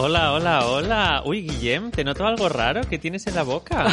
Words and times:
Hola, 0.00 0.32
hola, 0.32 0.64
hola. 0.68 1.22
Uy, 1.24 1.42
Guillem, 1.42 1.90
te 1.90 2.04
noto 2.04 2.24
algo 2.24 2.48
raro 2.48 2.82
que 2.88 2.98
tienes 3.00 3.26
en 3.26 3.34
la 3.34 3.42
boca. 3.42 3.84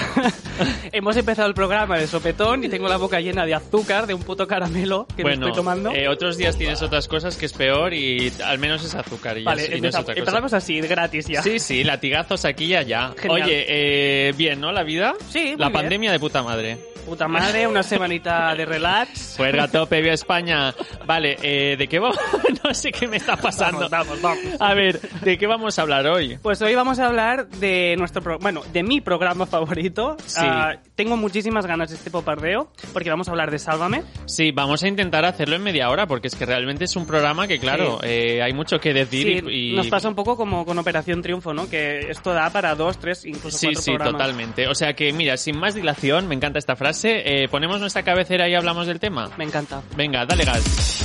Hemos 0.92 1.18
empezado 1.18 1.48
el 1.48 1.56
programa 1.56 1.98
de 1.98 2.06
sopetón 2.06 2.64
y 2.64 2.70
tengo 2.70 2.88
la 2.88 2.98
boca 2.98 3.20
llena 3.20 3.44
de 3.44 3.56
azúcar, 3.56 4.06
de 4.06 4.14
un 4.14 4.22
puto 4.22 4.48
caramelo 4.48 5.08
que 5.08 5.24
me 5.24 5.32
bueno, 5.32 5.48
estoy 5.48 5.58
tomando. 5.62 5.90
eh, 5.92 6.08
otros 6.08 6.38
días 6.38 6.58
tienes 6.58 6.84
otras 6.84 7.08
cosas 7.08 7.36
que 7.38 7.48
es 7.48 7.54
peor 7.54 7.96
y 7.96 8.32
al 8.46 8.60
menos 8.60 8.86
es 8.86 8.94
azúcar 8.94 9.36
y, 9.40 9.44
vale, 9.44 9.64
sí, 9.66 9.82
no 9.82 9.90
es 9.90 9.96
otra 9.96 10.14
cosa. 10.14 10.20
empezamos 10.20 10.54
así, 10.54 10.80
gratis 10.82 11.26
ya. 11.28 11.42
Sí, 11.42 11.58
sí, 11.58 11.84
latigazos 11.84 12.46
aquí 12.46 12.66
y 12.66 12.76
allá. 12.76 13.12
Genial. 13.18 13.42
Oye, 13.42 13.66
eh, 13.68 14.34
bien, 14.38 14.62
¿no? 14.62 14.72
La 14.72 14.84
vida. 14.84 15.16
Sí, 15.30 15.40
muy 15.40 15.58
La 15.58 15.70
bien. 15.70 15.74
pandemia 15.74 16.12
de 16.12 16.20
puta 16.20 16.44
madre. 16.44 16.78
Puta 17.06 17.28
madre, 17.28 17.68
una 17.68 17.84
semanita 17.84 18.56
de 18.56 18.66
relax. 18.66 19.36
Fuerga 19.38 19.68
tope, 19.68 20.02
viva 20.02 20.14
España. 20.14 20.74
Vale, 21.06 21.38
eh, 21.44 21.76
¿de 21.78 21.88
qué 21.88 22.00
vamos? 22.00 22.18
no 22.64 22.74
sé 22.74 22.92
qué 22.92 23.08
me 23.08 23.18
está 23.18 23.38
pasando. 23.38 23.88
Vamos, 23.90 24.20
vamos, 24.22 24.42
vamos. 24.44 24.60
A 24.62 24.74
ver, 24.74 25.00
¿de 25.22 25.38
qué 25.38 25.46
vamos 25.46 25.78
a 25.78 25.84
hablar 25.84 26.08
hoy? 26.08 26.38
Pues 26.42 26.62
hoy 26.64 26.74
vamos 26.74 26.98
a 26.98 27.06
hablar 27.06 27.48
de 27.48 27.96
nuestro 28.00 28.24
pro- 28.24 28.40
bueno, 28.40 28.64
de 28.74 28.82
mi 28.82 29.02
programa 29.02 29.46
favorito. 29.46 30.18
Sí. 30.26 30.40
Ah, 30.42 30.78
tengo 30.96 31.16
muchísimas 31.16 31.68
ganas 31.68 31.90
de 31.90 31.96
este 31.96 32.10
popardeo 32.10 32.72
porque 32.92 33.12
vamos 33.12 33.28
a 33.28 33.32
hablar 33.32 33.52
de 33.52 33.60
Sálvame. 33.60 34.02
Sí, 34.26 34.52
vamos 34.52 34.82
a 34.82 34.88
intentar 34.88 35.26
hacerlo 35.26 35.56
en 35.58 35.64
media 35.64 35.90
hora 35.92 36.08
porque 36.08 36.28
es 36.28 36.36
que 36.36 36.46
realmente 36.48 36.86
es 36.86 36.96
un 36.96 37.06
programa 37.06 37.48
que, 37.48 37.60
claro, 37.60 38.00
Sí. 38.02 38.08
eh, 38.10 38.42
hay 38.42 38.54
mucho 38.54 38.80
que 38.80 38.94
decir 38.94 39.44
Sí, 39.44 39.46
y... 39.52 39.74
y- 39.74 39.76
nos 39.76 39.88
pasa 39.88 40.08
un 40.10 40.16
poco 40.16 40.36
como 40.36 40.66
con 40.66 40.78
Operación 40.80 41.22
Triunfo, 41.22 41.54
¿no? 41.54 41.70
Que 41.70 42.10
esto 42.10 42.34
da 42.34 42.50
para 42.50 42.74
dos, 42.74 42.98
tres, 42.98 43.26
incluso 43.26 43.58
Sí, 43.60 43.68
cuatro 43.68 43.82
sí, 43.84 43.92
programas. 43.92 44.14
totalmente. 44.22 44.68
O 44.68 44.74
sea 44.74 44.94
que, 44.96 45.14
mira, 45.14 45.38
sin 45.38 45.60
más 45.60 45.76
dilación, 45.76 46.28
me 46.28 46.34
encanta 46.34 46.58
esta 46.58 46.76
frase. 46.76 46.95
Eh, 47.04 47.48
ponemos 47.50 47.80
nuestra 47.80 48.04
cabecera 48.04 48.48
y 48.48 48.56
hablamos 48.56 48.88
del 48.88 49.00
tema. 49.00 49.30
Me 49.38 49.44
encanta. 49.44 49.82
Venga, 49.96 50.26
dale 50.26 50.46
gas. 50.46 50.64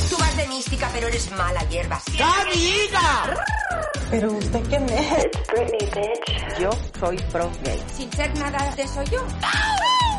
Tú 0.08 0.16
vas 0.18 0.36
de 0.36 0.46
mística, 0.48 0.88
pero 0.92 1.08
eres 1.08 1.30
mala 1.32 1.62
hierba. 1.68 2.00
¿Pero 4.10 4.32
usted 4.32 4.60
quién 4.68 4.86
es? 4.88 5.28
Yo 6.60 6.70
soy 6.98 7.16
pro 7.32 7.50
gay. 7.64 7.82
Sin 7.96 8.12
ser 8.12 8.36
nada 8.38 8.74
de 8.76 8.82
eso 8.82 9.02
yo. 9.04 9.24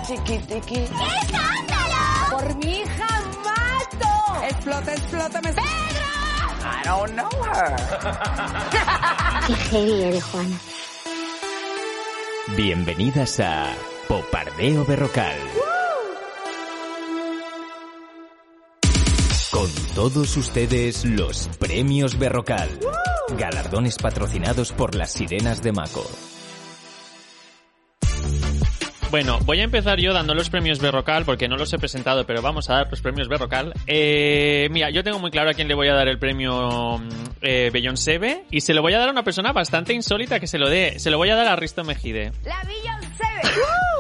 Tiki, 0.08 0.38
tiki. 0.40 0.86
Por 2.32 2.56
mi 2.58 2.80
hija 2.80 3.08
mato. 3.44 4.46
Explota, 4.46 4.94
explota, 4.94 5.42
me... 5.42 5.52
I 6.64 6.84
don't 6.86 7.16
know 7.16 7.30
her. 7.44 7.76
Qué 9.48 9.56
heavy 9.56 10.04
eres, 10.04 10.24
Juana. 10.24 10.60
Bienvenidas 12.56 13.40
a 13.40 13.74
Popardeo 14.12 14.84
Berrocal. 14.84 15.38
Con 19.50 19.70
todos 19.96 20.36
ustedes 20.36 21.06
los 21.06 21.48
premios 21.58 22.20
Berrocal. 22.20 22.68
Galardones 23.38 23.96
patrocinados 23.96 24.74
por 24.74 24.96
las 24.96 25.14
sirenas 25.14 25.62
de 25.62 25.72
Maco. 25.72 26.06
Bueno, 29.12 29.40
voy 29.46 29.62
a 29.62 29.64
empezar 29.64 29.98
yo 30.00 30.12
dando 30.12 30.36
los 30.36 30.50
premios 30.50 30.80
Berrocal 30.80 31.24
porque 31.24 31.48
no 31.48 31.56
los 31.56 31.72
he 31.72 31.78
presentado, 31.78 32.26
pero 32.26 32.42
vamos 32.42 32.70
a 32.70 32.76
dar 32.76 32.90
los 32.90 33.02
premios 33.02 33.30
Berrocal. 33.30 33.74
Eh, 33.88 34.68
mira, 34.72 34.90
yo 34.90 35.06
tengo 35.06 35.20
muy 35.20 35.32
claro 35.32 35.52
a 35.52 35.54
quién 35.54 35.70
le 35.70 35.74
voy 35.74 35.88
a 35.88 35.94
dar 35.94 36.10
el 36.10 36.20
premio 36.20 36.98
mm, 36.98 37.10
eh, 37.42 37.70
Beyoncé 37.72 38.44
y 38.52 38.60
se 38.60 38.74
lo 38.74 38.82
voy 38.82 38.94
a 38.94 39.00
dar 39.00 39.08
a 39.08 39.12
una 39.12 39.24
persona 39.24 39.54
bastante 39.54 39.94
insólita 39.94 40.42
que 40.42 40.48
se 40.48 40.60
lo 40.60 40.70
dé. 40.70 41.00
Se 41.00 41.12
lo 41.12 41.18
voy 41.18 41.30
a 41.30 41.36
dar 41.36 41.48
a 41.48 41.56
Risto 41.56 41.86
Mejide. 41.86 42.34
La 42.44 42.62
Beyoncé. 42.64 43.91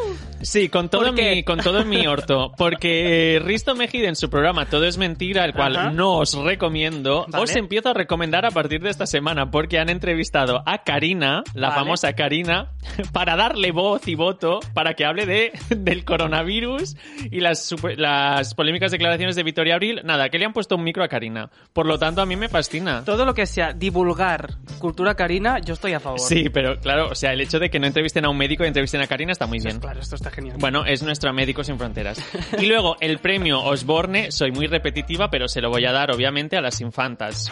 Sí, 0.43 0.69
con 0.69 0.89
todo 0.89 1.11
mi, 1.13 1.43
con 1.43 1.59
todo 1.59 1.85
mi 1.85 2.05
orto. 2.07 2.51
Porque 2.57 3.41
Risto 3.43 3.75
Mejide 3.75 4.07
en 4.07 4.15
su 4.15 4.29
programa 4.29 4.65
Todo 4.65 4.85
es 4.85 4.97
Mentira, 4.97 5.45
el 5.45 5.53
cual 5.53 5.75
Ajá. 5.75 5.91
no 5.91 6.17
os 6.17 6.33
recomiendo, 6.35 7.25
Vale. 7.29 7.43
os 7.43 7.55
empiezo 7.55 7.89
a 7.89 7.93
recomendar 7.93 8.45
a 8.45 8.51
partir 8.51 8.81
de 8.81 8.89
esta 8.89 9.05
semana 9.05 9.51
porque 9.51 9.79
han 9.79 9.89
entrevistado 9.89 10.63
a 10.65 10.83
Karina, 10.83 11.43
la 11.53 11.69
Vale. 11.69 11.79
famosa 11.81 12.13
Karina, 12.13 12.71
para 13.13 13.35
darle 13.35 13.71
voz 13.71 14.07
y 14.07 14.15
voto 14.15 14.59
para 14.73 14.93
que 14.93 15.05
hable 15.05 15.25
de, 15.25 15.51
del 15.69 16.03
coronavirus 16.05 16.95
y 17.31 17.39
las, 17.39 17.73
las 17.97 18.53
polémicas 18.55 18.91
declaraciones 18.91 19.35
de 19.35 19.43
Victoria 19.43 19.75
Abril. 19.75 20.01
Nada, 20.03 20.29
que 20.29 20.39
le 20.39 20.45
han 20.45 20.53
puesto 20.53 20.75
un 20.75 20.83
micro 20.83 21.03
a 21.03 21.07
Karina. 21.07 21.49
Por 21.73 21.85
lo 21.85 21.99
tanto, 21.99 22.21
a 22.21 22.25
mí 22.25 22.35
me 22.35 22.49
fascina. 22.49 23.03
Todo 23.05 23.25
lo 23.25 23.33
que 23.33 23.45
sea 23.45 23.73
divulgar 23.73 24.55
cultura 24.79 25.15
carina, 25.15 25.59
yo 25.59 25.73
estoy 25.73 25.93
a 25.93 25.99
favor. 25.99 26.19
Sí, 26.19 26.49
pero 26.49 26.79
claro, 26.79 27.09
o 27.09 27.15
sea, 27.15 27.33
el 27.33 27.41
hecho 27.41 27.59
de 27.59 27.69
que 27.69 27.79
no 27.79 27.87
entrevisten 27.87 28.25
a 28.25 28.29
un 28.29 28.37
médico 28.37 28.63
y 28.63 28.67
entrevisten 28.67 29.01
a 29.01 29.07
Karina 29.07 29.31
está 29.31 29.45
muy 29.45 29.59
bien. 29.59 29.79
Claro, 29.79 29.99
esto 29.99 30.15
está 30.15 30.30
genial. 30.31 30.57
Bueno, 30.59 30.85
es 30.85 31.03
nuestro 31.03 31.31
Médicos 31.33 31.67
Sin 31.67 31.77
Fronteras. 31.77 32.19
Y 32.59 32.65
luego, 32.65 32.95
el 32.99 33.19
premio 33.19 33.61
Osborne, 33.61 34.31
soy 34.31 34.51
muy 34.51 34.67
repetitiva, 34.67 35.29
pero 35.29 35.47
se 35.47 35.61
lo 35.61 35.69
voy 35.69 35.85
a 35.85 35.91
dar, 35.91 36.11
obviamente, 36.11 36.57
a 36.57 36.61
las 36.61 36.81
infantas. 36.81 37.51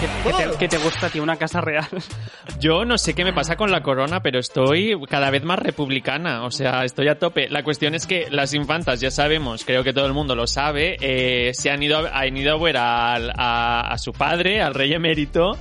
que, 0.00 0.30
que 0.30 0.36
te, 0.36 0.58
que 0.58 0.68
te 0.68 0.78
gusta, 0.78 1.08
tío, 1.08 1.22
una 1.22 1.36
casa 1.36 1.60
real. 1.60 1.86
Yo 2.60 2.84
no 2.84 2.98
sé 2.98 3.14
qué 3.14 3.24
me 3.24 3.32
pasa 3.32 3.56
con 3.56 3.70
la 3.70 3.82
corona, 3.82 4.20
pero 4.20 4.38
estoy 4.38 4.94
cada 5.08 5.30
vez 5.30 5.42
más 5.44 5.58
republicana, 5.58 6.44
o 6.44 6.50
sea, 6.50 6.84
estoy 6.84 7.08
a 7.08 7.18
tope. 7.18 7.48
La 7.48 7.62
cuestión 7.62 7.94
es 7.94 8.06
que 8.06 8.26
las 8.30 8.54
infantas, 8.54 9.00
ya 9.00 9.10
sabemos, 9.10 9.64
creo 9.64 9.82
que 9.84 9.92
todo 9.92 10.06
el 10.06 10.12
mundo 10.12 10.34
lo 10.34 10.46
sabe, 10.46 10.96
eh, 11.00 11.52
se 11.54 11.70
han 11.70 11.82
ido, 11.82 11.98
a- 11.98 12.18
han 12.20 12.36
ido 12.36 12.54
a 12.54 12.58
ver 12.62 12.76
a 12.78 13.94
su 13.98 14.12
padre, 14.12 14.60
al 14.62 14.74
rey 14.74 14.92
emérito, 14.92 15.56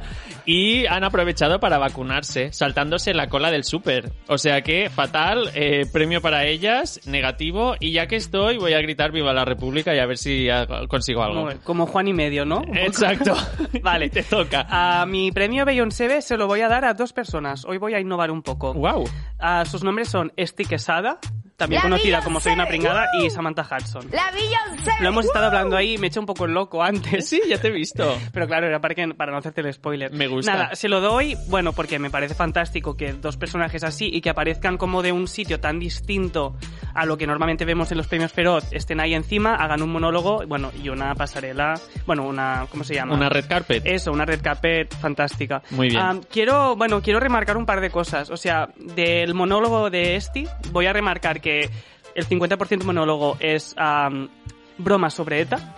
y 0.46 0.86
han 0.86 1.04
aprovechado 1.04 1.60
para 1.60 1.78
vacunarse, 1.78 2.52
saltándose 2.52 3.14
la 3.14 3.28
cola 3.28 3.52
del 3.52 3.64
súper. 3.64 4.12
O 4.28 4.38
sea 4.38 4.62
que, 4.62 4.90
fatal, 4.90 5.50
eh, 5.56 5.86
premio 5.92 6.22
para 6.22 6.46
ellas, 6.46 7.02
negativo, 7.06 7.76
y 7.80 7.92
ya 7.92 8.08
que 8.08 8.16
estoy, 8.16 8.58
voy 8.58 8.74
a 8.74 8.82
gritar 8.82 9.12
viva 9.12 9.34
la 9.34 9.46
república 9.46 9.96
y 9.96 10.00
a 10.00 10.06
ver 10.06 10.18
si 10.18 10.48
consigo 10.88 11.24
algo. 11.24 11.50
Como, 11.64 11.86
Juan 11.86 12.08
y 12.08 12.14
medio, 12.14 12.46
¿no? 12.46 12.62
Exacto. 12.74 13.36
Vale. 13.82 14.10
Te 14.10 14.24
toca. 14.24 14.66
A 14.70 15.06
mi 15.06 15.32
premio 15.32 15.66
Beyoncé 15.66 16.22
se 16.22 16.38
lo 16.38 16.48
voy 16.48 16.62
a 16.62 16.68
dar 16.68 16.86
a 16.86 16.94
dos 16.94 17.14
personas. 17.14 17.66
Hoy 17.66 17.78
voy 17.78 17.94
a 17.94 18.00
innovar 18.00 18.32
un 18.32 18.42
poco. 18.42 18.74
Wow. 18.74 19.06
Ah, 19.40 19.64
sus 19.66 19.84
nombres 19.84 20.10
son 20.10 20.32
Esti 20.36 20.66
Quesada, 20.66 21.20
también 21.58 21.80
La 21.80 21.84
conocida 21.84 22.06
Beyoncé. 22.06 22.24
como 22.26 22.40
Soy 22.40 22.54
una 22.54 22.66
pringada, 22.68 23.08
y 23.22 23.30
Samantha 23.30 23.64
Hudson. 23.70 24.08
La 24.12 24.32
Beyoncé. 24.32 24.92
Lo 25.00 25.10
hemos 25.10 25.26
estado 25.26 25.46
hablando 25.48 25.76
ahí, 25.76 25.98
me 25.98 26.08
he 26.08 26.10
hecho 26.10 26.20
un 26.20 26.26
poco 26.26 26.46
el 26.46 26.54
loco 26.54 26.84
antes. 26.84 27.28
Sí, 27.30 27.42
ya 27.48 27.60
te 27.60 27.68
he 27.68 27.72
visto. 27.72 28.18
Pero 28.34 28.48
claro, 28.48 28.68
era 28.68 28.80
para, 28.80 28.96
que, 28.96 29.08
para 29.10 29.32
no 29.32 29.38
hacerte 29.38 29.62
el 29.62 29.74
spoiler. 29.74 30.12
Me 30.12 30.28
gusta. 30.28 30.54
Nada, 30.54 30.76
se 30.76 30.90
lo 30.90 31.02
doy, 31.02 31.38
bueno, 31.48 31.74
porque 31.74 32.00
me 32.00 32.10
parece 32.10 32.36
fantástico 32.36 32.96
que 32.96 33.14
dos 33.14 33.38
personajes 33.38 33.84
así 33.84 34.10
y 34.12 34.22
que 34.22 34.30
aparezcan 34.30 34.78
como 34.78 35.02
de 35.02 35.12
un 35.12 35.28
sitio 35.28 35.60
tan 35.60 35.80
distinto 35.80 36.56
a 36.94 37.06
lo 37.06 37.18
que 37.18 37.28
normalmente 37.28 37.66
vemos 37.66 37.92
en 37.92 37.98
los 37.98 38.08
premios 38.08 38.32
Feroz, 38.32 38.66
estén 38.72 39.00
ahí 39.00 39.14
encima, 39.14 39.56
hagan 39.56 39.82
un 39.82 39.92
monólogo, 39.92 40.46
bueno, 40.48 40.72
y 40.82 40.90
una 40.90 41.16
pasarela, 41.16 41.80
bueno, 42.06 42.24
una, 42.24 42.68
¿cómo 42.70 42.84
se 42.84 42.96
llama? 42.96 43.14
Una 43.16 43.30
red 43.30 43.46
carpet. 43.48 43.84
Eso, 43.86 44.12
una 44.12 44.26
red 44.26 44.42
carpet 44.42 44.94
fantástica. 44.96 45.62
Muy 45.72 45.90
bien. 45.90 46.00
Am, 46.00 46.22
quiero, 46.24 46.76
bueno, 46.76 47.02
quiero 47.02 47.20
remarcar 47.20 47.58
un 47.58 47.66
par 47.66 47.82
de 47.82 47.90
cosas. 47.90 48.30
O 48.30 48.38
sea, 48.38 48.70
del 48.78 49.34
monólogo 49.34 49.90
de 49.90 50.16
Esti, 50.16 50.48
voy 50.72 50.86
a 50.88 50.94
remarcar 50.94 51.42
que 51.44 51.70
el 52.16 52.28
50% 52.28 52.84
monólogo 52.84 53.38
es 53.40 53.76
am, 53.78 54.30
broma 54.78 55.10
sobre 55.10 55.42
ETA, 55.42 55.76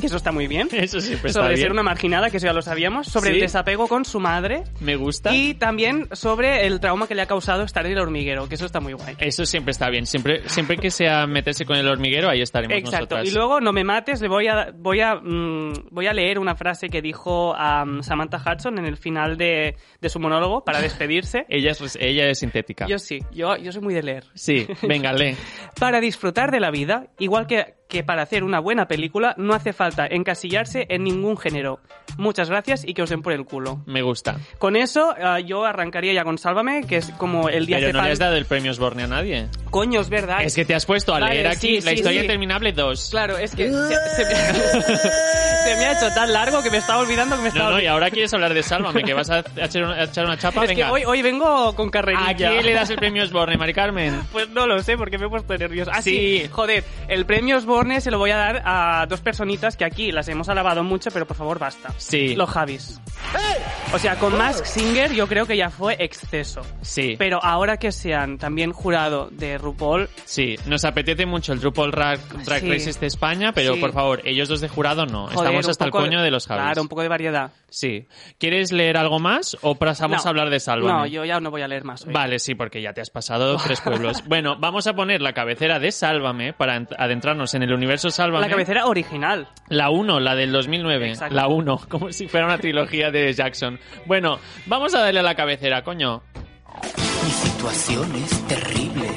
que 0.00 0.06
eso 0.06 0.16
está 0.16 0.30
muy 0.32 0.46
bien. 0.46 0.68
Eso 0.72 1.00
siempre 1.00 1.28
está 1.30 1.40
sobre 1.40 1.54
bien. 1.54 1.62
ser 1.64 1.72
una 1.72 1.82
marginada, 1.82 2.30
que 2.30 2.36
eso 2.36 2.46
ya 2.46 2.52
lo 2.52 2.62
sabíamos. 2.62 3.08
Sobre 3.08 3.30
Sí. 3.30 3.34
el 3.36 3.40
desapego 3.40 3.88
con 3.88 4.04
su 4.04 4.20
madre. 4.20 4.62
Me 4.80 4.96
gusta. 4.96 5.34
Y 5.34 5.54
también 5.54 6.08
sobre 6.12 6.66
el 6.66 6.78
trauma 6.80 7.08
que 7.08 7.14
le 7.14 7.22
ha 7.22 7.26
causado 7.26 7.62
estar 7.64 7.84
en 7.86 7.92
el 7.92 7.98
hormiguero, 7.98 8.48
que 8.48 8.54
eso 8.54 8.66
está 8.66 8.80
muy 8.80 8.92
guay. 8.92 9.16
Eso 9.18 9.44
siempre 9.46 9.72
está 9.72 9.90
bien. 9.90 10.06
Siempre, 10.06 10.48
siempre 10.48 10.76
que 10.76 10.90
sea 10.90 11.26
meterse 11.26 11.64
con 11.64 11.76
el 11.76 11.88
hormiguero, 11.88 12.28
ahí 12.28 12.40
estaremos 12.42 12.76
Exacto. 12.78 13.16
nosotras. 13.16 13.28
Y 13.28 13.30
luego, 13.32 13.60
no 13.60 13.72
me 13.72 13.82
mates, 13.84 14.20
le 14.20 14.28
voy 14.28 14.46
a, 14.46 14.70
voy 14.76 15.00
a, 15.00 15.16
mm, 15.16 15.88
voy 15.90 16.06
a 16.06 16.12
leer 16.12 16.38
una 16.38 16.54
frase 16.54 16.88
que 16.88 17.02
dijo 17.02 17.54
am, 17.56 18.02
Samantha 18.02 18.38
Hudson 18.38 18.78
en 18.78 18.84
el 18.86 18.96
final 18.96 19.36
de, 19.36 19.76
de 20.00 20.08
su 20.08 20.20
monólogo 20.20 20.64
para 20.64 20.80
despedirse. 20.80 21.46
Ella 21.48 21.72
es, 21.72 21.98
ella 22.00 22.28
es 22.28 22.38
sintética. 22.38 22.86
Yo 22.86 22.98
sí, 22.98 23.18
yo, 23.32 23.56
yo 23.56 23.72
soy 23.72 23.82
muy 23.82 23.94
de 23.94 24.02
leer. 24.02 24.24
Sí, 24.34 24.66
venga, 24.82 25.12
lee. 25.12 25.34
Para 25.80 26.00
disfrutar 26.00 26.50
de 26.52 26.60
la 26.60 26.70
vida, 26.70 27.06
igual 27.18 27.46
que 27.46 27.77
que 27.88 28.04
para 28.04 28.22
hacer 28.22 28.44
una 28.44 28.60
buena 28.60 28.86
película 28.86 29.34
no 29.38 29.54
hace 29.54 29.72
falta 29.72 30.06
encasillarse 30.06 30.86
en 30.90 31.04
ningún 31.04 31.36
género. 31.38 31.80
Muchas 32.18 32.50
gracias 32.50 32.84
y 32.86 32.94
que 32.94 33.02
os 33.02 33.10
den 33.10 33.22
por 33.22 33.32
el 33.32 33.44
culo. 33.44 33.80
Me 33.86 34.02
gusta. 34.02 34.36
Con 34.58 34.76
eso, 34.76 35.14
eh, 35.16 35.44
yo 35.44 35.64
arrancaría 35.64 36.12
ya 36.12 36.24
con 36.24 36.36
Sálvame, 36.38 36.84
que 36.86 36.96
es 36.98 37.10
como 37.10 37.48
el 37.48 37.66
día 37.66 37.78
Pero 37.78 37.92
no 37.94 38.02
le 38.04 38.12
has 38.12 38.18
dado 38.18 38.36
el 38.36 38.44
premio 38.44 38.70
Osborne 38.72 39.04
a 39.04 39.06
nadie. 39.06 39.48
Coño, 39.70 40.00
es 40.00 40.10
verdad. 40.10 40.42
Es 40.42 40.54
que 40.54 40.64
te 40.64 40.74
has 40.74 40.84
puesto 40.84 41.14
a 41.14 41.20
Vale, 41.20 41.34
leer 41.34 41.46
aquí 41.48 41.80
sí, 41.80 41.84
la 41.86 41.90
sí, 41.92 41.96
historia 41.96 42.20
sí. 42.20 42.24
interminable 42.26 42.72
2. 42.72 43.08
Claro, 43.10 43.38
es 43.38 43.54
que 43.54 43.70
se, 43.70 43.72
se 43.72 44.24
me, 44.24 44.34
se 44.98 45.76
me 45.76 45.84
ha 45.86 45.92
hecho 45.92 46.08
tan 46.14 46.32
largo 46.32 46.62
que 46.62 46.70
me 46.70 46.78
estaba 46.78 47.00
olvidando 47.00 47.36
que 47.36 47.42
me 47.42 47.48
estaba 47.48 47.70
No, 47.70 47.76
no, 47.76 47.82
y 47.82 47.86
ahora 47.86 48.10
quieres 48.10 48.32
hablar 48.34 48.52
de 48.52 48.62
Sálvame, 48.64 49.02
que 49.02 49.14
vas 49.14 49.30
a 49.30 49.38
echar 49.56 49.84
una, 49.84 49.94
a 49.94 50.04
echar 50.04 50.24
una 50.26 50.36
chapa. 50.36 50.64
Es 50.64 50.70
que 50.70 50.76
Venga. 50.76 50.92
hoy, 50.92 51.04
hoy 51.06 51.22
vengo 51.22 51.74
con 51.74 51.88
¿A 51.88 51.90
carrerilla. 51.90 52.34
quién 52.36 52.66
le 52.66 52.74
das 52.74 52.90
el 52.90 52.96
premio 52.96 53.22
Osborne, 53.22 53.56
Mari 53.56 53.72
Carmen? 53.72 54.20
Pues 54.32 54.48
no 54.50 54.66
lo 54.66 54.82
sé, 54.82 54.96
porque 54.96 55.16
me 55.18 55.26
he 55.26 55.28
puesto 55.28 55.56
nervioso. 55.56 55.90
Ah, 55.94 56.02
sí. 56.02 56.40
Sí. 56.42 56.48
Joder, 56.50 56.84
el 57.08 57.24
premio 57.24 57.56
Osborne 57.56 57.77
se 58.00 58.10
lo 58.10 58.18
voy 58.18 58.30
a 58.32 58.36
dar 58.36 58.62
a 58.64 59.06
dos 59.06 59.20
personitas 59.20 59.76
que 59.76 59.84
aquí 59.84 60.10
las 60.10 60.28
hemos 60.28 60.48
alabado 60.48 60.82
mucho, 60.82 61.10
pero 61.12 61.26
por 61.26 61.36
favor 61.36 61.58
basta. 61.58 61.90
Sí. 61.96 62.34
Los 62.34 62.50
Javis. 62.50 63.00
O 63.94 63.98
sea, 63.98 64.16
con 64.18 64.36
Mask 64.36 64.64
Singer 64.64 65.12
yo 65.12 65.26
creo 65.28 65.46
que 65.46 65.56
ya 65.56 65.70
fue 65.70 65.96
exceso. 66.00 66.62
Sí. 66.82 67.14
Pero 67.18 67.38
ahora 67.42 67.76
que 67.76 67.92
sean 67.92 68.36
también 68.38 68.72
jurado 68.72 69.28
de 69.30 69.58
RuPaul, 69.58 70.08
Sí, 70.24 70.56
nos 70.66 70.84
apetece 70.84 71.24
mucho 71.26 71.52
el 71.52 71.62
RuPaul 71.62 71.90
Drag, 71.90 72.18
Drag 72.44 72.60
Sí. 72.60 72.70
Race 72.70 72.90
este 72.90 73.06
España, 73.06 73.52
pero 73.52 73.74
Sí. 73.74 73.80
por 73.80 73.92
favor, 73.92 74.20
ellos 74.24 74.48
dos 74.48 74.60
de 74.60 74.68
jurado 74.68 75.06
no. 75.06 75.26
joder, 75.28 75.36
Estamos 75.38 75.68
hasta 75.68 75.84
el 75.84 75.90
poco- 75.90 76.04
coño 76.04 76.22
de 76.22 76.30
los 76.30 76.46
Javis. 76.46 76.64
Claro, 76.64 76.82
un 76.82 76.88
poco 76.88 77.02
de 77.02 77.08
variedad. 77.08 77.50
Sí. 77.70 78.06
¿Quieres 78.38 78.72
leer 78.72 78.96
algo 78.96 79.18
más 79.18 79.56
o 79.62 79.74
pasamos 79.76 80.24
No. 80.24 80.28
a 80.28 80.30
hablar 80.30 80.50
de 80.50 80.58
Sálvame? 80.60 80.92
No, 80.92 81.06
yo 81.06 81.24
ya 81.24 81.38
no 81.40 81.50
voy 81.50 81.62
a 81.62 81.68
leer 81.68 81.84
más 81.84 82.04
hoy. 82.06 82.12
Vale, 82.12 82.38
sí, 82.38 82.54
porque 82.54 82.80
ya 82.82 82.92
te 82.92 83.00
has 83.00 83.10
pasado 83.10 83.56
tres 83.62 83.80
pueblos. 83.82 84.24
Bueno, 84.26 84.56
vamos 84.58 84.86
a 84.86 84.94
poner 84.94 85.20
la 85.20 85.32
cabecera 85.32 85.78
de 85.78 85.92
Sálvame 85.92 86.52
para 86.54 86.78
ent- 86.78 86.94
adentrarnos 86.98 87.54
en 87.54 87.62
el 87.62 87.67
universo 87.72 88.10
Sálvame. 88.10 88.46
La 88.46 88.50
cabecera 88.50 88.86
original. 88.86 89.48
La 89.68 89.90
1, 89.90 90.20
la 90.20 90.34
del 90.34 90.52
2009. 90.52 91.08
Exacto. 91.10 91.34
La 91.34 91.48
1, 91.48 91.80
como 91.88 92.12
si 92.12 92.28
fuera 92.28 92.46
una 92.46 92.58
trilogía 92.58 93.10
de 93.10 93.32
Jackson. 93.32 93.78
Bueno, 94.06 94.38
vamos 94.66 94.94
a 94.94 95.00
darle 95.00 95.20
a 95.20 95.22
la 95.22 95.34
cabecera, 95.34 95.82
coño. 95.82 96.22
Mi 97.24 97.30
situación 97.30 98.14
es 98.16 98.46
terrible. 98.48 99.08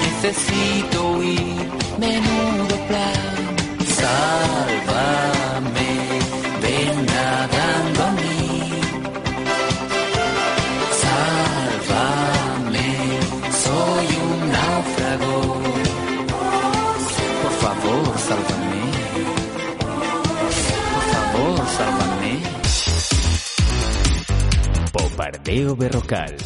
Necesito 0.00 1.10
huir, 1.12 1.68
menudo 1.98 2.76
plan. 2.88 3.56
Sálvame, 3.86 5.88
ven 6.62 7.06
nadando 7.06 7.95
Bombardeo 25.16 25.74
berrocal. 25.74 26.36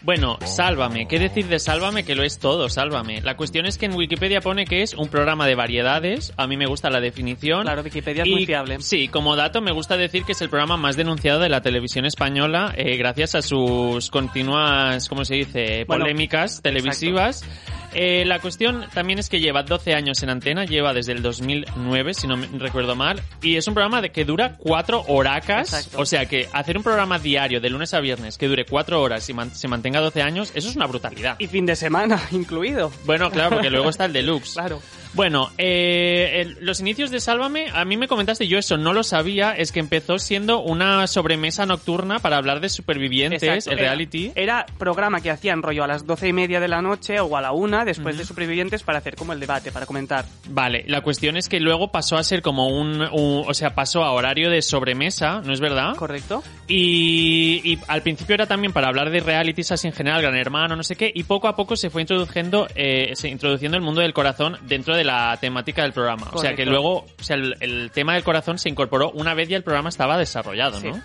Bueno, 0.00 0.38
Sálvame. 0.42 1.06
¿Qué 1.06 1.18
decir 1.18 1.46
de 1.46 1.58
Sálvame? 1.58 2.04
Que 2.04 2.14
lo 2.14 2.22
es 2.22 2.38
todo, 2.38 2.70
Sálvame. 2.70 3.20
La 3.20 3.36
cuestión 3.36 3.66
es 3.66 3.76
que 3.76 3.84
en 3.84 3.94
Wikipedia 3.94 4.40
pone 4.40 4.64
que 4.64 4.80
es 4.80 4.94
un 4.94 5.08
programa 5.08 5.46
de 5.46 5.54
variedades. 5.54 6.32
A 6.38 6.46
mí 6.46 6.56
me 6.56 6.64
gusta 6.64 6.88
la 6.88 7.00
definición. 7.00 7.64
Claro, 7.64 7.82
Wikipedia 7.82 8.22
es 8.22 8.28
Y, 8.28 8.32
muy 8.32 8.46
fiable. 8.46 8.80
Sí, 8.80 9.08
como 9.08 9.36
dato 9.36 9.60
me 9.60 9.72
gusta 9.72 9.98
decir 9.98 10.24
que 10.24 10.32
es 10.32 10.40
el 10.40 10.48
programa 10.48 10.78
más 10.78 10.96
denunciado 10.96 11.40
de 11.40 11.50
la 11.50 11.60
televisión 11.60 12.06
española 12.06 12.74
eh, 12.78 12.96
gracias 12.96 13.34
a 13.34 13.42
sus 13.42 14.10
continuas, 14.10 15.06
¿cómo 15.10 15.26
se 15.26 15.34
dice?, 15.34 15.84
Bueno, 15.86 16.04
polémicas 16.04 16.62
televisivas. 16.62 17.44
Eh, 17.94 18.24
la 18.26 18.40
cuestión 18.40 18.86
también 18.92 19.18
es 19.18 19.28
que 19.28 19.40
lleva 19.40 19.62
12 19.62 19.94
años 19.94 20.22
en 20.22 20.30
antena, 20.30 20.64
lleva 20.64 20.92
desde 20.92 21.12
el 21.12 21.22
2009, 21.22 22.14
si 22.14 22.26
no 22.26 22.36
me 22.36 22.46
recuerdo 22.58 22.96
mal, 22.96 23.22
y 23.42 23.56
es 23.56 23.66
un 23.68 23.74
programa 23.74 24.00
de 24.02 24.10
que 24.10 24.24
dura 24.24 24.56
cuatro 24.58 25.04
horacas. 25.08 25.72
Exacto. 25.72 26.00
O 26.00 26.06
sea 26.06 26.26
que 26.26 26.48
hacer 26.52 26.76
un 26.76 26.82
programa 26.82 27.18
diario 27.18 27.60
de 27.60 27.70
lunes 27.70 27.94
a 27.94 28.00
viernes 28.00 28.38
que 28.38 28.48
dure 28.48 28.64
cuatro 28.64 29.00
horas 29.02 29.28
y 29.28 29.32
man- 29.34 29.54
se 29.54 29.68
mantenga 29.68 30.00
12 30.00 30.22
años, 30.22 30.52
eso 30.54 30.68
es 30.68 30.76
una 30.76 30.86
brutalidad. 30.86 31.36
Y 31.38 31.46
fin 31.46 31.66
de 31.66 31.76
semana 31.76 32.20
incluido. 32.32 32.92
Bueno, 33.04 33.30
claro, 33.30 33.56
porque 33.56 33.70
luego 33.70 33.90
está 33.90 34.04
el 34.06 34.12
deluxe. 34.14 34.54
Claro. 34.54 34.80
Bueno, 35.14 35.50
eh, 35.58 36.40
el- 36.40 36.56
los 36.60 36.80
inicios 36.80 37.10
de 37.12 37.20
Sálvame, 37.20 37.66
a 37.72 37.84
mí 37.84 37.96
me 37.96 38.08
comentaste, 38.08 38.48
yo 38.48 38.58
eso 38.58 38.76
no 38.76 38.92
lo 38.92 39.04
sabía, 39.04 39.52
es 39.52 39.70
que 39.70 39.78
empezó 39.78 40.18
siendo 40.18 40.60
una 40.60 41.06
sobremesa 41.06 41.66
nocturna 41.66 42.18
para 42.18 42.36
hablar 42.36 42.60
de 42.60 42.68
supervivientes, 42.68 43.42
Exacto, 43.42 43.70
el 43.70 43.78
era- 43.78 43.88
reality. 43.90 44.32
Era, 44.34 44.66
programa 44.78 45.20
que 45.20 45.30
hacían 45.30 45.62
rollo 45.62 45.84
a 45.84 45.86
las 45.86 46.04
doce 46.06 46.26
y 46.28 46.32
media 46.32 46.58
de 46.58 46.66
la 46.68 46.82
noche 46.82 47.20
o 47.20 47.36
a 47.36 47.40
la 47.40 47.52
una 47.52 47.83
después 47.84 48.16
de 48.18 48.24
Supervivientes 48.24 48.82
para 48.82 48.98
hacer 48.98 49.16
como 49.16 49.32
el 49.32 49.40
debate, 49.40 49.72
para 49.72 49.86
comentar. 49.86 50.24
Vale, 50.48 50.84
la 50.88 51.00
cuestión 51.02 51.36
es 51.36 51.48
que 51.48 51.60
luego 51.60 51.88
pasó 51.92 52.16
a 52.16 52.22
ser 52.24 52.42
como 52.42 52.68
un, 52.68 53.00
un- 53.02 53.44
o 53.46 53.54
sea, 53.54 53.74
pasó 53.74 54.02
a 54.04 54.12
horario 54.12 54.50
de 54.50 54.62
sobremesa, 54.62 55.40
¿no 55.44 55.52
es 55.52 55.60
verdad? 55.60 55.94
¿Correcto? 55.96 56.42
Y, 56.68 57.60
y 57.64 57.78
al 57.88 58.02
principio 58.02 58.34
era 58.34 58.46
también 58.46 58.72
para 58.72 58.88
hablar 58.88 59.10
de 59.10 59.20
realities 59.20 59.72
así 59.72 59.86
en 59.86 59.92
general, 59.92 60.22
Gran 60.22 60.36
Hermano, 60.36 60.76
no 60.76 60.82
sé 60.82 60.96
qué, 60.96 61.10
y 61.14 61.22
poco 61.24 61.48
a 61.48 61.56
poco 61.56 61.76
se 61.76 61.90
fue 61.90 62.02
introduciendo, 62.02 62.66
eh, 62.74 63.12
se 63.14 63.28
introduciendo 63.28 63.76
el 63.76 63.82
mundo 63.82 64.00
del 64.00 64.12
corazón 64.12 64.56
dentro 64.62 64.96
de 64.96 65.04
la 65.04 65.36
temática 65.40 65.82
del 65.82 65.92
programa. 65.92 66.28
O 66.32 66.38
sea 66.38 66.54
que 66.54 66.64
luego, 66.66 67.04
o 67.18 67.22
sea, 67.22 67.36
el, 67.36 67.54
el 67.60 67.90
tema 67.90 68.14
del 68.14 68.24
corazón 68.24 68.58
se 68.58 68.68
incorporó 68.68 69.10
una 69.12 69.34
vez 69.34 69.48
ya 69.48 69.56
el 69.56 69.62
programa 69.62 69.88
estaba 69.88 70.18
desarrollado, 70.18 70.80
¿no? 70.80 71.00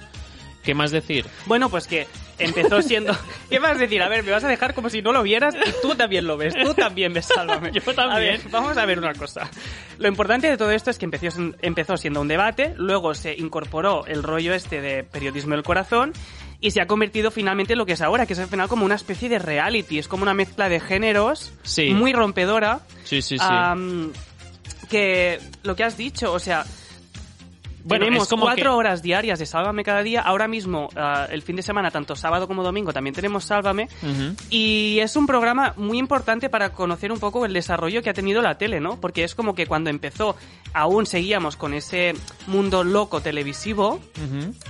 ¿Qué 0.64 0.74
más 0.74 0.92
decir? 0.92 1.26
Bueno, 1.46 1.70
pues 1.70 1.88
que 1.88 2.06
empezó 2.38 2.82
siendo... 2.84 3.18
¿Qué 3.50 3.60
vas 3.60 3.72
a 3.78 3.80
decir? 3.80 4.02
A 4.02 4.10
ver, 4.10 4.24
me 4.24 4.32
vas 4.32 4.44
a 4.44 4.48
dejar 4.48 4.74
como 4.74 4.90
si 4.90 5.02
no 5.02 5.12
lo 5.14 5.24
vieras 5.24 5.56
y 5.56 5.82
tú 5.82 5.96
también 5.96 6.28
lo 6.28 6.38
ves. 6.38 6.54
Tú 6.54 6.74
también 6.74 7.14
ves, 7.14 7.26
sálvame. 7.28 7.72
Yo 7.74 7.82
también. 7.82 8.12
A 8.12 8.20
ver, 8.20 8.42
vamos 8.52 8.78
a 8.78 8.86
ver 8.86 9.00
una 9.00 9.14
cosa. 9.14 9.50
Lo 9.98 10.08
importante 10.08 10.48
de 10.50 10.58
todo 10.58 10.72
esto 10.72 10.90
es 10.92 10.98
que 10.98 11.06
empezó, 11.06 11.28
empezó 11.62 11.98
siendo 11.98 12.22
un 12.22 12.28
debate, 12.28 12.74
luego 12.78 13.14
se 13.14 13.34
incorporó 13.36 14.06
el 14.06 14.22
rollo 14.24 14.54
este 14.54 14.82
de 14.82 15.04
periodismo 15.04 15.56
del 15.56 15.64
corazón 15.64 16.14
y 16.62 16.72
se 16.72 16.82
ha 16.82 16.88
convertido 16.88 17.32
finalmente 17.32 17.74
en 17.74 17.80
lo 17.80 17.86
que 17.86 17.94
es 17.94 18.02
ahora, 18.02 18.26
que 18.26 18.34
es 18.34 18.40
al 18.40 18.48
final 18.48 18.68
como 18.68 18.84
una 18.86 18.96
especie 18.96 19.30
de 19.30 19.40
reality. 19.40 19.98
Es 19.98 20.10
como 20.10 20.24
una 20.24 20.34
mezcla 20.34 20.68
de 20.68 20.82
géneros 20.82 21.54
Sí. 21.64 21.92
muy 21.94 22.12
rompedora. 22.12 22.82
Sí, 23.06 23.22
sí, 23.22 23.38
sí. 23.38 23.46
Am, 23.48 24.12
que 24.90 25.40
lo 25.64 25.76
que 25.76 25.84
has 25.84 25.96
dicho, 25.98 26.34
o 26.34 26.40
sea, 26.40 26.66
Bueno, 27.84 28.06
tenemos 28.06 28.28
como 28.28 28.44
cuatro 28.44 28.64
que- 28.72 28.78
horas 28.78 29.02
diarias 29.02 29.40
de 29.40 29.46
Sálvame 29.46 29.84
cada 29.84 30.04
día. 30.04 30.22
Ahora 30.22 30.48
mismo, 30.48 30.90
ah, 30.96 31.28
el 31.30 31.42
fin 31.42 31.56
de 31.56 31.62
semana, 31.62 31.92
tanto 31.92 32.16
sábado 32.16 32.48
como 32.48 32.64
domingo, 32.64 32.94
también 32.94 33.14
tenemos 33.16 33.46
Sálvame. 33.46 33.88
Y 34.50 35.00
es 35.00 35.16
un 35.16 35.28
programa 35.28 35.74
muy 35.78 35.98
importante 35.98 36.50
para 36.50 36.72
conocer 36.72 37.12
un 37.12 37.20
poco 37.20 37.46
el 37.46 37.54
desarrollo 37.54 38.02
que 38.02 38.10
ha 38.10 38.14
tenido 38.14 38.42
la 38.42 38.58
tele, 38.58 38.80
¿no? 38.80 39.00
Porque 39.00 39.24
es 39.24 39.36
como 39.36 39.56
que 39.56 39.66
cuando 39.68 39.90
empezó 39.90 40.36
aún 40.74 41.06
seguíamos 41.08 41.56
con 41.56 41.74
ese 41.74 42.14
mundo 42.48 42.84
loco 42.84 43.22
televisivo. 43.22 44.00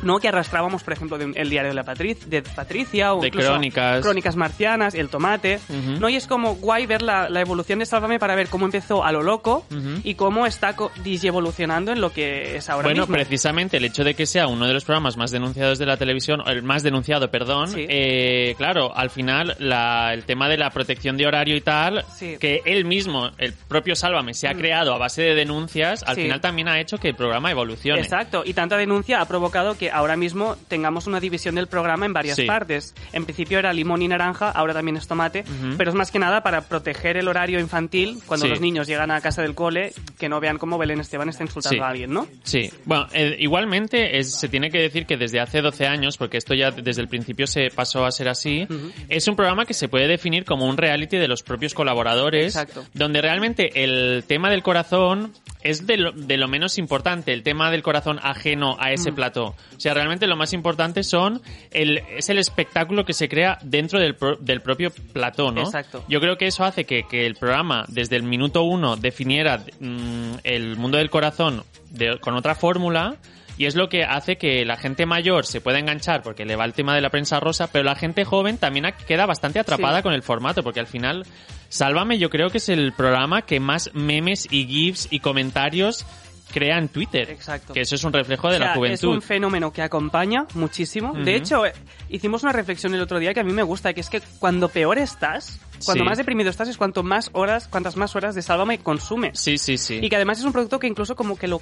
¿no? 0.04 0.20
Que 0.20 0.28
arrastrábamos, 0.30 0.84
por 0.84 0.94
ejemplo, 0.94 1.18
de- 1.18 1.34
el 1.36 1.50
diario 1.50 1.70
de, 1.70 1.76
la 1.76 1.84
Patric- 1.84 2.20
de 2.26 2.42
Patricia 2.42 3.14
o 3.14 3.22
De 3.22 3.28
incluso 3.28 3.50
Crónicas. 3.50 4.02
Crónicas 4.02 4.36
Marcianas, 4.36 4.94
El 4.96 5.10
Tomate. 5.10 5.60
¿no? 6.00 6.08
Y 6.10 6.16
es 6.16 6.28
como 6.28 6.56
guay 6.56 6.86
ver 6.86 7.02
la, 7.02 7.30
la 7.30 7.42
evolución 7.42 7.80
de 7.80 7.86
Sálvame 7.86 8.20
para 8.20 8.36
ver 8.36 8.48
cómo 8.50 8.66
empezó 8.66 9.04
a 9.04 9.12
lo 9.12 9.22
loco 9.24 9.66
y 10.04 10.14
cómo 10.16 10.46
está 10.46 10.76
co- 10.76 10.92
evolucionando 11.06 11.92
en 11.92 12.00
lo 12.02 12.12
que 12.14 12.56
es 12.58 12.70
ahora 12.70 12.88
Bueno, 12.88 13.02
mismo. 13.02 13.09
Precisamente 13.12 13.78
el 13.78 13.86
hecho 13.86 14.04
de 14.04 14.14
que 14.14 14.26
sea 14.26 14.48
uno 14.48 14.68
de 14.68 14.74
los 14.74 14.86
programas 14.86 15.18
más 15.18 15.32
denunciados 15.32 15.78
de 15.80 15.86
la 15.86 15.98
televisión, 15.98 16.42
el 16.48 16.64
más 16.64 16.84
denunciado, 16.84 17.30
perdón, 17.32 17.70
Sí. 17.70 17.86
eh, 17.90 18.56
claro, 18.58 18.96
al 18.96 19.10
final 19.10 19.56
la- 19.60 20.14
el 20.14 20.24
tema 20.26 20.48
de 20.50 20.58
la 20.58 20.70
protección 20.70 21.18
de 21.18 21.28
horario 21.28 21.56
y 21.56 21.62
tal, 21.62 22.06
Sí. 22.18 22.38
que 22.40 22.62
él 22.66 22.86
mismo, 22.86 23.30
el 23.38 23.54
propio 23.54 23.96
Sálvame, 23.96 24.34
se 24.34 24.48
ha 24.48 24.54
creado 24.54 24.94
a 24.94 24.98
base 24.98 25.22
de 25.22 25.36
denuncias, 25.36 26.04
al 26.04 26.16
Sí. 26.16 26.24
final 26.24 26.42
también 26.42 26.68
ha 26.68 26.80
hecho 26.80 26.98
que 26.98 27.10
el 27.10 27.16
programa 27.16 27.52
evolucione. 27.52 28.00
Exacto, 28.02 28.44
y 28.46 28.54
tanta 28.54 28.78
denuncia 28.78 29.22
ha 29.22 29.26
provocado 29.26 29.78
que 29.78 29.92
ahora 29.92 30.16
mismo 30.16 30.56
tengamos 30.68 31.08
una 31.08 31.20
división 31.20 31.56
del 31.56 31.68
programa 31.68 32.06
en 32.06 32.14
varias 32.14 32.40
partes. 32.42 32.96
En 33.14 33.26
principio 33.26 33.60
era 33.60 33.74
limón 33.74 34.02
y 34.02 34.08
naranja, 34.08 34.50
ahora 34.52 34.74
también 34.74 34.98
es 34.98 35.08
tomate, 35.08 35.44
pero 35.78 35.90
es 35.92 35.96
más 35.96 36.12
que 36.12 36.20
nada 36.20 36.42
para 36.44 36.62
proteger 36.62 37.18
el 37.18 37.28
horario 37.28 37.60
infantil 37.60 38.20
cuando 38.26 38.48
los 38.48 38.62
niños 38.62 38.88
llegan 38.88 39.12
a 39.12 39.22
casa 39.22 39.42
del 39.42 39.56
cole, 39.56 39.94
que 40.18 40.30
no 40.30 40.40
vean 40.40 40.58
cómo 40.58 40.78
Belén 40.78 41.00
Esteban 41.00 41.30
está 41.30 41.44
insultando 41.44 41.84
a 41.84 41.90
alguien, 41.90 42.12
¿no? 42.14 42.28
Sí, 42.44 42.70
bueno, 42.90 43.08
eh, 43.14 43.36
igualmente 43.40 44.18
es- 44.18 44.34
se 44.40 44.50
tiene 44.50 44.72
que 44.72 44.80
decir 44.80 45.06
que 45.06 45.16
desde 45.16 45.40
hace 45.40 45.62
12 45.62 45.86
años, 45.86 46.18
porque 46.18 46.38
esto 46.38 46.56
ya 46.56 46.72
desde 46.72 47.02
el 47.04 47.08
principio 47.08 47.46
se 47.46 47.70
pasó 47.70 48.04
a 48.04 48.12
ser 48.12 48.28
así, 48.28 48.68
es 49.10 49.28
un 49.28 49.36
programa 49.36 49.66
que 49.66 49.76
se 49.76 49.88
puede 49.88 50.08
definir 50.08 50.44
como 50.44 50.66
un 50.66 50.76
reality 50.76 51.18
de 51.18 51.28
los 51.28 51.44
propios 51.44 51.76
colaboradores, 51.76 52.56
Exacto. 52.56 52.84
donde 52.96 53.22
realmente 53.22 53.84
el 53.84 54.24
tema 54.26 54.50
del 54.50 54.64
corazón 54.64 55.34
es 55.62 55.86
de 55.86 55.98
lo, 55.98 56.12
de 56.14 56.38
lo 56.38 56.48
menos 56.48 56.78
importante, 56.80 57.32
el 57.32 57.44
tema 57.44 57.70
del 57.70 57.84
corazón 57.84 58.18
ajeno 58.24 58.76
a 58.80 58.92
ese 58.92 59.12
plató. 59.12 59.56
O 59.76 59.80
sea, 59.80 59.94
realmente 59.94 60.26
lo 60.26 60.36
más 60.36 60.54
importante 60.54 61.04
son 61.04 61.42
el, 61.72 62.02
es 62.18 62.30
el 62.30 62.40
espectáculo 62.40 63.06
que 63.06 63.14
se 63.14 63.30
crea 63.30 63.60
dentro 63.62 64.00
del, 64.00 64.16
pro- 64.16 64.38
del 64.38 64.62
propio 64.62 64.90
plató, 65.14 65.52
¿no? 65.52 65.62
Exacto. 65.62 66.04
Yo 66.10 66.20
creo 66.22 66.38
que 66.38 66.48
eso 66.48 66.64
hace 66.64 66.86
que, 66.86 67.04
que 67.04 67.26
el 67.28 67.36
programa, 67.36 67.86
desde 67.90 68.16
el 68.16 68.24
minuto 68.24 68.64
uno, 68.64 68.96
definiera 68.96 69.64
mm, 69.80 70.32
el 70.44 70.76
mundo 70.78 70.98
del 70.98 71.10
corazón 71.12 71.64
de- 71.90 72.20
con 72.20 72.36
otra 72.36 72.56
fórmula. 72.56 73.16
Y 73.58 73.66
es 73.66 73.76
lo 73.76 73.90
que 73.90 74.06
hace 74.06 74.38
que 74.38 74.64
la 74.64 74.78
gente 74.78 75.06
mayor 75.06 75.46
se 75.46 75.60
pueda 75.60 75.80
enganchar 75.80 76.22
porque 76.24 76.46
le 76.46 76.56
va 76.56 76.64
el 76.64 76.72
tema 76.72 76.96
de 76.96 77.02
la 77.02 77.10
prensa 77.10 77.42
rosa, 77.42 77.68
pero 77.70 77.84
la 77.84 77.96
gente 77.96 78.24
joven 78.24 78.58
también 78.58 78.86
queda 79.06 79.26
bastante 79.26 79.60
atrapada 79.60 79.98
Sí. 79.98 80.04
con 80.04 80.14
el 80.14 80.24
formato, 80.24 80.64
porque 80.64 80.80
al 80.80 80.88
final 80.88 81.26
Sálvame 81.68 82.18
yo 82.20 82.30
creo 82.30 82.50
que 82.50 82.60
es 82.60 82.70
el 82.70 82.94
programa 82.94 83.42
que 83.42 83.60
más 83.60 83.92
memes 83.94 84.48
y 84.50 84.66
gifs 84.66 85.10
y 85.12 85.20
comentarios 85.20 86.06
crea 86.54 86.78
en 86.80 86.88
Twitter. 86.88 87.30
Exacto. 87.30 87.74
Que 87.74 87.82
eso 87.82 87.96
es 87.96 88.04
un 88.06 88.14
reflejo 88.14 88.48
de 88.50 88.56
O 88.56 88.58
sea, 88.60 88.66
la 88.68 88.72
Es 88.72 88.78
juventud. 88.78 89.10
un 89.10 89.22
fenómeno 89.22 89.72
que 89.74 89.82
acompaña 89.82 90.46
muchísimo. 90.56 91.14
De 91.14 91.36
hecho, 91.36 91.66
eh, 91.66 91.74
hicimos 92.08 92.42
una 92.44 92.54
reflexión 92.54 92.96
el 92.96 93.02
otro 93.02 93.20
día 93.20 93.34
que 93.34 93.42
a 93.42 93.44
mí 93.44 93.52
me 93.52 93.62
gusta, 93.64 93.94
que 93.94 94.00
es 94.00 94.10
que 94.10 94.22
cuando 94.40 94.70
peor 94.70 94.98
estás, 94.98 95.60
cuando 95.86 96.04
Sí. 96.04 96.10
más 96.10 96.18
deprimido 96.18 96.50
estás, 96.50 96.68
es 96.70 96.78
cuanto 96.78 97.04
más 97.04 97.30
horas, 97.34 97.68
cuantas 97.68 97.96
más 97.96 98.16
horas 98.16 98.36
de 98.36 98.42
Sálvame 98.42 98.80
consumes. 98.80 99.40
Sí, 99.40 99.58
sí, 99.58 99.78
sí. 99.78 100.00
Y 100.02 100.10
que 100.10 100.16
además 100.16 100.40
es 100.40 100.46
un 100.46 100.52
producto 100.52 100.80
que 100.80 100.88
incluso 100.88 101.16
como 101.16 101.38
que 101.38 101.48
lo 101.48 101.60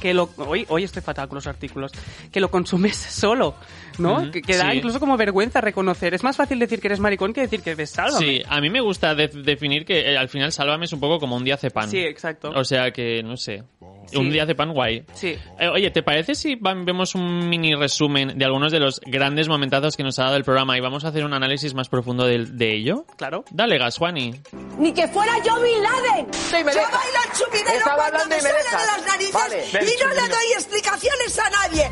que 0.00 0.14
lo, 0.14 0.30
hoy, 0.36 0.66
hoy 0.68 0.84
estoy 0.84 1.02
fatal 1.02 1.28
con 1.28 1.36
los 1.36 1.46
artículos, 1.46 1.92
que 2.30 2.40
lo 2.40 2.50
consumes 2.50 2.96
solo, 2.96 3.54
¿no? 3.98 4.30
Que, 4.30 4.42
que 4.42 4.56
da 4.56 4.70
sí. 4.70 4.78
incluso 4.78 5.00
como 5.00 5.16
vergüenza 5.16 5.60
reconocer. 5.60 6.14
Es 6.14 6.22
más 6.22 6.36
fácil 6.36 6.58
decir 6.58 6.80
que 6.80 6.88
eres 6.88 7.00
maricón 7.00 7.32
que 7.32 7.40
decir 7.42 7.62
que 7.62 7.74
ves 7.74 7.90
Sálvame. 7.90 8.18
Sí, 8.26 8.42
a 8.48 8.60
mí 8.60 8.70
me 8.70 8.80
gusta 8.80 9.14
de- 9.14 9.28
definir 9.28 9.84
que 9.84 10.12
eh, 10.12 10.18
al 10.18 10.28
final 10.28 10.52
Sálvame 10.52 10.84
es 10.84 10.92
un 10.92 11.00
poco 11.00 11.18
como 11.18 11.36
un 11.36 11.44
día 11.44 11.56
pan. 11.72 11.90
Sí, 11.90 11.98
exacto. 11.98 12.50
O 12.54 12.64
sea 12.64 12.90
que, 12.90 13.22
no 13.22 13.36
sé. 13.36 13.64
Sí. 14.06 14.18
Un 14.18 14.30
día 14.30 14.46
pan 14.54 14.72
guay. 14.72 15.04
Sí. 15.14 15.36
Eh, 15.58 15.68
oye, 15.68 15.90
¿te 15.90 16.00
parece 16.02 16.36
si 16.36 16.54
vemos 16.54 17.16
un 17.16 17.48
mini 17.48 17.74
resumen 17.74 18.38
de 18.38 18.44
algunos 18.44 18.70
de 18.70 18.78
los 18.78 19.00
grandes 19.04 19.48
momentazos 19.48 19.96
que 19.96 20.04
nos 20.04 20.18
ha 20.20 20.24
dado 20.24 20.36
el 20.36 20.44
programa 20.44 20.76
y 20.78 20.80
vamos 20.80 21.04
a 21.04 21.08
hacer 21.08 21.24
un 21.24 21.32
análisis 21.34 21.74
más 21.74 21.88
profundo 21.88 22.24
de, 22.24 22.44
de 22.44 22.72
ello? 22.76 23.04
Claro. 23.16 23.44
Dale, 23.50 23.78
gas, 23.78 23.96
Juani. 23.98 24.40
Ni 24.78 24.92
que 24.92 25.08
fuera 25.08 25.38
yo 25.42 25.58
Bin 25.60 25.82
Laden. 25.82 26.26
yo 26.30 26.52
bailo 26.52 27.20
el 27.24 27.32
chupidero 27.38 27.70
Estaba 27.78 27.96
cuando 27.96 28.18
hablando 28.22 28.36
me 28.36 28.40
sale 28.42 28.54
dejas. 28.58 28.80
de 28.80 28.86
las 28.86 29.06
narices 29.06 29.32
Vale, 29.32 29.64
y 29.72 30.04
no 30.04 30.08
le 30.12 30.28
doy 30.28 30.52
explicaciones 30.54 31.38
a 31.38 31.50
nadie. 31.50 31.90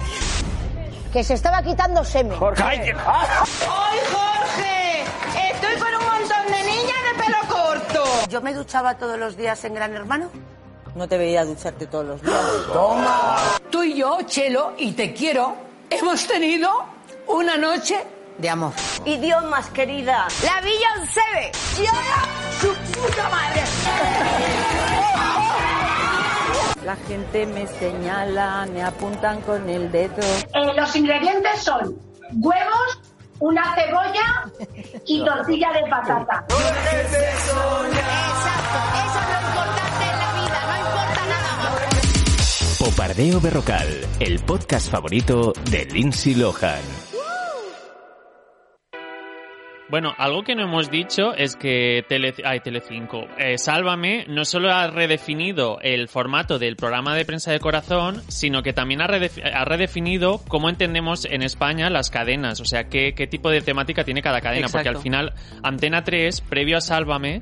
Que 1.13 1.25
se 1.25 1.35
estaba 1.35 1.63
quitando 1.63 2.05
semen. 2.05 2.39
Jorge. 2.39 2.63
¡Ay, 2.63 2.93
Jorge! 4.13 5.05
Estoy 5.51 5.77
con 5.77 5.95
un 5.95 6.05
montón 6.05 6.47
de 6.53 6.63
niñas 6.65 6.99
de 7.17 7.25
pelo 7.25 7.39
corto. 7.49 8.05
Yo 8.29 8.41
me 8.43 8.53
duchaba 8.53 8.99
todos 8.99 9.19
los 9.19 9.37
días 9.37 9.65
en 9.65 9.75
Gran 9.75 9.95
Hermano. 9.95 10.31
No 10.95 11.09
te 11.09 11.17
veía 11.17 11.45
ducharte 11.45 11.87
todos 11.87 12.05
los 12.07 12.23
días. 12.23 12.41
Tú 13.71 13.83
y 13.83 13.95
yo, 13.95 14.19
Chelo, 14.27 14.75
y 14.77 14.93
te 14.93 15.13
quiero, 15.15 15.57
hemos 15.91 16.27
tenido 16.27 16.71
una 17.29 17.57
noche 17.57 17.97
de 18.39 18.49
amor. 18.49 18.73
Idiomas, 19.05 19.69
querida. 19.71 20.27
La 20.43 20.61
Beyoncé. 20.61 21.53
¡Y 21.83 21.87
ahora 21.87 22.25
su 22.61 22.69
puta 22.93 23.29
madre! 23.29 23.63
La 26.85 26.97
gente 26.97 27.47
me 27.47 27.67
señala, 27.67 28.67
me 28.73 28.83
apuntan 28.83 29.41
con 29.43 29.69
el 29.71 29.91
dedo. 29.91 30.21
Eh, 30.21 30.75
los 30.77 30.95
ingredientes 30.97 31.63
son 31.63 31.99
huevos, 32.35 33.01
una 33.39 33.75
cebolla 33.75 34.45
y 35.07 35.25
tortilla 35.25 35.73
de 35.73 35.83
patata. 35.89 36.45
Exacto. 36.49 37.07
Eso 37.07 37.85
es 39.19 39.31
lo 39.31 39.39
importante 39.49 40.05
en 40.05 40.19
la 40.19 40.33
vida. 40.35 40.61
No 40.67 40.77
importa 40.79 41.23
nada 41.29 41.53
más. 41.63 42.77
Popardeo 42.79 43.41
Berrocal, 43.41 43.89
el 44.21 44.41
podcast 44.41 44.91
favorito 44.91 45.53
de 45.71 45.87
Lindsay 45.87 46.35
Lohan. 46.35 46.83
Bueno, 49.95 50.13
algo 50.19 50.43
que 50.43 50.57
no 50.57 50.65
hemos 50.65 50.91
dicho 50.91 51.35
es 51.37 51.55
que 51.55 52.05
Tele, 52.09 52.35
ay, 52.45 52.59
Telecinco, 52.59 53.29
eh, 53.39 53.59
Sálvame 53.59 54.25
no 54.27 54.45
solo 54.45 54.73
ha 54.73 54.89
redefinido 54.89 55.79
el 55.83 56.09
formato 56.09 56.59
del 56.59 56.75
programa 56.75 57.15
de 57.15 57.25
prensa 57.25 57.53
de 57.53 57.61
corazón, 57.61 58.21
sino 58.27 58.65
que 58.65 58.73
también 58.73 59.03
ha, 59.03 59.07
redef- 59.07 59.41
ha 59.45 59.65
redefinido 59.65 60.41
cómo 60.49 60.69
entendemos 60.69 61.27
en 61.27 61.43
España 61.43 61.91
las 61.91 62.11
cadenas, 62.11 62.61
o 62.61 62.65
sea, 62.65 62.89
qué, 62.89 63.15
qué 63.15 63.29
tipo 63.29 63.51
de 63.51 63.61
temática 63.61 64.03
tiene 64.03 64.21
cada 64.21 64.41
cadena, 64.41 64.67
porque 64.73 64.89
al 64.89 64.97
final 65.01 65.33
Antena 65.63 66.03
3, 66.03 66.41
previo 66.41 66.79
a 66.79 66.81
Sálvame, 66.81 67.41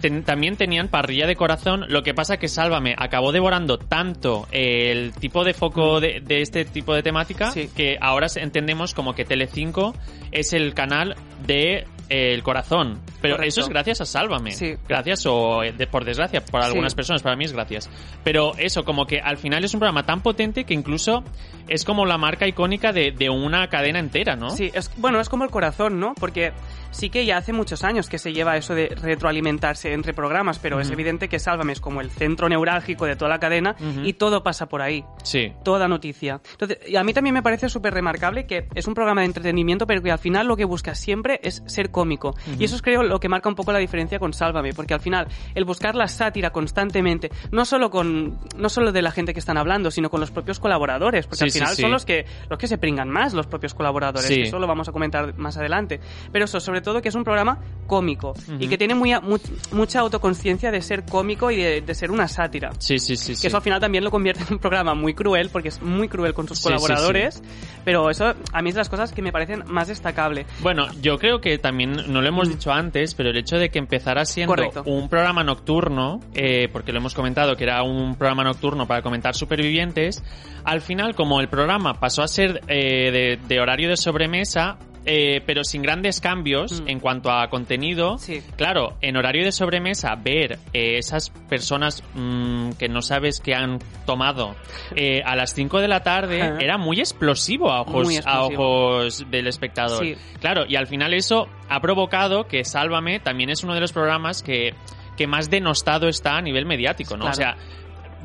ten- 0.00 0.22
también 0.24 0.56
tenían 0.56 0.88
parrilla 0.88 1.26
de 1.26 1.36
corazón, 1.36 1.84
lo 1.88 2.02
que 2.02 2.14
pasa 2.14 2.36
que 2.36 2.48
Sálvame 2.48 2.94
acabó 2.98 3.32
devorando 3.32 3.78
tanto 3.78 4.46
el 4.52 5.12
tipo 5.12 5.44
de 5.44 5.54
foco 5.54 6.00
de, 6.00 6.20
de 6.20 6.42
este 6.42 6.64
tipo 6.64 6.94
de 6.94 7.02
temática 7.02 7.50
Sí. 7.50 7.68
que 7.74 7.96
ahora 8.00 8.26
entendemos 8.36 8.94
como 8.94 9.14
que 9.14 9.24
Telecinco 9.24 9.94
es 10.32 10.52
el 10.52 10.74
canal 10.74 11.16
de 11.46 11.86
eh, 12.08 12.32
el 12.34 12.44
corazón. 12.44 13.00
Pero 13.20 13.34
Correcto. 13.34 13.48
eso 13.48 13.60
es 13.62 13.68
gracias 13.68 14.00
a 14.00 14.04
Sálvame. 14.06 14.52
Sí. 14.52 14.74
Gracias 14.88 15.26
o 15.26 15.64
eh, 15.64 15.72
de- 15.72 15.88
por 15.88 16.04
desgracia, 16.04 16.40
para 16.40 16.64
Sí. 16.66 16.68
algunas 16.70 16.94
personas, 16.94 17.20
para 17.20 17.34
mí 17.34 17.44
es 17.46 17.52
gracias. 17.52 17.90
Pero 18.22 18.52
eso, 18.58 18.84
como 18.84 19.06
que 19.06 19.18
al 19.18 19.38
final 19.38 19.64
es 19.64 19.74
un 19.74 19.80
programa 19.80 20.04
tan 20.06 20.20
potente 20.22 20.62
que 20.64 20.72
incluso 20.74 21.24
es 21.66 21.84
como 21.84 22.06
la 22.06 22.16
marca 22.16 22.46
icónica 22.46 22.92
de, 22.92 23.10
de 23.10 23.28
una 23.28 23.66
cadena 23.68 23.98
entera, 23.98 24.36
¿no? 24.36 24.50
Sí, 24.50 24.70
es, 24.72 24.88
bueno, 24.98 25.20
es 25.20 25.28
como 25.28 25.42
el 25.42 25.50
corazón, 25.50 25.98
¿no? 25.98 26.14
Porque 26.14 26.52
sí 26.96 27.10
que 27.10 27.24
ya 27.26 27.36
hace 27.36 27.52
muchos 27.52 27.84
años 27.84 28.08
que 28.08 28.18
se 28.18 28.32
lleva 28.32 28.56
eso 28.56 28.74
de 28.74 28.88
retroalimentarse 28.88 29.92
entre 29.92 30.14
programas, 30.14 30.58
pero 30.58 30.80
es 30.80 30.90
evidente 30.90 31.28
que 31.28 31.38
Sálvame 31.38 31.72
es 31.72 31.80
como 31.80 32.00
el 32.00 32.10
centro 32.10 32.48
neurálgico 32.48 33.04
de 33.06 33.16
toda 33.16 33.28
la 33.30 33.38
cadena 33.38 33.76
y 34.02 34.14
todo 34.14 34.42
pasa 34.42 34.66
por 34.66 34.80
ahí. 34.82 35.04
Sí. 35.22 35.52
Toda 35.62 35.88
noticia. 35.88 36.40
Entonces, 36.52 36.78
y 36.88 36.96
a 36.96 37.04
mí 37.04 37.12
también 37.12 37.34
me 37.34 37.42
parece 37.42 37.68
súper 37.68 37.92
remarcable 37.94 38.46
que 38.46 38.68
es 38.74 38.86
un 38.86 38.94
programa 38.94 39.20
de 39.20 39.26
entretenimiento, 39.26 39.86
pero 39.86 40.02
que 40.02 40.10
al 40.10 40.18
final 40.18 40.46
lo 40.46 40.56
que 40.56 40.64
busca 40.64 40.94
siempre 40.94 41.40
es 41.42 41.62
ser 41.66 41.90
cómico. 41.90 42.34
Y 42.58 42.64
eso 42.64 42.76
es 42.76 42.82
creo 42.82 43.02
lo 43.02 43.20
que 43.20 43.28
marca 43.28 43.48
un 43.48 43.54
poco 43.54 43.72
la 43.72 43.78
diferencia 43.78 44.18
con 44.18 44.32
Sálvame, 44.32 44.72
porque 44.72 44.94
al 44.94 45.00
final 45.00 45.28
el 45.54 45.64
buscar 45.64 45.94
la 45.94 46.08
sátira 46.08 46.50
constantemente, 46.50 47.30
no 47.52 47.64
solo 47.64 47.90
con 47.90 48.38
no 48.56 48.68
solo 48.68 48.92
de 48.92 49.02
la 49.02 49.10
gente 49.10 49.32
que 49.32 49.40
están 49.40 49.58
hablando, 49.58 49.90
sino 49.90 50.08
con 50.10 50.20
los 50.20 50.30
propios 50.30 50.60
colaboradores, 50.60 51.26
porque 51.26 51.38
Sí, 51.38 51.44
al 51.44 51.50
final 51.52 51.74
sí. 51.76 51.82
son 51.82 51.90
los 51.90 52.04
que 52.04 52.24
los 52.48 52.58
que 52.58 52.68
se 52.68 52.78
pringan 52.78 53.08
más, 53.10 53.34
los 53.34 53.46
propios 53.46 53.74
colaboradores, 53.74 54.26
Sí. 54.26 54.34
que 54.36 54.42
eso 54.42 54.58
lo 54.58 54.66
vamos 54.66 54.88
a 54.88 54.92
comentar 54.92 55.36
más 55.36 55.56
adelante. 55.56 56.00
Pero 56.32 56.44
eso, 56.46 56.60
sobre 56.60 56.80
todo 56.86 57.02
que 57.02 57.08
es 57.10 57.14
un 57.14 57.24
programa 57.24 57.58
cómico 57.86 58.32
y 58.48 58.52
Ujú. 58.52 58.68
que 58.68 58.78
tiene 58.78 58.94
muy, 58.94 59.12
mu- 59.20 59.38
mucha 59.72 60.00
autoconciencia 60.00 60.70
de 60.72 60.80
ser 60.82 61.04
cómico 61.04 61.50
y 61.50 61.56
de, 61.56 61.80
de 61.82 61.94
ser 61.94 62.10
una 62.10 62.26
sátira. 62.26 62.70
Sí, 62.78 62.98
sí, 62.98 63.16
sí. 63.16 63.32
Que 63.32 63.36
sí. 63.36 63.46
eso 63.48 63.56
al 63.58 63.62
final 63.62 63.80
también 63.80 64.02
lo 64.02 64.10
convierte 64.10 64.42
en 64.42 64.54
un 64.54 64.58
programa 64.58 64.94
muy 64.94 65.14
cruel, 65.14 65.50
porque 65.50 65.68
es 65.68 65.80
muy 65.82 66.08
cruel 66.08 66.32
con 66.34 66.48
sus 66.48 66.58
Sí, 66.58 66.64
sí, 66.64 66.68
colaboradores. 66.68 67.42
Pero 67.84 68.08
eso 68.10 68.34
a 68.52 68.62
mí 68.62 68.70
es 68.70 68.74
de 68.74 68.80
las 68.80 68.88
cosas 68.88 69.12
que 69.12 69.22
me 69.22 69.30
parecen 69.32 69.62
más 69.66 69.86
destacable. 69.88 70.46
Bueno, 70.62 70.86
yo 71.00 71.18
creo 71.18 71.40
que 71.40 71.58
también, 71.58 71.92
no 72.08 72.20
lo 72.22 72.28
hemos 72.28 72.48
dicho 72.48 72.72
antes, 72.72 73.14
pero 73.14 73.30
el 73.30 73.36
hecho 73.36 73.56
de 73.56 73.68
que 73.68 73.78
empezara 73.78 74.24
siendo 74.24 74.54
Mm. 74.54 74.56
Correcto. 74.56 74.82
un 74.86 75.08
programa 75.08 75.44
nocturno, 75.44 76.20
eh, 76.34 76.68
porque 76.72 76.92
lo 76.92 76.98
hemos 76.98 77.14
comentado 77.14 77.54
que 77.56 77.64
era 77.64 77.82
un 77.82 78.14
programa 78.16 78.42
nocturno 78.44 78.86
para 78.86 79.02
comentar 79.02 79.34
supervivientes, 79.34 80.22
al 80.64 80.80
final 80.80 81.14
como 81.14 81.40
el 81.40 81.48
programa 81.48 81.94
pasó 81.94 82.22
a 82.22 82.28
ser 82.28 82.60
eh, 82.68 83.10
de, 83.10 83.38
de 83.46 83.60
horario 83.60 83.88
de 83.88 83.96
sobremesa, 83.96 84.76
eh, 85.06 85.40
pero 85.46 85.62
sin 85.64 85.82
grandes 85.82 86.20
cambios 86.20 86.82
Mm. 86.82 86.88
en 86.88 87.00
cuanto 87.00 87.30
a 87.30 87.48
contenido, 87.48 88.18
Sí. 88.18 88.42
claro, 88.56 88.96
en 89.00 89.16
horario 89.16 89.44
de 89.44 89.52
sobremesa 89.52 90.14
ver 90.16 90.58
eh, 90.74 90.98
esas 90.98 91.30
personas 91.48 92.02
mm, 92.14 92.72
que 92.72 92.88
no 92.88 93.00
sabes 93.02 93.40
que 93.40 93.54
han 93.54 93.78
tomado 94.04 94.54
eh, 94.96 95.22
a 95.24 95.36
las 95.36 95.54
5 95.54 95.80
de 95.80 95.88
la 95.88 96.00
tarde 96.00 96.42
Ajá. 96.42 96.58
era 96.60 96.76
muy 96.76 96.98
explosivo 96.98 97.70
a 97.70 97.82
ojos, 97.82 98.04
Muy 98.06 98.18
a 98.24 98.42
ojos 98.42 99.24
del 99.30 99.46
espectador. 99.46 100.04
Sí. 100.04 100.14
Claro, 100.40 100.64
y 100.68 100.76
al 100.76 100.86
final 100.86 101.14
eso 101.14 101.46
ha 101.68 101.80
provocado 101.80 102.48
que 102.48 102.64
Sálvame 102.64 103.20
también 103.20 103.50
es 103.50 103.62
uno 103.64 103.74
de 103.74 103.80
los 103.80 103.92
programas 103.92 104.42
que, 104.42 104.74
que 105.16 105.26
más 105.26 105.48
denostado 105.50 106.08
está 106.08 106.36
a 106.36 106.42
nivel 106.42 106.66
mediático, 106.66 107.16
¿no? 107.16 107.26
Claro. 107.30 107.32
O 107.32 107.36
sea, 107.36 107.56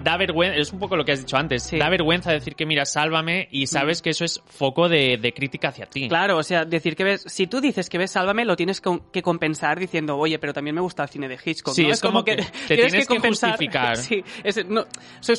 da 0.03 0.17
vergüenza, 0.17 0.57
es 0.57 0.71
un 0.73 0.79
poco 0.79 0.95
lo 0.95 1.05
que 1.05 1.11
has 1.11 1.19
dicho 1.19 1.37
antes, 1.37 1.63
Sí. 1.63 1.77
da 1.77 1.89
vergüenza 1.89 2.31
decir 2.31 2.55
que 2.55 2.65
mira, 2.65 2.85
Sálvame 2.85 3.47
y 3.51 3.67
sabes 3.67 4.01
que 4.01 4.09
eso 4.11 4.25
es 4.25 4.41
foco 4.47 4.89
de, 4.89 5.17
de 5.17 5.33
crítica 5.33 5.69
hacia 5.69 5.85
ti. 5.85 6.07
Claro, 6.07 6.37
o 6.37 6.43
sea, 6.43 6.65
decir 6.65 6.95
que 6.95 7.03
ves, 7.03 7.23
si 7.27 7.47
tú 7.47 7.61
dices 7.61 7.89
que 7.89 7.97
ves 7.97 8.11
Sálvame, 8.11 8.45
lo 8.45 8.55
tienes 8.55 8.81
que 8.81 9.21
compensar 9.21 9.79
diciendo, 9.79 10.17
oye, 10.17 10.39
pero 10.39 10.53
también 10.53 10.75
me 10.75 10.81
gusta 10.81 11.03
el 11.03 11.09
cine 11.09 11.27
de 11.27 11.37
Hitchcock. 11.43 11.73
Sí, 11.73 11.83
¿no? 11.83 11.93
es 11.93 12.01
como 12.01 12.23
que 12.23 12.35
te 12.67 12.75
tienes 12.75 13.07
que 13.07 13.19
justificar. 13.19 13.97
sí, 13.97 14.23
es, 14.43 14.65
no, 14.67 14.85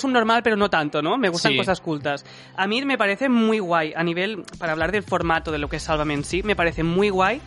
normal, 0.09 0.43
pero 0.43 0.57
no 0.57 0.69
tanto, 0.71 1.03
¿no? 1.03 1.17
Me 1.19 1.29
gustan 1.29 1.53
Sí. 1.53 1.59
cosas 1.59 1.81
cultas. 1.81 2.25
A 2.57 2.67
mí 2.67 2.85
me 2.85 2.97
parece 2.99 3.29
muy 3.29 3.59
guay, 3.59 3.93
a 3.97 4.03
nivel, 4.03 4.45
para 4.59 4.73
hablar 4.73 4.93
del 4.93 5.03
formato 5.03 5.51
de 5.51 5.59
lo 5.59 5.69
que 5.69 5.77
es 5.77 5.83
Sálvame 5.83 6.15
en 6.15 6.25
sí, 6.25 6.43
me 6.43 6.55
parece 6.57 6.83
muy 6.83 7.11
guay 7.11 7.41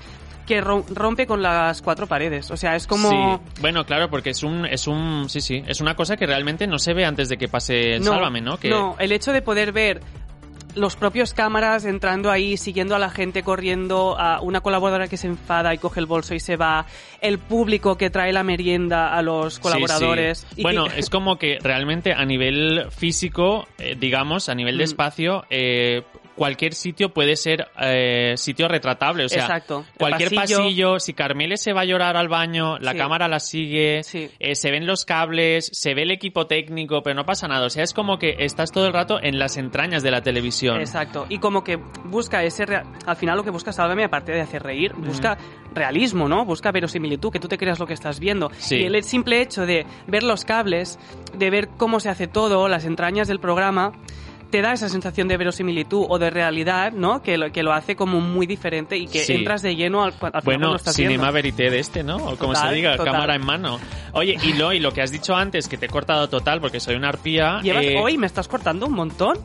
que 0.46 0.62
ro- 0.62 0.86
rompe 0.94 1.26
con 1.28 1.42
las 1.42 1.82
cuatro 1.82 2.08
paredes. 2.08 2.52
O 2.52 2.58
sea, 2.58 2.76
es 2.76 2.88
como... 2.88 3.10
Sí. 3.10 3.62
Bueno, 3.62 3.86
claro, 3.86 4.10
porque 4.10 4.30
es 4.32 4.44
un, 4.44 4.66
es 4.66 4.88
un, 4.88 5.28
sí, 5.30 5.42
sí, 5.42 5.64
es 5.68 5.82
una 5.82 5.96
cosa 5.96 6.18
que 6.18 6.26
realmente 6.26 6.68
no 6.68 6.80
se 6.80 6.94
ve 6.94 7.06
antes 7.06 7.30
de 7.30 7.38
que 7.38 7.48
pase 7.48 8.00
Sálvame, 8.02 8.42
¿no? 8.42 8.58
Que, 8.58 8.70
No, 8.70 8.96
el 9.00 9.12
hecho 9.12 9.32
de 9.34 9.42
poder 9.42 9.72
ver 9.72 10.02
los 10.76 10.98
propios 10.98 11.34
cámaras 11.34 11.86
entrando 11.86 12.30
ahí, 12.30 12.58
siguiendo 12.58 12.98
a 12.98 13.00
la 13.00 13.10
gente 13.10 13.44
corriendo, 13.44 14.20
a 14.20 14.42
una 14.42 14.60
colaboradora 14.60 15.08
que 15.08 15.16
se 15.16 15.28
enfada 15.28 15.74
y 15.74 15.78
coge 15.78 16.02
el 16.02 16.06
bolso 16.06 16.36
y 16.36 16.42
se 16.42 16.58
va, 16.58 16.86
el 17.22 17.40
público 17.40 17.98
que 17.98 18.10
trae 18.10 18.34
la 18.34 18.44
merienda 18.44 19.14
a 19.16 19.22
los 19.22 19.58
colaboradores. 19.60 20.40
sí. 20.50 20.56
y 20.58 20.64
Bueno, 20.64 20.88
que- 20.90 21.00
es 21.00 21.10
como 21.10 21.38
que 21.38 21.60
realmente 21.62 22.12
a 22.12 22.26
nivel 22.26 22.88
físico, 22.92 23.68
eh, 23.78 23.96
digamos, 23.98 24.50
a 24.50 24.56
nivel 24.56 24.78
de 24.78 24.84
Mm. 24.84 24.90
espacio, 24.90 25.46
eh, 25.50 26.04
cualquier 26.36 26.74
sitio 26.74 27.14
puede 27.14 27.36
ser 27.36 27.68
eh, 27.82 28.34
sitio 28.38 28.68
retratable. 28.68 29.26
O 29.26 29.30
sea, 29.30 29.44
Exacto. 29.44 29.86
Cualquier 29.98 30.34
pasillo. 30.36 30.58
pasillo. 30.60 31.00
si 31.00 31.14
Carmele 31.14 31.58
se 31.58 31.74
va 31.74 31.82
a 31.82 31.86
llorar 31.86 32.18
al 32.18 32.28
baño, 32.28 32.78
la 32.80 32.92
Sí. 32.92 32.98
cámara 32.98 33.28
la 33.28 33.40
sigue, 33.40 34.04
Sí. 34.04 34.30
eh, 34.40 34.56
se 34.56 34.72
ven 34.72 34.86
los 34.86 35.06
cables, 35.06 35.70
se 35.74 35.94
ve 35.94 36.04
el 36.04 36.12
equipo 36.12 36.46
técnico, 36.48 37.02
pero 37.04 37.16
no 37.16 37.26
pasa 37.26 37.48
nada. 37.48 37.66
O 37.66 37.70
sea, 37.70 37.84
es 37.84 37.94
como 37.94 38.20
que 38.20 38.36
estás 38.40 38.72
todo 38.72 38.86
el 38.88 38.94
rato 38.94 39.18
en 39.22 39.40
las 39.40 39.58
entrañas 39.58 40.04
de 40.04 40.12
la 40.12 40.22
televisión. 40.22 40.80
Exacto. 40.80 41.26
Y 41.30 41.40
como 41.40 41.64
que 41.64 41.78
busca 42.06 42.44
ese... 42.44 42.66
rea- 42.66 42.84
Al 43.06 43.16
final 43.16 43.38
lo 43.38 43.44
que 43.44 43.50
busca 43.52 43.72
Sálvame, 43.72 44.04
aparte 44.04 44.32
de 44.32 44.42
hacer 44.42 44.62
reír, 44.64 44.94
busca 44.94 45.38
realismo, 45.74 46.28
¿no? 46.28 46.46
Busca 46.46 46.72
verosimilitud, 46.72 47.32
que 47.32 47.40
tú 47.40 47.48
te 47.48 47.58
creas 47.58 47.80
lo 47.80 47.86
que 47.88 47.94
estás 47.94 48.20
viendo. 48.20 48.50
Sí. 48.58 48.78
Y 48.78 48.84
el 48.86 49.04
simple 49.04 49.42
hecho 49.42 49.66
de 49.66 49.86
ver 50.08 50.24
los 50.24 50.46
cables, 50.46 51.00
de 51.38 51.50
ver 51.50 51.70
cómo 51.78 52.00
se 52.00 52.10
hace 52.10 52.28
todo, 52.28 52.68
las 52.68 52.86
entrañas 52.86 53.28
del 53.28 53.40
programa, 53.40 53.92
te 54.50 54.62
da 54.62 54.74
esa 54.74 54.88
sensación 54.90 55.28
de 55.28 55.38
verosimilitud 55.38 56.06
o 56.08 56.18
de 56.20 56.30
realidad, 56.30 56.92
¿no? 56.94 57.22
Que 57.22 57.38
lo, 57.38 57.52
que 57.52 57.64
lo 57.64 57.74
hace 57.74 57.96
como 57.96 58.22
muy 58.22 58.46
diferente 58.48 58.98
y 58.98 59.08
que 59.08 59.20
Sí. 59.24 59.34
entras 59.34 59.62
de 59.62 59.76
lleno 59.76 60.04
al, 60.04 60.14
al 60.22 60.42
Bueno, 60.44 60.70
lo 60.70 60.76
estás 60.78 60.96
cinema 60.96 61.32
verité 61.32 61.70
de 61.70 61.80
este, 61.80 62.04
¿no? 62.04 62.18
O 62.18 62.36
como 62.38 62.54
Total, 62.54 62.70
se 62.70 62.76
diga, 62.76 62.96
total. 62.98 63.14
cámara 63.14 63.36
en 63.36 63.46
mano. 63.46 63.80
Oye, 64.14 64.38
y 64.44 64.54
lo, 64.54 64.72
y 64.72 64.80
lo 64.80 64.92
que 64.92 65.02
has 65.02 65.12
dicho 65.12 65.36
antes, 65.36 65.68
que 65.68 65.78
te 65.78 65.88
he 65.88 65.90
cortado 65.90 66.30
total 66.30 66.62
porque 66.62 66.80
soy 66.80 66.96
una 66.96 67.10
arpía. 67.10 67.60
Llevas, 67.62 67.84
eh, 67.86 67.96
hoy 68.00 68.18
me 68.18 68.28
estás 68.28 68.48
cortando 68.48 68.86
un 68.86 68.94
montón. 68.94 69.38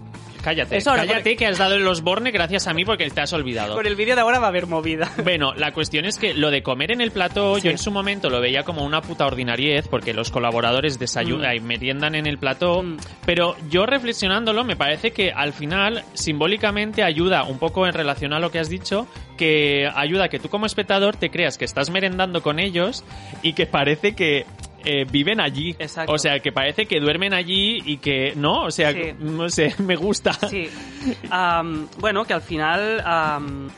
Cállate, 0.42 0.76
Eso 0.78 0.90
ahora, 0.90 1.06
cállate 1.06 1.36
que 1.36 1.46
has 1.46 1.58
dado 1.58 1.74
en 1.74 1.84
los 1.84 2.02
borne 2.02 2.30
gracias 2.30 2.66
a 2.66 2.72
mí 2.74 2.84
porque 2.84 3.08
te 3.10 3.20
has 3.20 3.32
olvidado. 3.32 3.74
Con 3.74 3.86
el 3.86 3.94
vídeo 3.96 4.14
de 4.14 4.22
ahora 4.22 4.38
va 4.38 4.46
a 4.46 4.48
haber 4.50 4.66
movida. 4.66 5.10
Bueno, 5.22 5.52
la 5.54 5.72
cuestión 5.72 6.04
es 6.06 6.18
que 6.18 6.34
lo 6.34 6.50
de 6.50 6.62
comer 6.62 6.92
en 6.92 7.00
el 7.00 7.10
plató, 7.10 7.56
Sí. 7.56 7.62
yo 7.62 7.70
en 7.70 7.78
su 7.78 7.90
momento 7.90 8.30
lo 8.30 8.40
veía 8.40 8.62
como 8.62 8.84
una 8.84 9.00
puta 9.02 9.26
ordinariez, 9.26 9.86
porque 9.88 10.14
los 10.14 10.30
colaboradores 10.30 10.98
desayunan 10.98 11.52
Mm. 11.52 11.56
y 11.56 11.60
meriendan 11.60 12.14
en 12.14 12.26
el 12.26 12.38
plató, 12.38 12.82
Mm. 12.82 12.96
pero 13.26 13.54
yo 13.70 13.86
reflexionándolo 13.86 14.64
me 14.64 14.76
parece 14.76 15.10
que 15.12 15.30
al 15.30 15.52
final 15.52 16.04
simbólicamente 16.14 17.02
ayuda 17.02 17.44
un 17.44 17.58
poco 17.58 17.86
en 17.86 17.92
relación 17.92 18.32
a 18.32 18.38
lo 18.40 18.50
que 18.50 18.58
has 18.58 18.68
dicho, 18.68 19.06
que 19.36 19.88
ayuda 19.94 20.24
a 20.24 20.28
que 20.28 20.38
tú 20.38 20.48
como 20.48 20.66
espectador 20.66 21.16
te 21.16 21.30
creas 21.30 21.58
que 21.58 21.64
estás 21.64 21.90
merendando 21.90 22.42
con 22.42 22.58
ellos 22.58 23.04
y 23.42 23.52
que 23.52 23.66
parece 23.66 24.14
que 24.14 24.46
eh, 24.84 25.04
viven 25.10 25.40
allí. 25.40 25.74
Exacto. 25.78 26.12
O 26.12 26.18
sea, 26.18 26.40
que 26.40 26.52
parece 26.52 26.86
que 26.86 27.00
duermen 27.00 27.34
allí 27.34 27.80
y 27.84 27.98
que 27.98 28.32
no, 28.36 28.64
o 28.64 28.70
sea, 28.70 28.92
Sí. 28.92 29.12
no 29.18 29.48
sé, 29.48 29.74
me 29.78 29.96
gusta. 29.96 30.32
Sí. 30.32 30.68
Bueno, 31.98 32.24
que 32.24 32.34
al 32.34 32.42
final... 32.42 33.02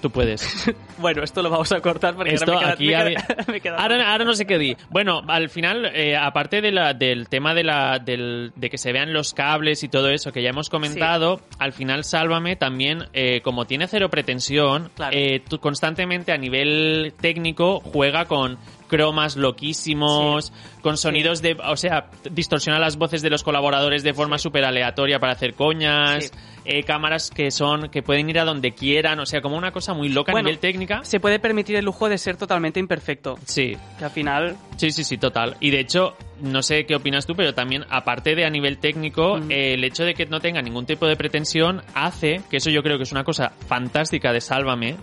Tú 0.01 0.11
puedes. 0.11 0.71
bueno, 0.99 1.23
esto 1.23 1.43
lo 1.43 1.51
vamos 1.51 1.71
a 1.73 1.81
cortar 1.81 2.15
porque 2.15 2.35
Esto 2.35 2.53
ahora 2.55 2.59
me 2.59 2.65
queda, 2.67 2.73
aquí 2.75 2.87
me 2.87 2.95
había- 2.97 3.17
queda- 3.27 3.45
me 3.53 3.61
queda- 3.61 3.77
ahora, 3.77 4.11
ahora 4.13 4.25
no 4.25 4.35
sé 4.35 4.47
qué 4.47 4.59
di. 4.59 4.77
Bueno, 4.91 5.23
al 5.29 5.49
final, 5.49 5.87
eh, 5.95 6.17
aparte 6.17 6.61
de 6.61 6.73
la, 6.73 6.95
del 6.95 7.29
tema 7.29 7.55
de, 7.55 7.65
la, 7.65 7.99
del, 7.99 8.53
de 8.57 8.71
que 8.71 8.79
se 8.79 8.93
vean 8.93 9.13
los 9.13 9.35
cables 9.35 9.83
y 9.83 9.89
todo 9.89 10.09
eso 10.11 10.33
que 10.33 10.43
ya 10.43 10.51
hemos 10.51 10.69
comentado, 10.69 11.41
al 11.59 11.73
final 11.73 12.05
Sálvame 12.05 12.57
también, 12.57 13.05
eh, 13.13 13.41
como 13.43 13.65
tiene 13.67 13.87
cero 13.87 14.09
pretensión, 14.11 14.91
Claro. 14.95 15.17
tú 15.49 15.59
constantemente 15.59 16.33
a 16.33 16.37
nivel 16.39 17.15
técnico 17.21 17.81
juega 17.81 18.27
con 18.27 18.59
cromas 18.93 19.37
loquísimos, 19.37 20.53
con 20.83 20.99
sonidos 20.99 21.41
de... 21.41 21.57
O 21.67 21.77
sea, 21.79 22.11
distorsiona 22.31 22.79
las 22.79 22.97
voces 22.99 23.23
de 23.23 23.31
los 23.31 23.43
colaboradores 23.43 24.03
de 24.03 24.13
forma 24.13 24.37
súper 24.37 24.67
aleatoria 24.67 25.19
para 25.19 25.33
hacer 25.33 25.55
coñas, 25.55 26.31
eh, 26.67 26.83
cámaras 26.83 27.31
que 27.31 27.51
son 27.51 27.89
que 27.89 28.03
pueden 28.03 28.29
ir 28.29 28.39
a 28.39 28.45
donde 28.45 28.73
quieran, 28.73 29.19
o 29.19 29.25
sea, 29.25 29.41
como 29.41 29.57
una 29.57 29.73
cosa 29.73 29.95
muy 29.95 30.11
loca 30.11 30.33
a 30.33 30.35
nivel 30.43 30.59
técnica. 30.59 31.01
Se 31.05 31.21
puede 31.21 31.39
permitir 31.39 31.77
el 31.77 31.87
lujo 31.87 32.11
de 32.11 32.19
ser 32.19 32.37
totalmente 32.37 32.81
imperfecto. 32.81 33.39
Sí, 33.47 33.77
Que 33.99 34.05
al 34.05 34.11
final... 34.11 34.57
Sí, 34.77 34.91
sí, 34.91 35.05
sí, 35.05 35.17
total. 35.17 35.57
Y 35.61 35.71
de 35.71 35.81
hecho, 35.81 36.15
no 36.43 36.63
sé 36.63 36.85
qué 36.85 36.95
opinas 36.95 37.25
tú, 37.27 37.35
pero 37.35 37.55
también, 37.55 37.87
aparte 37.89 38.35
de 38.35 38.45
a 38.45 38.51
nivel 38.51 38.77
técnico, 38.77 39.37
Ujú. 39.39 39.47
eh, 39.49 39.73
el 39.75 39.85
hecho 39.85 40.05
de 40.05 40.13
que 40.13 40.27
no 40.27 40.41
tenga 40.41 40.61
ningún 40.61 40.85
tipo 40.85 41.07
de 41.07 41.17
pretensión 41.17 41.81
hace, 41.95 42.43
que 42.51 42.59
eso 42.59 42.69
yo 42.69 42.83
creo 42.83 42.99
que 42.99 43.05
es 43.05 43.13
una 43.13 43.25
cosa 43.25 43.53
fantástica 43.67 44.33
de 44.35 44.43
Sálvame, 44.43 44.97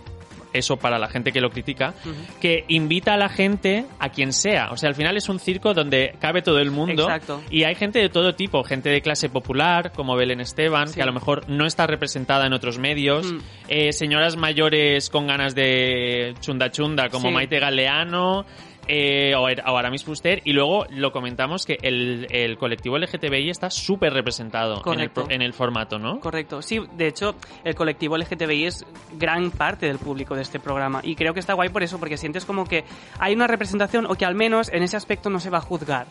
eso 0.54 0.78
para 0.78 0.98
la 1.00 1.08
gente 1.08 1.32
que 1.32 1.42
lo 1.42 1.50
critica, 1.50 1.94
que 2.42 2.66
invita 2.68 3.14
a 3.14 3.18
la 3.18 3.30
gente 3.30 3.86
a 4.00 4.10
quien 4.10 4.34
sea. 4.34 4.70
O 4.72 4.78
sea, 4.78 4.90
al 4.90 4.96
final 4.96 5.16
es 5.18 5.30
un 5.30 5.40
circo 5.40 5.74
donde 5.74 6.16
cabe 6.20 6.42
todo 6.42 6.60
el 6.60 6.72
mundo. 6.72 7.04
Exacto. 7.04 7.42
Y 7.50 7.64
hay 7.64 7.76
gente 7.76 8.00
de 8.00 8.10
todo 8.10 8.34
tipo, 8.36 8.64
gente 8.64 8.90
de 8.90 9.02
clase 9.02 9.30
popular, 9.30 9.92
como 9.92 10.16
Belén 10.16 10.42
Esteban, 10.42 10.88
Sí. 10.88 10.96
que 10.96 11.02
a 11.02 11.06
lo 11.06 11.14
mejor 11.14 11.48
no 11.50 11.66
está 11.66 11.88
representada 11.88 12.46
en 12.48 12.54
otros 12.54 12.80
medios. 12.80 13.32
Mm. 13.32 13.38
Eh, 13.68 13.94
señoras 13.94 14.36
mayores 14.38 15.10
con 15.10 15.28
ganas 15.28 15.56
de 15.56 16.34
chunda 16.40 16.72
chunda, 16.72 17.10
como 17.10 17.30
Sí. 17.30 17.34
Maite 17.34 17.60
Galeano. 17.60 18.46
Eh, 18.92 19.36
o, 19.36 19.44
o 19.44 19.78
Aramis 19.78 20.04
Fuster 20.04 20.42
y 20.44 20.54
luego 20.54 20.84
lo 20.90 21.12
comentamos 21.12 21.68
que 21.68 21.78
el, 21.84 22.26
el 22.32 22.58
colectivo 22.58 22.98
LGTBI 22.98 23.52
está 23.52 23.70
súper 23.70 24.14
representado 24.14 24.82
en 24.92 25.00
el, 25.00 25.12
en 25.30 25.54
formato, 25.54 26.00
¿no? 26.00 26.20
Correcto. 26.20 26.64
Sí, 26.64 26.80
de 26.98 27.08
hecho, 27.08 27.36
el 27.64 27.76
colectivo 27.76 28.18
LGTBI 28.18 28.66
es 28.66 28.84
gran 29.14 29.52
parte 29.52 29.86
del 29.86 30.00
público 30.00 30.36
de 30.36 30.42
este 30.42 30.60
programa. 30.60 31.02
Y 31.04 31.16
creo 31.16 31.36
que 31.36 31.40
está 31.40 31.54
guay 31.54 31.70
por 31.70 31.84
eso, 31.84 32.00
porque 32.00 32.18
sientes 32.18 32.46
como 32.46 32.66
que 32.66 32.84
hay 33.20 33.36
una 33.36 33.46
representación 33.46 34.08
o 34.08 34.16
que 34.16 34.26
al 34.26 34.34
menos 34.34 34.70
en 34.74 34.82
ese 34.82 34.98
aspecto 34.98 35.30
no 35.30 35.40
se 35.40 35.52
va 35.52 35.60
a 35.60 35.62
juzgar. 35.62 36.08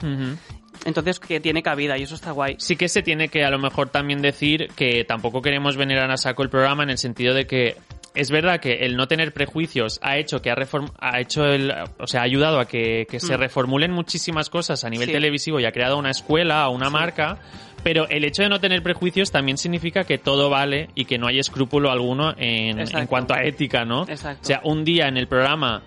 Entonces, 0.85 1.19
que 1.19 1.41
tiene 1.41 1.65
cabida 1.65 1.99
y 1.99 2.05
eso 2.05 2.15
está 2.15 2.31
guay. 2.31 2.55
Sí 2.59 2.77
que 2.77 2.89
se 2.89 3.03
tiene 3.03 3.29
que 3.29 3.45
a 3.45 3.51
lo 3.51 3.59
mejor 3.59 3.89
también 3.89 4.23
decir 4.23 4.69
que 4.77 5.05
tampoco 5.05 5.43
queremos 5.43 5.77
venerar 5.77 6.11
a 6.13 6.17
saco 6.17 6.45
el 6.45 6.49
programa 6.49 6.85
en 6.85 6.91
el 6.91 6.99
sentido 6.99 7.35
de 7.35 7.47
que 7.49 7.77
es 8.21 8.31
verdad 8.31 8.61
que 8.61 8.85
el 8.85 8.97
no 8.97 9.07
tener 9.09 9.33
prejuicios 9.33 9.99
ha 10.03 10.17
hecho 10.19 10.43
que 10.43 10.51
ha, 10.51 10.57
reform- 10.57 10.93
ha 10.99 11.21
hecho 11.21 11.45
el, 11.47 11.73
o 11.99 12.07
sea, 12.07 12.21
ha 12.21 12.25
ayudado 12.25 12.59
a 12.61 12.67
que, 12.67 13.07
que 13.11 13.21
se 13.21 13.37
Mm. 13.37 13.41
reformulen 13.41 13.93
muchísimas 13.93 14.51
cosas 14.51 14.85
a 14.85 14.91
nivel 14.91 15.07
Sí. 15.07 15.13
televisivo 15.13 15.61
y 15.61 15.65
ha 15.65 15.73
creado 15.73 15.97
una 15.99 16.11
escuela 16.11 16.69
o 16.69 16.73
una 16.73 16.91
marca, 16.91 17.39
pero 17.83 18.09
el 18.09 18.25
hecho 18.25 18.43
de 18.43 18.49
no 18.49 18.61
tener 18.61 18.83
prejuicios 18.83 19.31
también 19.31 19.57
significa 19.59 20.05
que 20.05 20.19
todo 20.19 20.51
vale 20.51 20.89
y 20.95 21.05
que 21.05 21.17
no 21.19 21.27
hay 21.29 21.39
escrúpulo 21.39 21.91
alguno 21.91 22.35
en, 22.37 22.81
en 22.81 23.07
cuanto 23.07 23.35
a 23.35 23.43
ética, 23.45 23.85
¿no? 23.85 24.03
Exacto. 24.09 24.41
O 24.43 24.47
sea, 24.47 24.61
un 24.65 24.85
día 24.85 25.07
en 25.09 25.17
el 25.17 25.29
programa 25.29 25.83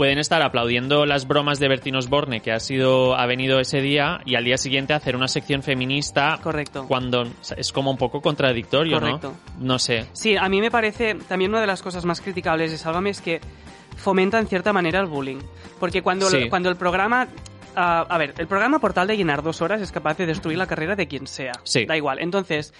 pueden 0.00 0.18
estar 0.18 0.40
aplaudiendo 0.40 1.04
las 1.04 1.28
bromas 1.28 1.58
de 1.58 1.68
Bertín 1.68 1.94
Osborne 1.94 2.40
que 2.40 2.52
ha 2.52 2.58
sido 2.58 3.14
ha 3.16 3.26
venido 3.26 3.60
ese 3.60 3.82
día 3.82 4.20
y 4.24 4.34
al 4.34 4.44
día 4.44 4.56
siguiente 4.56 4.94
hacer 4.94 5.14
una 5.14 5.28
sección 5.28 5.62
feminista 5.62 6.38
Correcto. 6.42 6.86
cuando 6.88 7.26
es 7.54 7.70
como 7.70 7.90
un 7.90 7.98
poco 7.98 8.22
contradictorio, 8.22 8.98
Correcto. 8.98 9.34
¿no? 9.58 9.64
No 9.66 9.78
sé. 9.78 10.06
Sí, 10.14 10.38
a 10.38 10.48
mí 10.48 10.62
me 10.62 10.70
parece 10.70 11.16
también 11.28 11.50
una 11.50 11.60
de 11.60 11.66
las 11.66 11.82
cosas 11.82 12.06
más 12.06 12.22
criticables 12.22 12.70
de 12.70 12.78
Sálvame 12.78 13.10
es 13.10 13.20
que 13.20 13.42
fomenta 13.98 14.38
en 14.38 14.46
cierta 14.46 14.72
manera 14.72 15.00
el 15.00 15.06
bullying. 15.06 15.40
Porque 15.78 16.00
cuando, 16.00 16.30
Sí. 16.30 16.36
el, 16.38 16.48
cuando 16.48 16.70
el 16.70 16.76
programa... 16.76 17.28
ah, 17.76 18.06
a 18.08 18.16
ver, 18.16 18.32
el 18.38 18.46
programa 18.46 18.78
por 18.78 18.94
tal 18.94 19.06
de 19.06 19.18
llenar 19.18 19.42
dos 19.42 19.60
horas 19.60 19.82
es 19.82 19.92
capaz 19.92 20.16
de 20.16 20.24
destruir 20.24 20.56
la 20.56 20.66
carrera 20.66 20.96
de 20.96 21.08
quien 21.08 21.26
sea. 21.26 21.52
Sí. 21.62 21.84
Da 21.84 21.94
igual. 21.94 22.20
Entonces, 22.20 22.72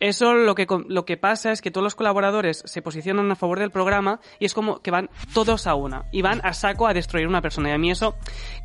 eso 0.00 0.32
lo 0.32 0.54
que, 0.54 0.66
lo 0.88 1.04
que 1.04 1.16
pasa 1.18 1.52
es 1.52 1.60
que 1.60 1.70
todos 1.70 1.84
los 1.84 1.94
colaboradores 1.94 2.62
se 2.64 2.80
posicionan 2.80 3.30
a 3.30 3.36
favor 3.36 3.58
del 3.58 3.70
programa 3.70 4.18
y 4.38 4.46
es 4.46 4.54
como 4.54 4.80
que 4.80 4.90
van 4.90 5.10
todos 5.34 5.66
a 5.66 5.74
una 5.74 6.06
y 6.10 6.22
van 6.22 6.40
a 6.42 6.54
saco 6.54 6.88
a 6.88 6.94
destruir 6.94 7.28
una 7.28 7.42
persona. 7.42 7.68
Y 7.68 7.72
a 7.72 7.78
mí 7.78 7.90
eso, 7.90 8.16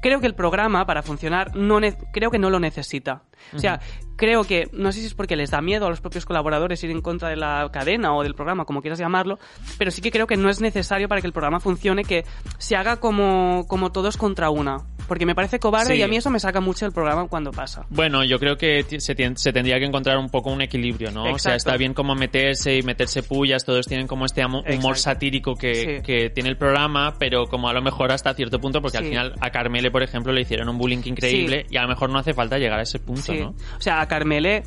creo 0.02 0.22
que 0.22 0.28
el 0.28 0.34
programa 0.36 0.86
para 0.86 1.04
funcionar 1.04 1.56
no 1.56 1.80
creo 2.14 2.32
que 2.32 2.40
no 2.40 2.50
lo 2.50 2.60
necesita. 2.60 3.24
O 3.54 3.60
sea, 3.60 3.82
creo 4.16 4.44
que, 4.46 4.70
no 4.72 4.92
sé 4.92 5.02
si 5.02 5.08
es 5.08 5.14
porque 5.14 5.36
les 5.36 5.52
da 5.52 5.62
miedo 5.62 5.86
a 5.86 5.90
los 5.90 6.02
propios 6.02 6.26
colaboradores 6.26 6.84
ir 6.84 6.92
en 6.92 7.02
contra 7.02 7.30
de 7.30 7.36
la 7.36 7.70
cadena 7.72 8.16
o 8.16 8.24
del 8.24 8.34
programa, 8.34 8.66
como 8.66 8.82
quieras 8.82 8.98
llamarlo, 8.98 9.38
pero 9.78 9.92
sí 9.92 10.02
que 10.02 10.12
creo 10.12 10.28
que 10.28 10.38
no 10.38 10.50
es 10.50 10.62
necesario 10.62 11.08
para 11.10 11.22
que 11.22 11.28
el 11.28 11.34
programa 11.34 11.60
funcione 11.60 12.06
que 12.06 12.24
se 12.58 12.76
haga 12.76 12.98
como, 12.98 13.66
como 13.68 13.92
todos 13.92 14.18
contra 14.18 14.50
una. 14.50 14.86
Porque 15.08 15.26
me 15.26 15.36
parece 15.36 15.60
cobarde 15.60 15.94
Sí. 15.94 16.00
y 16.00 16.02
a 16.02 16.08
mí 16.08 16.18
eso 16.18 16.30
me 16.30 16.40
saca 16.40 16.60
mucho 16.62 16.86
el 16.86 16.92
programa 16.92 17.28
cuando 17.28 17.52
pasa. 17.52 17.86
Bueno, 17.90 18.24
yo 18.24 18.40
creo 18.40 18.58
que 18.58 18.84
se, 19.00 19.14
tendría 19.16 19.78
que 19.80 19.86
encontrar 19.86 20.18
un 20.18 20.30
poco 20.30 20.52
un 20.52 20.62
equilibrio, 20.62 21.12
¿no? 21.12 21.26
O 21.34 21.40
sea, 21.40 21.56
está 21.56 21.78
bien 21.78 21.94
como 21.94 22.16
meterse 22.16 22.78
y 22.78 22.82
meterse 22.82 23.24
pullas, 23.24 23.64
todos 23.66 23.86
tienen 23.86 24.08
como 24.08 24.26
este 24.26 24.44
humor 24.46 24.64
Exacto. 24.68 24.96
satírico 24.96 25.56
que, 25.56 25.74
Sí. 25.76 26.04
que 26.04 26.30
tiene 26.30 26.50
el 26.50 26.58
programa, 26.58 27.16
pero 27.20 27.46
como 27.46 27.70
a 27.70 27.74
lo 27.74 27.82
mejor 27.82 28.12
hasta 28.12 28.34
cierto 28.34 28.60
punto, 28.60 28.82
porque 28.82 28.98
al 28.98 29.06
final 29.06 29.34
a 29.42 29.50
Carmele, 29.52 29.92
por 29.92 30.04
ejemplo, 30.04 30.34
le 30.34 30.42
hicieron 30.42 30.70
un 30.70 30.78
bullying 30.78 31.02
increíble 31.06 31.66
y 31.70 31.78
a 31.78 31.82
lo 31.84 31.88
mejor 31.88 32.10
no 32.10 32.20
hace 32.20 32.34
falta 32.34 32.58
llegar 32.58 32.80
a 32.80 32.84
ese 32.84 33.00
punto, 33.00 33.34
Sí. 33.34 33.40
¿no? 33.40 33.50
O 33.78 33.82
sea, 33.82 34.02
a 34.02 34.08
Carmele, 34.08 34.64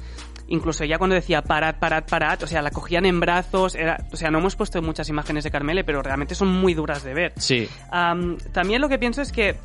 incluso 0.48 0.85
ya 0.85 0.98
cuando 0.98 1.14
decía 1.14 1.42
parad, 1.42 1.77
parad, 1.79 2.05
parad, 2.09 2.42
o 2.42 2.46
sea, 2.46 2.62
la 2.62 2.70
cogían 2.70 3.05
en 3.07 3.20
brazos, 3.20 3.74
era, 3.74 4.07
o 4.12 4.16
sea, 4.16 4.31
no 4.31 4.38
hemos 4.38 4.57
puesto 4.57 4.81
muchas 4.83 5.09
imágenes 5.09 5.44
de 5.44 5.51
Carmele, 5.51 5.85
pero 5.85 6.03
realmente 6.03 6.35
son 6.35 6.48
muy 6.48 6.74
duras 6.74 7.03
de 7.05 7.14
ver. 7.14 7.33
Sí. 7.37 7.68
Am, 7.90 8.38
también 8.53 8.81
lo 8.81 8.88
que 8.88 8.98
pienso 8.98 9.20
es 9.22 9.31
que 9.33 9.57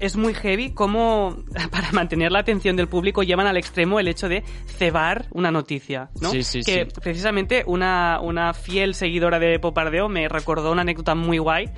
es 0.00 0.16
muy 0.16 0.34
heavy 0.34 0.72
cómo 0.72 1.36
para 1.70 1.92
mantener 1.92 2.32
la 2.32 2.40
atención 2.40 2.76
del 2.76 2.88
público 2.88 3.22
llevan 3.22 3.46
al 3.46 3.56
extremo 3.56 4.00
el 4.00 4.08
hecho 4.08 4.28
de 4.28 4.42
cebar 4.66 5.26
una 5.30 5.50
noticia, 5.50 6.10
¿no? 6.20 6.30
Sí, 6.30 6.42
sí, 6.42 6.62
que 6.62 6.86
sí. 6.86 7.00
precisamente 7.00 7.62
una, 7.66 8.20
una 8.20 8.54
fiel 8.54 8.94
seguidora 8.94 9.38
de 9.38 9.58
Popardeo 9.58 10.08
me 10.08 10.28
recordó 10.28 10.72
una 10.72 10.82
anécdota 10.82 11.14
muy 11.14 11.38
guay 11.38 11.70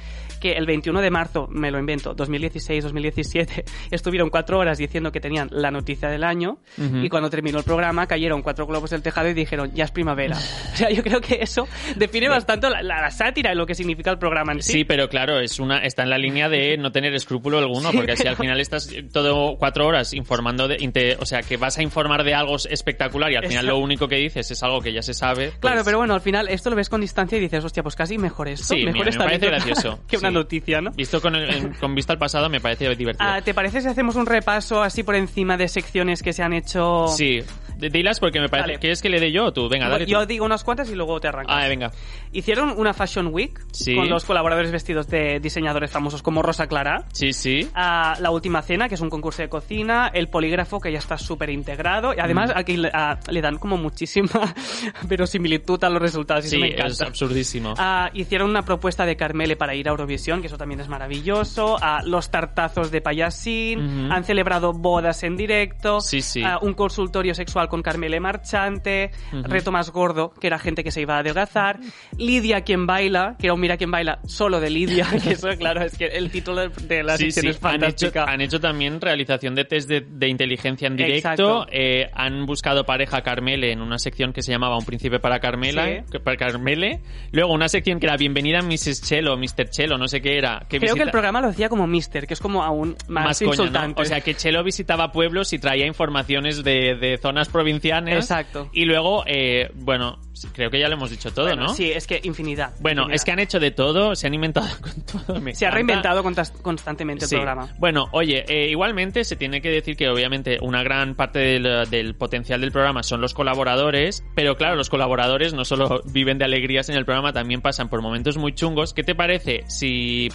que 0.42 0.52
el 0.54 0.66
21 0.66 1.00
de 1.00 1.10
marzo, 1.10 1.46
me 1.50 1.70
lo 1.70 1.78
invento, 1.78 2.16
2016-2017, 2.16 3.64
estuvieron 3.92 4.28
cuatro 4.30 4.58
horas 4.58 4.78
diciendo 4.78 5.12
que 5.12 5.20
tenían 5.20 5.48
la 5.52 5.70
noticia 5.70 6.08
del 6.08 6.24
año 6.24 6.58
Ujú. 6.78 6.96
y 6.98 7.08
cuando 7.08 7.30
terminó 7.30 7.58
el 7.58 7.64
programa 7.64 8.06
cayeron 8.06 8.42
cuatro 8.42 8.66
globos 8.66 8.90
del 8.90 9.02
tejado 9.02 9.28
y 9.28 9.34
dijeron, 9.34 9.70
ya 9.74 9.84
es 9.84 9.90
primavera. 9.90 10.36
O 10.72 10.74
sea, 10.76 10.88
yo 10.90 11.02
creo 11.02 11.20
que 11.20 11.38
eso 11.42 11.68
define 11.96 12.28
bastante 12.30 12.68
la, 12.70 12.82
la- 12.82 13.02
la 13.02 13.10
sátira 13.10 13.52
y 13.52 13.56
lo 13.56 13.66
que 13.66 13.74
significa 13.74 14.10
el 14.10 14.18
programa 14.18 14.52
en 14.52 14.62
sí. 14.62 14.72
Sí, 14.72 14.84
pero 14.84 15.08
claro, 15.08 15.38
es 15.38 15.58
una, 15.60 15.78
está 15.78 16.02
en 16.02 16.08
la 16.10 16.16
línea 16.18 16.48
de 16.48 16.76
no 16.78 16.90
tener 16.92 17.14
escrúpulo 17.14 17.58
alguno, 17.58 17.90
Sí, 17.90 17.96
porque 17.98 18.16
si 18.16 18.22
pero- 18.22 18.30
al 18.30 18.36
final 18.36 18.58
estás 18.60 18.88
todo 19.12 19.56
cuatro 19.58 19.86
horas 19.86 20.14
informando, 20.14 20.66
de, 20.68 21.16
o 21.20 21.26
sea, 21.26 21.42
que 21.42 21.56
vas 21.58 21.76
a 21.78 21.82
informar 21.82 22.24
de 22.24 22.34
algo 22.34 22.56
espectacular 22.56 23.30
y 23.30 23.36
al 23.36 23.42
final 23.42 23.64
Exacto. 23.64 23.78
lo 23.78 23.84
único 23.84 24.08
que 24.08 24.16
dices 24.16 24.50
es 24.50 24.62
algo 24.62 24.80
que 24.80 24.92
ya 24.94 25.02
se 25.02 25.12
sabe. 25.14 25.48
pues- 25.48 25.58
Claro, 25.60 25.82
pero 25.84 25.98
bueno, 25.98 26.14
al 26.14 26.20
final 26.22 26.48
esto 26.48 26.70
lo 26.70 26.76
ves 26.76 26.88
con 26.88 27.00
distancia 27.02 27.36
y 27.36 27.40
dices, 27.42 27.62
hostia, 27.64 27.82
pues 27.82 27.94
casi 27.94 28.16
mejor 28.18 28.48
esto. 28.48 28.74
Sí, 28.74 28.84
mejor 28.84 29.04
mira, 29.06 29.18
me 29.18 29.24
parece 29.24 29.46
gracioso. 29.46 30.00
que 30.08 30.16
una. 30.16 30.28
Noticia, 30.32 30.80
¿no? 30.80 30.90
Visto 30.92 31.20
con, 31.20 31.34
el- 31.36 31.50
en- 31.50 31.72
con 31.74 31.94
vista 31.94 32.12
al 32.12 32.18
pasado 32.18 32.48
me 32.48 32.60
parece 32.60 32.88
divertido. 32.96 33.28
Ah, 33.28 33.40
¿Te 33.42 33.54
parece 33.54 33.80
si 33.80 33.88
hacemos 33.88 34.16
un 34.16 34.26
repaso 34.26 34.82
así 34.82 35.02
por 35.02 35.14
encima 35.14 35.56
de 35.56 35.68
secciones 35.68 36.22
que 36.22 36.32
se 36.32 36.42
han 36.42 36.52
hecho? 36.52 37.06
Sí, 37.08 37.40
dilas 37.78 38.20
porque 38.20 38.40
me 38.40 38.48
parece... 38.48 38.68
Vale. 38.68 38.78
¿Quieres 38.78 39.02
que 39.02 39.08
le 39.08 39.18
dé 39.20 39.32
yo 39.32 39.46
o 39.46 39.52
tú? 39.52 39.68
Venga, 39.68 39.88
dale 39.88 40.06
Yo 40.06 40.20
tú. 40.20 40.26
digo 40.26 40.44
unas 40.44 40.62
cuantas 40.64 40.88
y 40.90 40.94
luego 40.94 41.20
te 41.20 41.28
arrancas. 41.28 41.56
Ah, 41.58 41.68
venga. 41.68 41.90
Hicieron 42.32 42.74
una 42.76 42.92
Fashion 42.94 43.28
Week 43.32 43.58
Sí. 43.72 43.94
con 43.94 44.08
los 44.08 44.24
colaboradores 44.24 44.70
vestidos 44.72 45.08
de 45.08 45.40
diseñadores 45.40 45.90
famosos 45.90 46.22
como 46.22 46.42
Rosa 46.42 46.66
Clara. 46.66 47.04
Sí, 47.12 47.32
sí. 47.32 47.68
a 47.74 48.16
La 48.20 48.30
Última 48.30 48.62
Cena, 48.62 48.88
que 48.88 48.94
es 48.94 49.00
un 49.00 49.10
concurso 49.10 49.42
de 49.42 49.48
cocina, 49.48 50.10
el 50.14 50.28
polígrafo, 50.28 50.80
que 50.80 50.92
ya 50.92 50.98
está 50.98 51.18
súper 51.18 51.50
integrado, 51.50 52.14
y 52.14 52.20
además 52.20 52.50
Mm. 52.54 52.58
aquí 52.58 52.76
le, 52.76 52.88
a- 52.92 53.18
le 53.30 53.40
dan 53.40 53.58
como 53.58 53.76
muchísima 53.76 54.28
verosimilitud 55.08 55.82
a 55.84 55.88
los 55.90 56.00
resultados, 56.00 56.44
y 56.44 56.48
eso 56.48 56.56
Sí, 56.56 56.62
me 56.62 56.68
es 56.68 56.74
encanta. 56.74 57.06
absurdísimo. 57.06 57.74
Ah, 57.78 58.10
hicieron 58.14 58.50
una 58.50 58.62
propuesta 58.62 59.04
de 59.06 59.16
Carmele 59.16 59.56
para 59.56 59.74
ir 59.74 59.88
a 59.88 59.90
Eurovisión, 59.90 60.21
que 60.40 60.46
eso 60.46 60.56
también 60.56 60.80
es 60.80 60.88
maravilloso. 60.88 61.76
Ah, 61.80 62.00
los 62.04 62.30
tartazos 62.30 62.90
de 62.90 63.00
payasín. 63.00 64.10
Han 64.10 64.24
celebrado 64.24 64.72
bodas 64.72 65.22
en 65.24 65.36
directo. 65.36 66.00
Sí, 66.00 66.22
sí. 66.22 66.42
Ah, 66.44 66.58
un 66.62 66.74
consultorio 66.74 67.34
sexual 67.34 67.68
con 67.68 67.82
Carmele 67.82 68.20
Marchante. 68.20 69.10
Reto 69.32 69.72
más 69.72 69.90
gordo, 69.90 70.32
que 70.40 70.46
era 70.46 70.58
gente 70.58 70.84
que 70.84 70.90
se 70.90 71.00
iba 71.00 71.16
a 71.16 71.18
adelgazar. 71.18 71.80
Lidia 72.16 72.62
quien 72.62 72.86
baila, 72.86 73.36
que 73.38 73.46
era 73.46 73.54
un 73.54 73.60
Mira 73.60 73.76
quien 73.76 73.90
baila 73.90 74.20
solo 74.24 74.60
de 74.60 74.70
Lidia. 74.70 75.06
que 75.22 75.32
eso, 75.32 75.48
claro, 75.58 75.82
es 75.82 75.96
que 75.96 76.06
el 76.06 76.30
título 76.30 76.68
de, 76.68 77.02
la 77.02 77.16
Sí, 77.16 77.28
es 77.28 77.38
Han 77.38 77.46
hecho, 77.46 77.58
fantástica. 77.60 78.24
han 78.24 78.40
hecho 78.40 78.60
también 78.60 79.00
realización 79.00 79.54
de 79.54 79.64
test 79.64 79.88
de, 79.88 80.00
de 80.00 80.28
inteligencia 80.28 80.86
en 80.86 80.96
directo. 80.96 81.66
Eh, 81.70 82.08
han 82.12 82.46
buscado 82.46 82.84
pareja 82.84 83.18
a 83.18 83.22
Carmele 83.22 83.72
en 83.72 83.80
una 83.80 83.98
sección 83.98 84.32
que 84.32 84.42
se 84.42 84.52
llamaba 84.52 84.76
Un 84.76 84.84
príncipe 84.84 85.20
para 85.20 85.40
Carmela, 85.40 86.04
para 86.24 86.36
Carmele. 86.36 87.00
Luego 87.30 87.52
una 87.52 87.68
sección 87.68 88.00
que 88.00 88.06
era 88.06 88.16
Bienvenida 88.16 88.60
Mrs. 88.62 89.02
Chelo, 89.02 89.36
Mr. 89.36 89.68
Chelo, 89.70 89.98
no 89.98 90.08
sé 90.08 90.11
qué 90.20 90.36
era. 90.36 90.64
Que 90.68 90.78
Creo 90.78 90.94
que 90.94 91.02
el 91.02 91.10
programa 91.10 91.40
lo 91.40 91.48
decía 91.48 91.68
como 91.68 91.86
Mister, 91.86 92.26
que 92.26 92.34
es 92.34 92.40
como 92.40 92.62
aún 92.62 92.96
más, 93.08 93.24
más 93.24 93.38
coña, 93.38 93.48
¿no? 93.48 93.52
insultante. 93.54 94.02
O 94.02 94.04
sea, 94.04 94.20
que 94.20 94.34
Chelo 94.34 94.62
visitaba 94.62 95.12
pueblos 95.12 95.52
y 95.52 95.58
traía 95.58 95.86
informaciones 95.86 96.62
de, 96.64 96.96
de 96.96 97.18
zonas 97.18 97.48
provincianas. 97.48 98.14
Exacto. 98.14 98.68
Y 98.72 98.84
luego, 98.84 99.24
eh, 99.26 99.70
bueno, 99.74 100.18
creo 100.52 100.70
que 100.70 100.78
ya 100.80 100.88
lo 100.88 100.94
hemos 100.94 101.10
dicho 101.10 101.32
todo, 101.32 101.46
Bueno, 101.46 101.62
¿no? 101.64 101.74
Sí, 101.74 101.90
es 101.92 102.06
que 102.06 102.20
infinidad. 102.24 102.72
Bueno, 102.80 103.02
infinidad. 103.02 103.14
es 103.16 103.24
que 103.24 103.32
han 103.32 103.38
hecho 103.38 103.60
de 103.60 103.70
todo, 103.70 104.14
se 104.16 104.26
han 104.26 104.34
inventado 104.34 104.66
con 104.80 105.24
todo. 105.26 105.40
me 105.40 105.54
Se 105.54 105.66
ha 105.66 105.70
reinventado 105.70 106.22
constantemente 106.62 107.24
el 107.24 107.28
Sí. 107.28 107.36
programa. 107.36 107.68
Bueno, 107.78 108.08
oye, 108.12 108.44
eh, 108.48 108.68
igualmente 108.70 109.24
se 109.24 109.36
tiene 109.36 109.60
que 109.60 109.70
decir 109.70 109.96
que 109.96 110.08
obviamente 110.08 110.58
una 110.62 110.82
gran 110.82 111.14
parte 111.14 111.38
del, 111.38 111.88
del 111.90 112.14
potencial 112.14 112.60
del 112.60 112.72
programa 112.72 113.02
son 113.02 113.20
los 113.20 113.34
colaboradores, 113.34 114.24
pero 114.34 114.56
claro, 114.56 114.76
los 114.76 114.90
colaboradores 114.90 115.54
no 115.54 115.64
solo 115.64 116.00
viven 116.06 116.38
de 116.38 116.44
alegrías 116.44 116.88
en 116.88 116.96
el 116.96 117.04
programa, 117.04 117.32
también 117.32 117.60
pasan 117.60 117.88
por 117.88 118.02
momentos 118.02 118.36
muy 118.38 118.54
chungos. 118.54 118.94
¿Qué 118.94 119.02
te 119.04 119.14
parece 119.14 119.64
si 119.68 120.28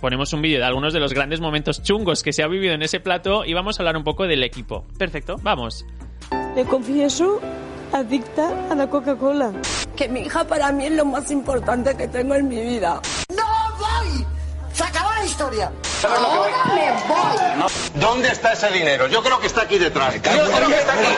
ponemos 0.00 0.32
un 0.32 0.42
vídeo 0.42 0.58
de 0.58 0.64
algunos 0.64 0.92
de 0.92 1.00
los 1.00 1.12
grandes 1.14 1.40
momentos 1.40 1.82
chungos 1.82 2.22
que 2.22 2.32
se 2.32 2.42
ha 2.42 2.48
vivido 2.48 2.74
en 2.74 2.82
ese 2.82 3.00
plato 3.00 3.44
y 3.44 3.54
vamos 3.54 3.78
a 3.78 3.82
hablar 3.82 3.96
un 3.96 4.04
poco 4.04 4.26
del 4.26 4.42
equipo? 4.42 4.86
Perfecto. 4.98 5.36
Vamos. 5.42 5.86
Me 6.54 6.64
confieso 6.64 7.40
adicta 7.92 8.50
a 8.70 8.74
la 8.74 8.86
Coca-Cola. 8.88 9.52
Que 9.96 10.08
mi 10.08 10.20
hija 10.20 10.44
para 10.44 10.70
mí 10.72 10.86
es 10.86 10.92
lo 10.92 11.04
más 11.04 11.30
importante 11.30 11.96
que 11.96 12.06
tengo 12.08 12.34
en 12.34 12.48
mi 12.48 12.60
vida. 12.60 13.00
¡No 13.34 13.44
voy! 13.78 14.26
¡Se 14.72 14.84
acabó 14.84 15.10
la 15.12 15.24
historia! 15.24 15.72
¡Ahora 16.04 16.64
me 16.74 16.92
voy! 17.08 17.70
¿Dónde 17.94 18.28
está 18.28 18.52
ese 18.52 18.68
dinero? 18.70 19.08
Yo 19.08 19.22
creo 19.22 19.40
que 19.40 19.48
está 19.48 19.62
aquí 19.62 19.78
detrás. 19.78 20.14
Yo 20.14 20.20
creo 20.20 20.68
que 20.68 20.78
está 20.78 20.92
aquí. 20.92 21.08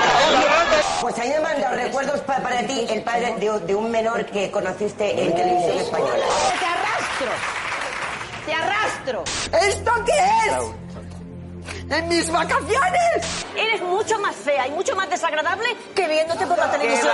Pues 1.02 1.18
a 1.18 1.22
mí 1.22 1.28
me 1.28 1.40
mandado 1.40 1.76
recuerdos 1.76 2.20
pa- 2.20 2.38
para 2.38 2.60
ti, 2.66 2.86
el 2.88 3.02
padre 3.02 3.34
de, 3.38 3.58
de 3.60 3.74
un 3.74 3.90
menor 3.90 4.24
que 4.26 4.50
conociste 4.50 5.10
en 5.22 5.34
televisión 5.34 5.78
española. 5.78 6.24
Te 6.58 6.64
arrastro. 6.66 7.30
Te 8.46 8.54
arrastro. 8.54 9.24
¿Esto 9.68 9.92
qué 10.06 10.12
es? 10.48 10.79
¡En 11.90 12.08
mis 12.08 12.30
vacaciones! 12.30 13.46
Eres 13.56 13.82
mucho 13.82 14.18
más 14.18 14.36
fea 14.36 14.66
y 14.68 14.70
mucho 14.70 14.94
más 14.96 15.08
desagradable 15.10 15.68
que 15.94 16.08
viéndote 16.08 16.46
por 16.46 16.58
la 16.58 16.70
televisión. 16.70 17.12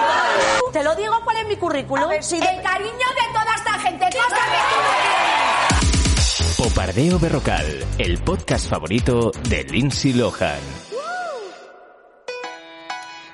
Te 0.72 0.82
lo 0.82 0.94
digo, 0.94 1.14
¿cuál 1.24 1.38
es 1.38 1.48
mi 1.48 1.56
currículum? 1.56 2.10
El 2.10 2.62
cariño 2.62 2.92
de 2.92 3.32
toda 3.32 3.54
esta 3.56 3.78
gente. 3.80 4.06
Cosa 4.06 4.36
que 4.36 4.58
tú. 6.56 6.62
Popardeo 6.62 7.18
Berrocal, 7.18 7.84
el 7.98 8.18
podcast 8.18 8.68
favorito 8.68 9.30
de 9.48 9.64
Lindsay 9.64 10.12
Lohan. 10.14 10.85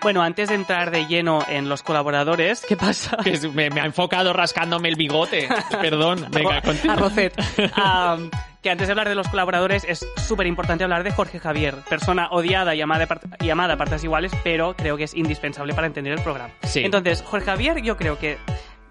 Bueno, 0.03 0.23
antes 0.23 0.49
de 0.49 0.57
entrar 0.57 0.91
de 0.91 1.07
lleno 1.07 1.45
en 1.49 1.69
los 1.69 1.85
colaboradores, 1.85 2.65
¿qué 2.67 2.77
pasa? 2.77 3.17
Que 3.23 3.39
me, 3.51 3.71
me 3.71 3.81
ha 3.81 3.85
enfocado 3.85 4.33
rascándome 4.33 4.89
el 4.89 4.97
bigote. 4.97 5.49
Perdón, 5.81 6.27
venga, 6.33 6.61
continúa. 6.61 6.95
a 6.95 6.99
Rocet. 6.99 7.35
Am, 7.75 8.29
que 8.63 8.71
antes 8.71 8.89
de 8.89 8.93
hablar 8.93 9.09
de 9.09 9.15
los 9.15 9.29
colaboradores 9.29 9.85
es 9.89 10.07
súper 10.17 10.49
importante 10.49 10.83
hablar 10.83 11.05
de 11.05 11.13
Jorge 11.13 11.39
Javier, 11.39 11.77
persona 11.89 12.29
odiada 12.33 12.75
y 12.75 12.81
amada, 12.81 13.07
y 13.41 13.51
amada 13.51 13.75
a 13.75 13.77
partes 13.77 14.03
iguales, 14.03 14.33
pero 14.43 14.75
creo 14.75 14.97
que 14.97 15.05
es 15.05 15.15
indispensable 15.15 15.73
para 15.73 15.87
entender 15.87 16.13
el 16.13 16.23
programa. 16.23 16.53
Sí. 16.65 16.85
Entonces, 16.85 17.23
Jorge 17.23 17.47
Javier 17.47 17.83
yo 17.83 17.97
creo 17.97 18.19
que 18.19 18.39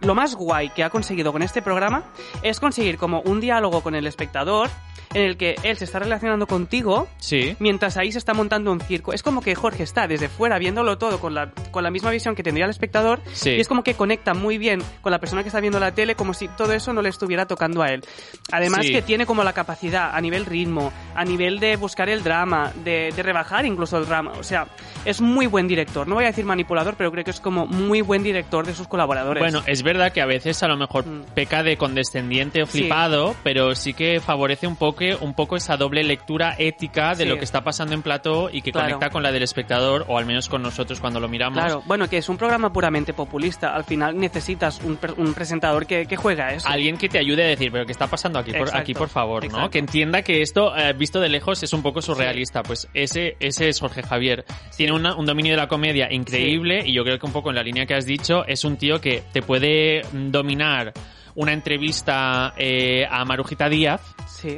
lo 0.01 0.15
más 0.15 0.35
guay 0.35 0.69
que 0.69 0.83
ha 0.83 0.89
conseguido 0.89 1.31
con 1.31 1.41
este 1.43 1.61
programa 1.61 2.03
es 2.41 2.59
conseguir 2.59 2.97
como 2.97 3.21
un 3.21 3.39
diálogo 3.39 3.81
con 3.81 3.95
el 3.95 4.07
espectador 4.07 4.69
en 5.13 5.23
el 5.23 5.37
que 5.37 5.55
él 5.63 5.77
se 5.77 5.85
está 5.85 5.99
relacionando 5.99 6.47
contigo 6.47 7.07
Sí. 7.17 7.55
mientras 7.59 7.97
ahí 7.97 8.11
se 8.11 8.17
está 8.17 8.33
montando 8.33 8.71
un 8.71 8.79
circo. 8.81 9.13
Es 9.13 9.23
como 9.23 9.41
que 9.41 9.55
Jorge 9.55 9.83
está 9.83 10.07
desde 10.07 10.29
fuera 10.29 10.57
viéndolo 10.57 10.97
todo 10.97 11.19
con 11.19 11.33
la, 11.33 11.51
con 11.71 11.83
la 11.83 11.91
misma 11.91 12.11
visión 12.11 12.35
que 12.35 12.43
tendría 12.43 12.65
el 12.65 12.71
espectador 12.71 13.19
Sí. 13.33 13.51
y 13.51 13.59
es 13.59 13.67
como 13.67 13.83
que 13.83 13.93
conecta 13.95 14.33
muy 14.33 14.57
bien 14.57 14.81
con 15.01 15.11
la 15.11 15.19
persona 15.19 15.43
que 15.43 15.49
está 15.49 15.59
viendo 15.59 15.79
la 15.79 15.93
tele 15.93 16.15
como 16.15 16.33
si 16.33 16.47
todo 16.47 16.73
eso 16.73 16.93
no 16.93 17.01
le 17.01 17.09
estuviera 17.09 17.45
tocando 17.45 17.81
a 17.83 17.89
él. 17.89 18.01
Además 18.51 18.85
Sí. 18.85 18.91
que 18.93 19.01
tiene 19.01 19.25
como 19.25 19.43
la 19.43 19.53
capacidad 19.53 20.15
a 20.15 20.21
nivel 20.21 20.45
ritmo, 20.45 20.91
a 21.15 21.23
nivel 21.25 21.59
de 21.59 21.75
buscar 21.75 22.09
el 22.09 22.23
drama, 22.23 22.71
de, 22.83 23.11
de 23.15 23.23
rebajar 23.23 23.65
incluso 23.65 23.97
el 23.97 24.05
drama. 24.05 24.31
O 24.39 24.43
sea, 24.43 24.67
es 25.05 25.21
muy 25.21 25.45
buen 25.47 25.67
director. 25.67 26.07
No 26.07 26.15
voy 26.15 26.23
a 26.23 26.27
decir 26.27 26.45
manipulador, 26.45 26.95
pero 26.95 27.11
creo 27.11 27.23
que 27.23 27.31
es 27.31 27.39
como 27.39 27.65
muy 27.65 28.01
buen 28.01 28.23
director 28.23 28.65
de 28.65 28.73
sus 28.73 28.87
colaboradores. 28.87 29.41
Bueno, 29.41 29.61
es 29.67 29.83
verdad 29.83 30.11
que 30.13 30.21
a 30.21 30.25
veces 30.25 30.61
a 30.63 30.67
lo 30.67 30.77
mejor 30.77 31.03
peca 31.35 31.63
de 31.63 31.77
condescendiente 31.77 32.61
o 32.63 32.65
Mm. 32.65 32.69
Sí. 32.69 32.79
flipado, 32.79 33.35
pero 33.43 33.75
sí 33.75 33.93
que 33.93 34.19
favorece 34.19 34.67
un 34.67 34.75
poco, 34.75 35.00
un 35.19 35.33
poco 35.33 35.55
esa 35.55 35.77
doble 35.77 36.03
lectura 36.03 36.55
ética 36.57 37.09
de 37.15 37.23
Sí. 37.23 37.29
lo 37.29 37.37
que 37.37 37.43
está 37.43 37.63
pasando 37.63 37.93
en 37.93 38.01
plató 38.01 38.49
y 38.51 38.61
que 38.61 38.71
Claro. 38.71 38.87
conecta 38.87 39.09
con 39.09 39.23
la 39.23 39.31
del 39.31 39.43
espectador, 39.43 40.05
o 40.07 40.17
al 40.17 40.25
menos 40.25 40.47
con 40.49 40.61
nosotros 40.61 40.99
cuando 40.99 41.19
lo 41.19 41.27
miramos. 41.27 41.59
Claro, 41.59 41.83
bueno, 41.85 42.07
que 42.07 42.17
es 42.17 42.29
un 42.29 42.37
programa 42.37 42.71
puramente 42.71 43.13
populista. 43.13 43.75
Al 43.75 43.83
final 43.83 44.17
necesitas 44.17 44.79
un, 44.83 44.97
un 45.17 45.33
presentador 45.33 45.85
que, 45.85 46.05
que 46.05 46.15
juega 46.15 46.53
eso. 46.53 46.67
Alguien 46.69 46.97
que 46.97 47.09
te 47.09 47.19
ayude 47.19 47.43
a 47.43 47.47
decir, 47.47 47.71
pero 47.71 47.85
¿qué 47.85 47.91
está 47.91 48.07
pasando 48.07 48.39
aquí, 48.39 48.51
por, 48.51 48.61
Exacto, 48.61 48.79
aquí, 48.81 48.93
por 48.93 49.09
favor? 49.09 49.51
¿no? 49.51 49.69
Que 49.69 49.79
entienda 49.79 50.21
que 50.21 50.41
esto, 50.41 50.75
eh, 50.77 50.93
visto 50.93 51.19
de 51.19 51.29
lejos, 51.29 51.61
es 51.63 51.73
un 51.73 51.81
poco 51.81 52.01
surrealista. 52.01 52.63
Pues 52.63 52.87
ese, 52.93 53.35
ese 53.39 53.69
es 53.69 53.79
Jorge 53.79 54.03
Javier. 54.03 54.45
Tiene 54.75 54.93
una- 54.93 55.15
un 55.15 55.25
dominio 55.25 55.53
de 55.53 55.57
la 55.57 55.67
comedia 55.67 56.07
increíble 56.11 56.83
y 56.85 56.93
yo 56.93 57.03
creo 57.03 57.17
que 57.19 57.25
un 57.25 57.33
poco 57.33 57.49
en 57.49 57.55
la 57.55 57.63
línea 57.63 57.85
que 57.85 57.95
has 57.95 58.05
dicho, 58.05 58.45
es 58.45 58.63
un 58.63 58.77
tío 58.77 58.99
que 59.01 59.23
te 59.31 59.41
puede 59.41 60.01
dominar 60.13 60.93
una 61.35 61.53
entrevista 61.53 62.53
eh, 62.57 63.05
a 63.09 63.23
Marujita 63.25 63.69
Díaz, 63.69 64.01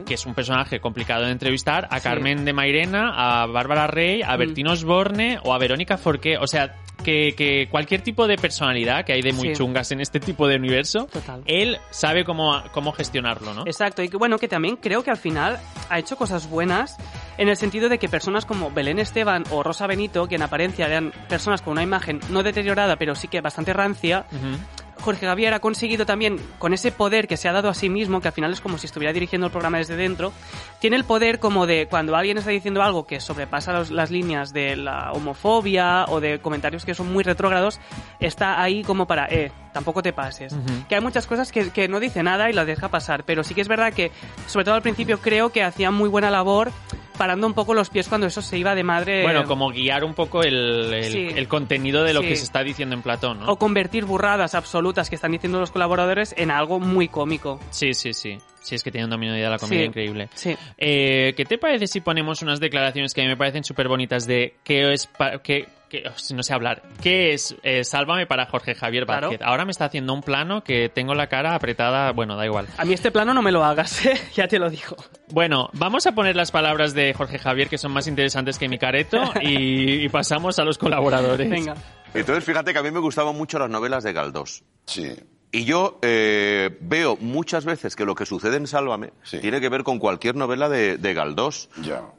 que 0.05 0.13
es 0.13 0.25
un 0.25 0.33
personaje 0.33 0.79
complicado 0.79 1.25
de 1.25 1.31
entrevistar, 1.31 1.87
a 1.89 1.97
Sí. 1.99 2.03
Carmen 2.03 2.45
de 2.45 2.53
Mairena, 2.53 3.41
a 3.41 3.45
Bárbara 3.47 3.87
Rey, 3.87 4.21
a 4.21 4.35
Mm. 4.35 4.39
Bertino 4.39 4.71
Osborne 4.71 5.39
o 5.43 5.53
a 5.53 5.57
Verónica 5.57 5.97
Forqué. 5.97 6.37
O 6.37 6.47
sea, 6.47 6.75
que, 7.03 7.33
que 7.35 7.67
cualquier 7.69 8.01
tipo 8.01 8.27
de 8.27 8.37
personalidad 8.37 9.03
que 9.03 9.11
hay 9.13 9.21
de 9.21 9.33
muy 9.33 9.49
Sí. 9.49 9.55
chungas 9.55 9.91
en 9.91 9.99
este 9.99 10.21
tipo 10.21 10.47
de 10.47 10.55
universo, 10.55 11.07
Total. 11.11 11.41
él 11.45 11.79
sabe 11.89 12.23
cómo, 12.23 12.63
cómo 12.71 12.93
gestionarlo, 12.93 13.53
¿no? 13.53 13.63
Exacto, 13.65 14.01
y 14.03 14.07
que 14.09 14.15
bueno, 14.15 14.37
que 14.37 14.47
también 14.47 14.77
creo 14.77 15.03
que 15.03 15.11
al 15.11 15.17
final 15.17 15.59
ha 15.89 15.99
hecho 15.99 16.15
cosas 16.15 16.49
buenas 16.49 16.95
en 17.37 17.49
el 17.49 17.57
sentido 17.57 17.89
de 17.89 17.97
que 17.99 18.07
personas 18.07 18.45
como 18.45 18.71
Belén 18.71 18.99
Esteban 18.99 19.43
o 19.51 19.63
Rosa 19.63 19.85
Benito, 19.85 20.27
que 20.29 20.35
en 20.35 20.43
apariencia 20.43 20.85
eran 20.85 21.11
personas 21.27 21.61
con 21.61 21.73
una 21.73 21.83
imagen 21.83 22.21
no 22.29 22.41
deteriorada, 22.41 22.95
pero 22.95 23.15
sí 23.15 23.27
que 23.27 23.41
bastante 23.41 23.73
rancia. 23.73 24.25
Jorge 25.03 25.25
Javier 25.27 25.53
ha 25.53 25.59
conseguido 25.59 26.05
también, 26.05 26.39
con 26.59 26.73
ese 26.73 26.91
poder 26.91 27.27
que 27.27 27.37
se 27.37 27.47
ha 27.49 27.51
dado 27.53 27.69
a 27.69 27.73
sí 27.73 27.89
mismo, 27.89 28.21
que 28.21 28.29
al 28.29 28.33
final 28.33 28.51
es 28.53 28.61
como 28.61 28.77
si 28.77 28.85
estuviera 28.87 29.13
dirigiendo 29.13 29.45
el 29.47 29.51
programa 29.51 29.77
desde 29.77 29.95
dentro, 29.95 30.31
tiene 30.79 30.95
el 30.95 31.03
poder 31.03 31.39
como 31.39 31.67
de 31.67 31.87
cuando 31.89 32.15
alguien 32.15 32.37
está 32.37 32.49
diciendo 32.51 32.81
algo 32.81 33.05
que 33.05 33.19
sobrepasa 33.19 33.73
los- 33.73 33.91
las 33.91 34.09
líneas 34.11 34.53
de 34.53 34.75
la 34.77 35.11
homofobia 35.11 36.05
o 36.07 36.19
de 36.19 36.39
comentarios 36.39 36.85
que 36.85 36.93
son 36.95 37.11
muy 37.11 37.23
retrógrados, 37.23 37.79
está 38.19 38.61
ahí 38.61 38.83
como 38.83 39.05
para, 39.05 39.27
eh, 39.29 39.51
tampoco 39.73 40.01
te 40.01 40.13
pases. 40.13 40.55
Que 40.87 40.95
hay 40.95 41.01
muchas 41.01 41.27
cosas 41.27 41.51
que, 41.51 41.69
que 41.71 41.87
no 41.87 41.99
dice 41.99 42.23
nada 42.23 42.49
y 42.49 42.53
las 42.53 42.65
deja 42.65 42.87
pasar, 42.89 43.23
pero 43.25 43.43
sí 43.43 43.53
que 43.53 43.61
es 43.61 43.67
verdad 43.67 43.93
que, 43.93 44.11
sobre 44.47 44.65
todo 44.65 44.75
al 44.75 44.81
principio, 44.81 45.19
creo 45.19 45.51
que 45.51 45.63
hacía 45.63 45.91
muy 45.91 46.09
buena 46.09 46.31
labor 46.31 46.71
parando 47.17 47.47
un 47.47 47.53
poco 47.53 47.73
los 47.73 47.89
pies 47.89 48.07
cuando 48.07 48.27
eso 48.27 48.41
se 48.41 48.57
iba 48.57 48.75
de 48.75 48.83
madre. 48.83 49.21
Bueno, 49.23 49.45
como 49.45 49.69
guiar 49.69 50.03
un 50.03 50.13
poco 50.13 50.43
el, 50.43 50.93
el- 50.93 51.03
Sí. 51.11 51.27
el 51.35 51.47
contenido 51.47 52.03
de 52.03 52.13
lo 52.13 52.21
Sí. 52.21 52.27
que 52.27 52.35
se 52.35 52.43
está 52.43 52.63
diciendo 52.63 52.95
en 52.95 53.01
Platón, 53.01 53.39
¿no? 53.39 53.51
O 53.51 53.57
convertir 53.57 54.05
burradas 54.05 54.55
absolutas 54.55 55.09
que 55.09 55.15
están 55.15 55.31
diciendo 55.31 55.59
los 55.59 55.71
colaboradores 55.71 56.33
en 56.37 56.51
algo 56.51 56.79
muy 56.79 57.07
cómico. 57.07 57.59
Sí, 57.69 57.93
sí, 57.93 58.13
sí. 58.13 58.37
Sí, 58.61 58.75
es 58.75 58.83
que 58.83 58.91
tiene 58.91 59.03
un 59.05 59.11
dominio 59.11 59.33
de 59.35 59.41
la 59.41 59.57
comedia 59.57 59.81
Sí. 59.81 59.87
increíble. 59.87 60.29
Sí. 60.35 60.55
Eh, 60.77 61.33
¿Qué 61.35 61.43
te 61.43 61.57
parece 61.57 61.85
si 61.87 61.99
ponemos 61.99 62.41
unas 62.41 62.61
declaraciones 62.61 63.13
que 63.13 63.19
a 63.21 63.25
mí 63.25 63.29
me 63.29 63.35
parecen 63.37 63.63
súper 63.65 63.89
bonitas 63.89 64.25
de 64.25 64.55
qué 64.63 64.93
es... 64.93 65.09
qué- 65.43 65.67
qué- 66.01 66.03
oh, 66.09 66.33
no 66.35 66.41
sé 66.43 66.53
hablar. 66.53 66.81
¿Qué 67.01 67.33
es 67.33 67.55
eh, 67.63 67.83
Sálvame 67.83 68.25
para 68.25 68.47
Jorge 68.47 68.73
Javier 68.73 69.05
Claro. 69.05 69.27
Vázquez? 69.29 69.45
Ahora 69.45 69.63
me 69.65 69.71
está 69.71 69.85
haciendo 69.85 70.13
un 70.13 70.21
plano 70.23 70.63
que 70.63 70.89
tengo 70.89 71.13
la 71.13 71.27
cara 71.27 71.53
apretada. 71.55 72.11
Bueno, 72.13 72.35
da 72.35 72.45
igual. 72.45 72.67
A 72.77 72.85
mí 72.85 72.93
este 72.93 73.11
plano 73.11 73.33
no 73.33 73.41
me 73.41 73.51
lo 73.51 73.63
hagas, 73.63 74.05
¿eh? 74.05 74.19
ya 74.33 74.47
te 74.47 74.57
lo 74.57 74.69
digo. 74.69 74.95
Bueno, 75.31 75.69
vamos 75.73 76.07
a 76.07 76.13
poner 76.13 76.35
las 76.35 76.51
palabras 76.51 76.93
de 76.93 77.13
Jorge 77.13 77.37
Javier 77.37 77.69
que 77.69 77.77
son 77.77 77.91
más 77.91 78.07
interesantes 78.07 78.57
que 78.57 78.67
mi 78.67 78.77
careto 78.79 79.21
y, 79.41 80.03
y 80.05 80.09
pasamos 80.09 80.57
a 80.59 80.63
los 80.63 80.77
colaboradores. 80.77 81.49
Venga. 81.49 81.75
Entonces, 82.13 82.43
fíjate 82.43 82.73
que 82.73 82.79
a 82.79 82.83
mí 82.83 82.91
me 82.91 82.99
gustaban 82.99 83.35
mucho 83.35 83.57
las 83.59 83.69
novelas 83.69 84.03
de 84.03 84.13
Galdós. 84.13 84.63
Sí. 84.85 85.13
Y 85.55 85.65
yo 85.65 85.99
eh, 86.01 86.75
veo 86.81 87.15
muchas 87.21 87.63
veces 87.63 87.95
que 87.95 88.05
lo 88.05 88.15
que 88.15 88.25
sucede 88.25 88.57
en 88.57 88.65
Sálvame 88.65 89.11
tiene 89.39 89.61
que 89.61 89.69
ver 89.69 89.83
con 89.83 89.99
cualquier 89.99 90.35
novela 90.35 90.67
de, 90.67 90.97
de 90.97 91.13
Galdós. 91.13 91.69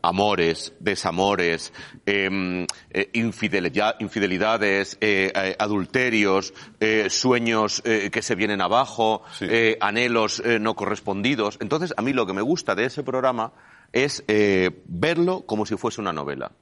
Amores, 0.03 0.73
desamores, 0.79 1.73
em, 2.07 2.65
eh, 2.91 3.11
infidelidad- 3.13 3.97
infidelidades, 3.99 4.97
eh, 5.01 5.33
eh, 5.35 5.57
adulterios, 5.59 6.55
sueños 7.09 7.83
que 7.83 8.23
se 8.23 8.35
vienen 8.37 8.61
abajo, 8.61 9.23
anhelos 9.81 10.41
no 10.61 10.77
correspondidos. 10.77 11.59
Entonces, 11.61 11.93
a 11.97 12.03
mí 12.03 12.13
lo 12.13 12.27
que 12.27 12.35
me 12.35 12.43
gusta 12.43 12.77
de 12.77 12.85
ese 12.85 13.03
programa 13.03 13.53
es 13.93 14.23
eh, 14.29 14.71
verlo 14.87 15.43
como 15.45 15.67
si 15.67 15.77
fuese 15.77 16.01
una 16.01 16.13
novela. 16.13 16.53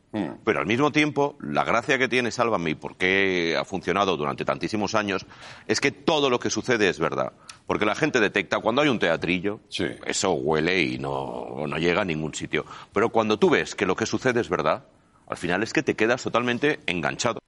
Pero 0.44 0.61
al 0.61 0.66
mismo 0.66 0.92
tiempo, 0.92 1.37
la 1.40 1.64
gracia 1.64 1.98
que 1.98 2.09
tiene 2.09 2.31
Sálvame 2.31 2.70
y 2.70 2.75
por 2.75 2.96
qué 2.96 3.57
ha 3.59 3.64
funcionado 3.64 4.16
durante 4.16 4.44
tantísimos 4.44 4.94
años 4.94 5.25
es 5.66 5.81
que 5.81 5.90
todo 5.90 6.29
lo 6.29 6.38
que 6.38 6.51
sucede 6.51 6.88
es 6.88 6.98
verdad. 6.98 7.33
Porque 7.66 7.87
la 7.87 7.94
gente 7.94 8.20
detecta 8.20 8.59
cuando 8.59 8.83
hay 8.83 8.88
un 8.88 8.98
teatrillo, 8.98 9.61
eso 10.05 10.33
huele 10.33 10.83
y 10.83 10.98
no, 10.98 11.64
no 11.66 11.79
llega 11.79 12.03
a 12.03 12.05
ningún 12.05 12.35
sitio. 12.35 12.66
Pero 12.92 13.09
cuando 13.09 13.38
tú 13.38 13.48
ves 13.48 13.75
que 13.75 13.87
lo 13.87 13.96
que 13.96 14.05
sucede 14.05 14.40
es 14.40 14.51
verdad, 14.51 14.85
al 15.29 15.37
final 15.38 15.62
es 15.62 15.72
que 15.72 15.83
te 15.83 15.94
quedas 15.94 16.22
totalmente 16.22 16.81
enganchado. 16.87 17.38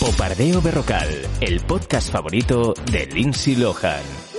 Popardeo 0.00 0.62
Berrocal, 0.62 1.08
el 1.40 1.60
podcast 1.60 2.10
favorito 2.10 2.74
de 2.90 3.06
Lindsay 3.06 3.56
Lohan. 3.56 4.35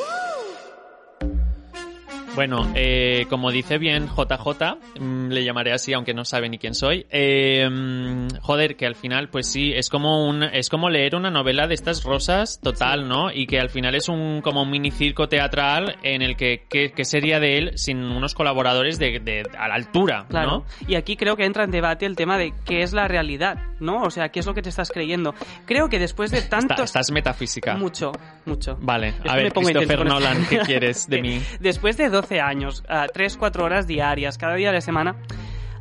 Bueno, 2.37 2.71
eh, 2.75 3.25
como 3.31 3.49
dice 3.49 3.79
bien 3.79 4.07
JJ, 4.07 4.77
mm, 4.99 5.29
le 5.29 5.43
llamaré 5.43 5.73
así 5.73 5.91
aunque 5.93 6.13
no 6.13 6.23
sabe 6.23 6.47
ni 6.49 6.59
quién 6.59 6.75
soy. 6.75 7.07
eh, 7.09 7.67
mm, 7.67 8.27
joder, 8.41 8.75
que 8.75 8.85
al 8.85 8.93
final, 8.93 9.29
pues 9.29 9.51
sí, 9.51 9.73
es 9.73 9.89
como 9.89 10.23
un, 10.27 10.43
es 10.43 10.69
como 10.69 10.91
leer 10.91 11.15
una 11.15 11.31
novela 11.31 11.65
de 11.65 11.73
estas 11.73 12.03
rosas 12.03 12.59
total, 12.61 13.07
¿no? 13.07 13.31
Y 13.31 13.47
que 13.47 13.59
al 13.59 13.71
final 13.71 13.95
es 13.95 14.07
un 14.07 14.41
como 14.43 14.61
un 14.61 14.69
minicirco 14.69 15.27
teatral 15.27 15.95
en 16.03 16.21
el 16.21 16.35
que 16.37 16.65
qué 16.69 17.05
sería 17.05 17.39
de 17.39 17.57
él 17.57 17.71
sin 17.75 18.03
unos 18.03 18.35
colaboradores 18.35 18.99
de, 18.99 19.19
de- 19.19 19.43
a 19.57 19.67
la 19.67 19.73
altura, 19.73 20.27
Claro. 20.29 20.51
¿no? 20.51 20.65
Y 20.87 20.93
aquí 20.93 21.17
creo 21.17 21.35
que 21.37 21.45
entra 21.45 21.63
en 21.63 21.71
debate 21.71 22.05
el 22.05 22.15
tema 22.15 22.37
de 22.37 22.53
qué 22.65 22.83
es 22.83 22.93
la 22.93 23.07
realidad, 23.07 23.57
¿no? 23.79 24.03
O 24.03 24.11
sea, 24.11 24.29
qué 24.29 24.41
es 24.41 24.45
lo 24.45 24.53
que 24.53 24.61
te 24.61 24.69
estás 24.69 24.91
creyendo. 24.91 25.33
Creo 25.65 25.89
que 25.89 25.97
después 25.97 26.29
de 26.29 26.37
Está- 26.37 26.59
tantos... 26.59 26.81
estás 26.85 27.09
metafísica. 27.09 27.75
Mucho, 27.77 28.11
mucho. 28.45 28.77
Vale, 28.79 29.15
a 29.27 29.35
ver, 29.37 29.51
Christopher 29.51 30.05
Nolan. 30.05 30.45
¿qué 30.47 30.59
quieres 30.59 31.07
de 31.07 31.19
mí? 31.23 31.41
Después 31.59 31.97
de 31.97 32.09
12 32.09 32.26
años, 32.31 32.83
a 32.87 33.07
3, 33.07 33.37
4 33.37 33.63
horas 33.63 33.87
diarias, 33.87 34.37
cada 34.37 34.55
día 34.55 34.67
de 34.69 34.75
la 34.75 34.81
semana, 34.81 35.15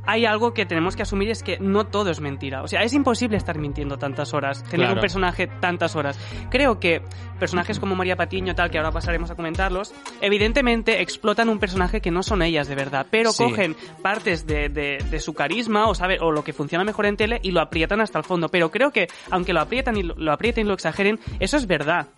hay 0.06 0.24
algo 0.26 0.54
que 0.54 0.66
tenemos 0.66 0.96
que 0.96 1.02
asumir 1.02 1.30
es 1.30 1.42
que 1.42 1.58
no 1.58 1.86
todo 1.86 2.10
es 2.10 2.20
mentira. 2.20 2.62
O 2.62 2.68
sea, 2.68 2.82
es 2.82 2.92
imposible 2.94 3.36
estar 3.36 3.58
mintiendo 3.58 3.98
tantas 3.98 4.32
horas, 4.34 4.62
tener 4.64 4.86
Claro. 4.86 4.94
un 4.94 5.00
personaje 5.00 5.46
tantas 5.46 5.96
horas. 5.96 6.18
Creo 6.50 6.78
que 6.80 7.02
personajes 7.38 7.78
como 7.80 7.94
María 7.96 8.16
Patiño, 8.16 8.54
tal, 8.54 8.70
que 8.70 8.78
ahora 8.78 8.90
pasaremos 8.92 9.30
a 9.30 9.34
comentarlos, 9.36 9.92
evidentemente 10.20 11.00
explotan 11.02 11.48
un 11.48 11.58
personaje 11.58 12.00
que 12.00 12.10
no 12.10 12.22
son 12.22 12.42
ellas 12.42 12.68
de 12.68 12.74
verdad, 12.74 13.06
pero 13.10 13.32
Sí. 13.32 13.44
cogen 13.44 13.76
partes 14.02 14.46
de, 14.46 14.68
de- 14.68 14.98
de 15.10 15.20
su 15.20 15.34
carisma 15.34 15.88
o, 15.88 15.94
sabe, 15.94 16.18
o 16.20 16.30
lo 16.32 16.42
que 16.44 16.52
funciona 16.52 16.84
mejor 16.84 17.06
en 17.06 17.16
tele 17.16 17.40
y 17.42 17.50
lo 17.52 17.60
aprietan 17.60 18.00
hasta 18.00 18.18
el 18.18 18.24
fondo. 18.24 18.48
Pero 18.48 18.70
creo 18.70 18.90
que, 18.90 19.08
aunque 19.30 19.52
lo 19.52 19.60
aprietan 19.60 19.96
y 19.96 20.02
lo, 20.02 20.14
lo 20.16 20.32
aprieten 20.32 20.66
y 20.66 20.68
lo 20.68 20.74
exageren, 20.74 21.18
eso 21.40 21.56
es 21.56 21.66
verdad. 21.66 22.08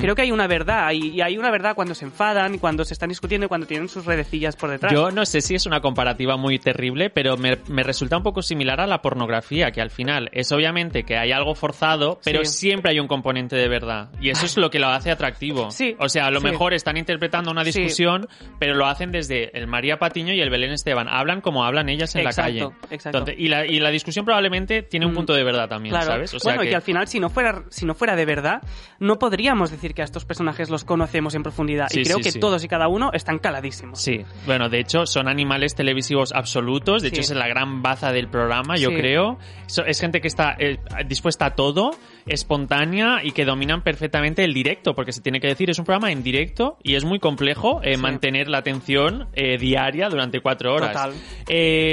Creo 0.00 0.16
que 0.16 0.22
hay 0.22 0.32
una 0.32 0.48
verdad 0.48 0.90
y, 0.92 1.10
y 1.10 1.20
hay 1.20 1.38
una 1.38 1.52
verdad 1.52 1.76
cuando 1.76 1.94
se 1.94 2.04
enfadan 2.04 2.52
y 2.52 2.58
cuando 2.58 2.84
se 2.84 2.94
están 2.94 3.10
discutiendo 3.10 3.44
y 3.44 3.48
cuando 3.48 3.66
tienen 3.68 3.88
sus 3.88 4.04
redecillas 4.06 4.56
por 4.56 4.70
detrás. 4.70 4.92
Yo 4.92 5.12
no 5.12 5.24
sé 5.24 5.40
si 5.40 5.54
es 5.54 5.66
una 5.66 5.80
comparativa 5.80 6.36
muy 6.36 6.58
terrible, 6.58 7.10
pero 7.10 7.27
me, 7.36 7.58
me 7.68 7.82
resulta 7.82 8.16
un 8.16 8.22
poco 8.22 8.42
similar 8.42 8.80
a 8.80 8.86
la 8.86 9.02
pornografía, 9.02 9.70
que 9.70 9.80
al 9.80 9.90
final 9.90 10.28
es 10.32 10.50
obviamente 10.52 11.02
que 11.04 11.16
hay 11.16 11.32
algo 11.32 11.54
forzado, 11.54 12.20
pero 12.24 12.44
Sí. 12.44 12.52
siempre 12.68 12.92
hay 12.92 13.00
un 13.00 13.06
componente 13.08 13.56
de 13.56 13.68
verdad. 13.68 14.10
Y 14.20 14.30
eso 14.30 14.46
es 14.46 14.56
lo 14.56 14.70
que 14.70 14.78
lo 14.78 14.88
hace 14.88 15.10
atractivo. 15.10 15.70
Sí, 15.70 15.94
O 15.98 16.08
sea, 16.08 16.26
a 16.26 16.30
lo 16.30 16.40
sí. 16.40 16.46
mejor 16.46 16.74
están 16.74 16.96
interpretando 16.96 17.50
una 17.50 17.64
discusión, 17.64 18.26
pero 18.58 18.74
lo 18.74 18.86
hacen 18.86 19.10
desde 19.12 19.56
el 19.58 19.66
María 19.66 19.98
Patiño 19.98 20.32
y 20.32 20.40
el 20.40 20.50
Belén 20.50 20.72
Esteban. 20.72 21.08
Hablan 21.08 21.40
como 21.40 21.64
hablan 21.64 21.88
ellas 21.88 22.14
en 22.14 22.22
Exacto, 22.26 22.40
la 22.40 22.46
calle. 22.46 22.76
exacto. 22.94 23.18
Entonces, 23.18 23.34
y, 23.38 23.48
la, 23.48 23.66
y 23.66 23.80
la 23.80 23.90
discusión 23.90 24.24
probablemente 24.24 24.82
tiene 24.82 25.06
un 25.06 25.14
punto 25.14 25.34
de 25.34 25.44
verdad 25.44 25.68
también, 25.68 25.92
Claro. 25.94 26.06
¿sabes? 26.12 26.34
O 26.34 26.38
sea 26.38 26.52
bueno, 26.52 26.64
y 26.64 26.68
que 26.70 26.76
al 26.76 26.82
final, 26.82 27.08
si 27.08 27.20
no, 27.20 27.28
fuera, 27.30 27.64
si 27.70 27.84
no 27.86 27.94
fuera 27.94 28.16
de 28.16 28.24
verdad, 28.24 28.62
no 28.98 29.18
podríamos 29.18 29.70
decir 29.70 29.94
que 29.94 30.02
a 30.02 30.04
estos 30.04 30.24
personajes 30.24 30.70
los 30.70 30.84
conocemos 30.84 31.34
en 31.34 31.42
profundidad. 31.42 31.88
Y 31.92 32.02
creo 32.04 32.18
que 32.18 32.32
todos 32.32 32.62
y 32.64 32.68
cada 32.68 32.88
uno 32.88 33.10
están 33.12 33.38
caladísimos. 33.38 34.00
Sí, 34.00 34.24
bueno, 34.46 34.68
de 34.68 34.80
hecho 34.80 35.06
son 35.06 35.28
animales 35.28 35.74
televisivos 35.74 36.32
absolutos, 36.32 37.02
de 37.02 37.10
hecho 37.20 37.32
es 37.32 37.38
la 37.38 37.48
gran 37.48 37.82
baza 37.82 38.12
del 38.12 38.28
programa, 38.28 38.76
yo 38.76 38.90
creo. 38.90 39.38
Es 39.86 40.00
gente 40.00 40.20
que 40.20 40.28
está 40.28 40.56
eh, 40.58 40.78
dispuesta 41.06 41.46
a 41.46 41.54
todo, 41.54 41.90
espontánea 42.26 43.20
y 43.22 43.32
que 43.32 43.44
dominan 43.44 43.82
perfectamente 43.82 44.44
el 44.44 44.54
directo, 44.54 44.94
porque 44.94 45.12
se 45.12 45.20
tiene 45.20 45.40
que 45.40 45.48
decir, 45.48 45.70
es 45.70 45.78
un 45.78 45.84
programa 45.84 46.10
en 46.12 46.22
directo 46.22 46.78
y 46.82 46.94
es 46.94 47.04
muy 47.04 47.18
complejo 47.18 47.80
eh, 47.82 47.96
mantener 47.96 48.48
la 48.48 48.58
atención 48.58 49.28
eh, 49.34 49.58
diaria 49.58 50.08
durante 50.08 50.40
cuatro 50.40 50.74
horas. 50.74 50.92
Total. 50.92 51.12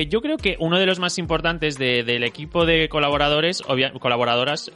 Yo 0.10 0.22
creo 0.22 0.38
que 0.38 0.56
uno 0.60 0.80
de 0.80 0.86
los 0.86 1.00
más 1.00 1.18
importantes 1.18 1.78
de- 1.78 2.04
del 2.04 2.24
equipo 2.24 2.66
de 2.66 2.88
colaboradores, 2.90 3.62
obvia- 3.68 3.92
colaboradoras, 4.00 4.72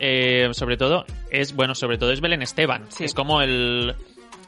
sobre 0.51 0.77
todo, 0.77 1.05
es, 1.31 1.55
bueno, 1.55 1.75
sobre 1.75 1.97
todo 1.97 2.11
es 2.11 2.21
Belén 2.21 2.41
Esteban. 2.41 2.85
Es 2.99 3.13
como 3.13 3.41
el, 3.41 3.95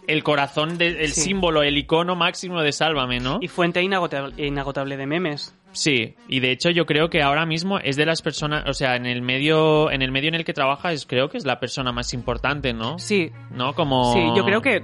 el 0.07 0.23
corazón, 0.23 0.77
de- 0.77 1.03
el 1.03 1.11
Sí. 1.13 1.21
símbolo, 1.21 1.63
el 1.63 1.77
icono 1.77 2.15
máximo 2.15 2.61
de 2.61 2.71
Sálvame, 2.71 3.19
¿no? 3.19 3.37
Y 3.41 3.47
fuente 3.47 3.81
inagotable, 3.81 4.45
inagotable 4.45 4.97
de 4.97 5.05
memes. 5.05 5.55
Sí, 5.73 6.15
y 6.27 6.39
de 6.39 6.51
hecho 6.51 6.69
yo 6.69 6.85
creo 6.85 7.09
que 7.09 7.21
ahora 7.21 7.45
mismo 7.45 7.79
es 7.79 7.95
de 7.95 8.05
las 8.05 8.21
personas, 8.21 8.63
o 8.67 8.73
sea, 8.73 8.95
en 8.95 9.05
el 9.05 9.21
medio, 9.21 9.89
en 9.91 10.01
el 10.01 10.11
medio 10.11 10.29
en 10.29 10.35
el 10.35 10.45
que 10.45 10.53
trabaja 10.53 10.91
es, 10.91 11.05
creo 11.05 11.29
que 11.29 11.37
es 11.37 11.45
la 11.45 11.59
persona 11.59 11.91
más 11.91 12.13
importante, 12.13 12.73
¿no? 12.73 12.99
Sí. 12.99 13.31
¿No? 13.51 13.73
Como... 13.73 14.13
Sí, 14.13 14.19
yo 14.35 14.43
creo 14.43 14.61
que 14.61 14.83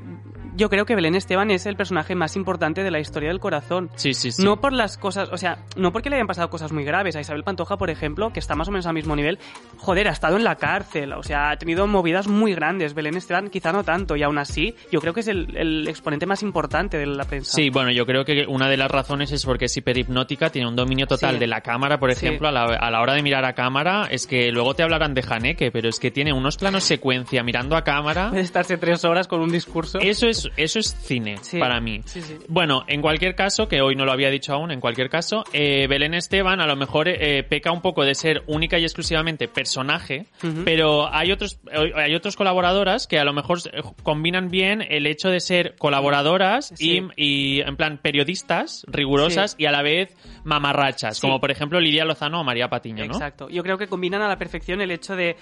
yo 0.57 0.69
creo 0.69 0.85
que 0.85 0.95
Belén 0.95 1.15
Esteban 1.15 1.51
es 1.51 1.65
el 1.65 1.75
personaje 1.75 2.15
más 2.15 2.35
importante 2.35 2.83
de 2.83 2.91
la 2.91 2.99
historia 2.99 3.29
del 3.29 3.39
corazón. 3.39 3.89
Sí, 3.95 4.13
sí, 4.13 4.31
sí. 4.31 4.43
No 4.43 4.59
por 4.59 4.73
las 4.73 4.97
cosas, 4.97 5.29
o 5.31 5.37
sea, 5.37 5.59
no 5.75 5.91
porque 5.93 6.09
le 6.09 6.15
hayan 6.17 6.27
pasado 6.27 6.49
cosas 6.49 6.71
muy 6.71 6.83
graves. 6.83 7.15
A 7.15 7.21
Isabel 7.21 7.43
Pantoja, 7.43 7.77
por 7.77 7.89
ejemplo, 7.89 8.33
que 8.33 8.39
está 8.39 8.55
más 8.55 8.67
o 8.67 8.71
menos 8.71 8.85
al 8.87 8.93
mismo 8.93 9.15
nivel, 9.15 9.39
joder, 9.77 10.07
ha 10.07 10.11
estado 10.11 10.35
en 10.37 10.43
la 10.43 10.55
cárcel, 10.55 11.13
o 11.13 11.23
sea, 11.23 11.51
ha 11.51 11.57
tenido 11.57 11.87
movidas 11.87 12.27
muy 12.27 12.53
grandes. 12.53 12.93
Belén 12.93 13.15
Esteban 13.15 13.49
quizá 13.49 13.71
no 13.71 13.83
tanto, 13.83 14.15
y 14.15 14.23
aún 14.23 14.37
así, 14.37 14.75
yo 14.91 14.99
creo 14.99 15.13
que 15.13 15.19
es 15.21 15.27
el, 15.27 15.55
el 15.55 15.87
exponente 15.87 16.25
más 16.25 16.41
importante 16.43 16.97
de 16.97 17.05
la 17.05 17.23
prensa. 17.25 17.53
Sí, 17.53 17.69
bueno, 17.69 17.91
yo 17.91 18.05
creo 18.05 18.25
que 18.25 18.45
una 18.47 18.67
de 18.69 18.77
las 18.77 18.89
razones 18.91 19.31
es 19.31 19.45
porque 19.45 19.65
es 19.65 19.77
hiperhipnótica, 19.77 20.49
tiene 20.49 20.67
un 20.67 20.75
dominio 20.75 21.05
total 21.07 21.35
Sí. 21.35 21.39
de 21.39 21.47
la 21.47 21.61
cámara, 21.61 21.99
por 21.99 22.11
Sí. 22.13 22.25
ejemplo, 22.25 22.47
a, 22.47 22.51
la, 22.51 22.63
a 22.63 22.89
la 22.91 23.01
hora 23.01 23.13
de 23.13 23.21
mirar 23.21 23.45
a 23.45 23.53
cámara, 23.53 24.07
es 24.09 24.25
que 24.27 24.51
luego 24.51 24.73
te 24.73 24.83
hablarán 24.83 25.13
de 25.13 25.23
Haneke, 25.27 25.71
pero 25.71 25.89
es 25.89 25.99
que 25.99 26.09
tiene 26.11 26.33
unos 26.33 26.57
planos 26.57 26.83
secuencia 26.83 27.43
mirando 27.43 27.75
a 27.75 27.83
cámara. 27.83 28.29
Puede 28.29 28.41
estarse 28.41 28.77
tres 28.77 29.03
horas 29.05 29.27
con 29.27 29.41
un 29.41 29.49
discurso. 29.51 29.99
Eso 29.99 30.27
es, 30.27 30.46
eso 30.55 30.79
es 30.79 30.95
cine 31.01 31.37
Sí, 31.41 31.59
para 31.59 31.79
mí. 31.81 32.01
sí, 32.05 32.21
sí. 32.21 32.37
Bueno, 32.47 32.83
en 32.87 33.01
cualquier 33.01 33.35
caso, 33.35 33.67
que 33.67 33.81
hoy 33.81 33.95
no 33.95 34.05
lo 34.05 34.11
había 34.11 34.29
dicho 34.29 34.53
aún, 34.53 34.71
en 34.71 34.79
cualquier 34.79 35.09
caso, 35.09 35.43
eh, 35.53 35.87
Belén 35.87 36.13
Esteban 36.13 36.61
a 36.61 36.67
lo 36.67 36.75
mejor 36.75 37.07
eh, 37.09 37.43
peca 37.43 37.71
un 37.71 37.81
poco 37.81 38.03
de 38.03 38.15
ser 38.15 38.43
única 38.47 38.79
y 38.79 38.83
exclusivamente 38.83 39.47
personaje, 39.47 40.25
pero 40.65 41.13
hay 41.13 41.31
otros, 41.31 41.59
hay 41.95 42.15
otros 42.15 42.35
colaboradoras 42.35 43.07
que 43.07 43.19
a 43.19 43.23
lo 43.25 43.33
mejor 43.33 43.59
eh, 43.71 43.81
combinan 44.03 44.49
bien 44.49 44.81
el 44.87 45.05
hecho 45.05 45.29
de 45.29 45.39
ser 45.39 45.75
colaboradoras 45.77 46.73
y, 46.79 47.01
y, 47.15 47.61
en 47.61 47.75
plan 47.75 47.99
periodistas 48.01 48.85
rigurosas 48.87 49.55
y 49.57 49.65
a 49.65 49.71
la 49.71 49.81
vez 49.81 50.15
mamarrachas, 50.43 51.19
como 51.19 51.39
por 51.39 51.51
ejemplo 51.51 51.79
Lidia 51.79 52.05
Lozano 52.05 52.41
o 52.41 52.43
María 52.43 52.69
Patiño, 52.69 53.05
¿no? 53.05 53.13
Exacto. 53.13 53.49
Yo 53.49 53.63
creo 53.63 53.77
que 53.77 53.87
combinan 53.87 54.21
a 54.21 54.27
la 54.27 54.37
perfección 54.37 54.81
el 54.81 54.91
hecho 54.91 55.15
de 55.15 55.35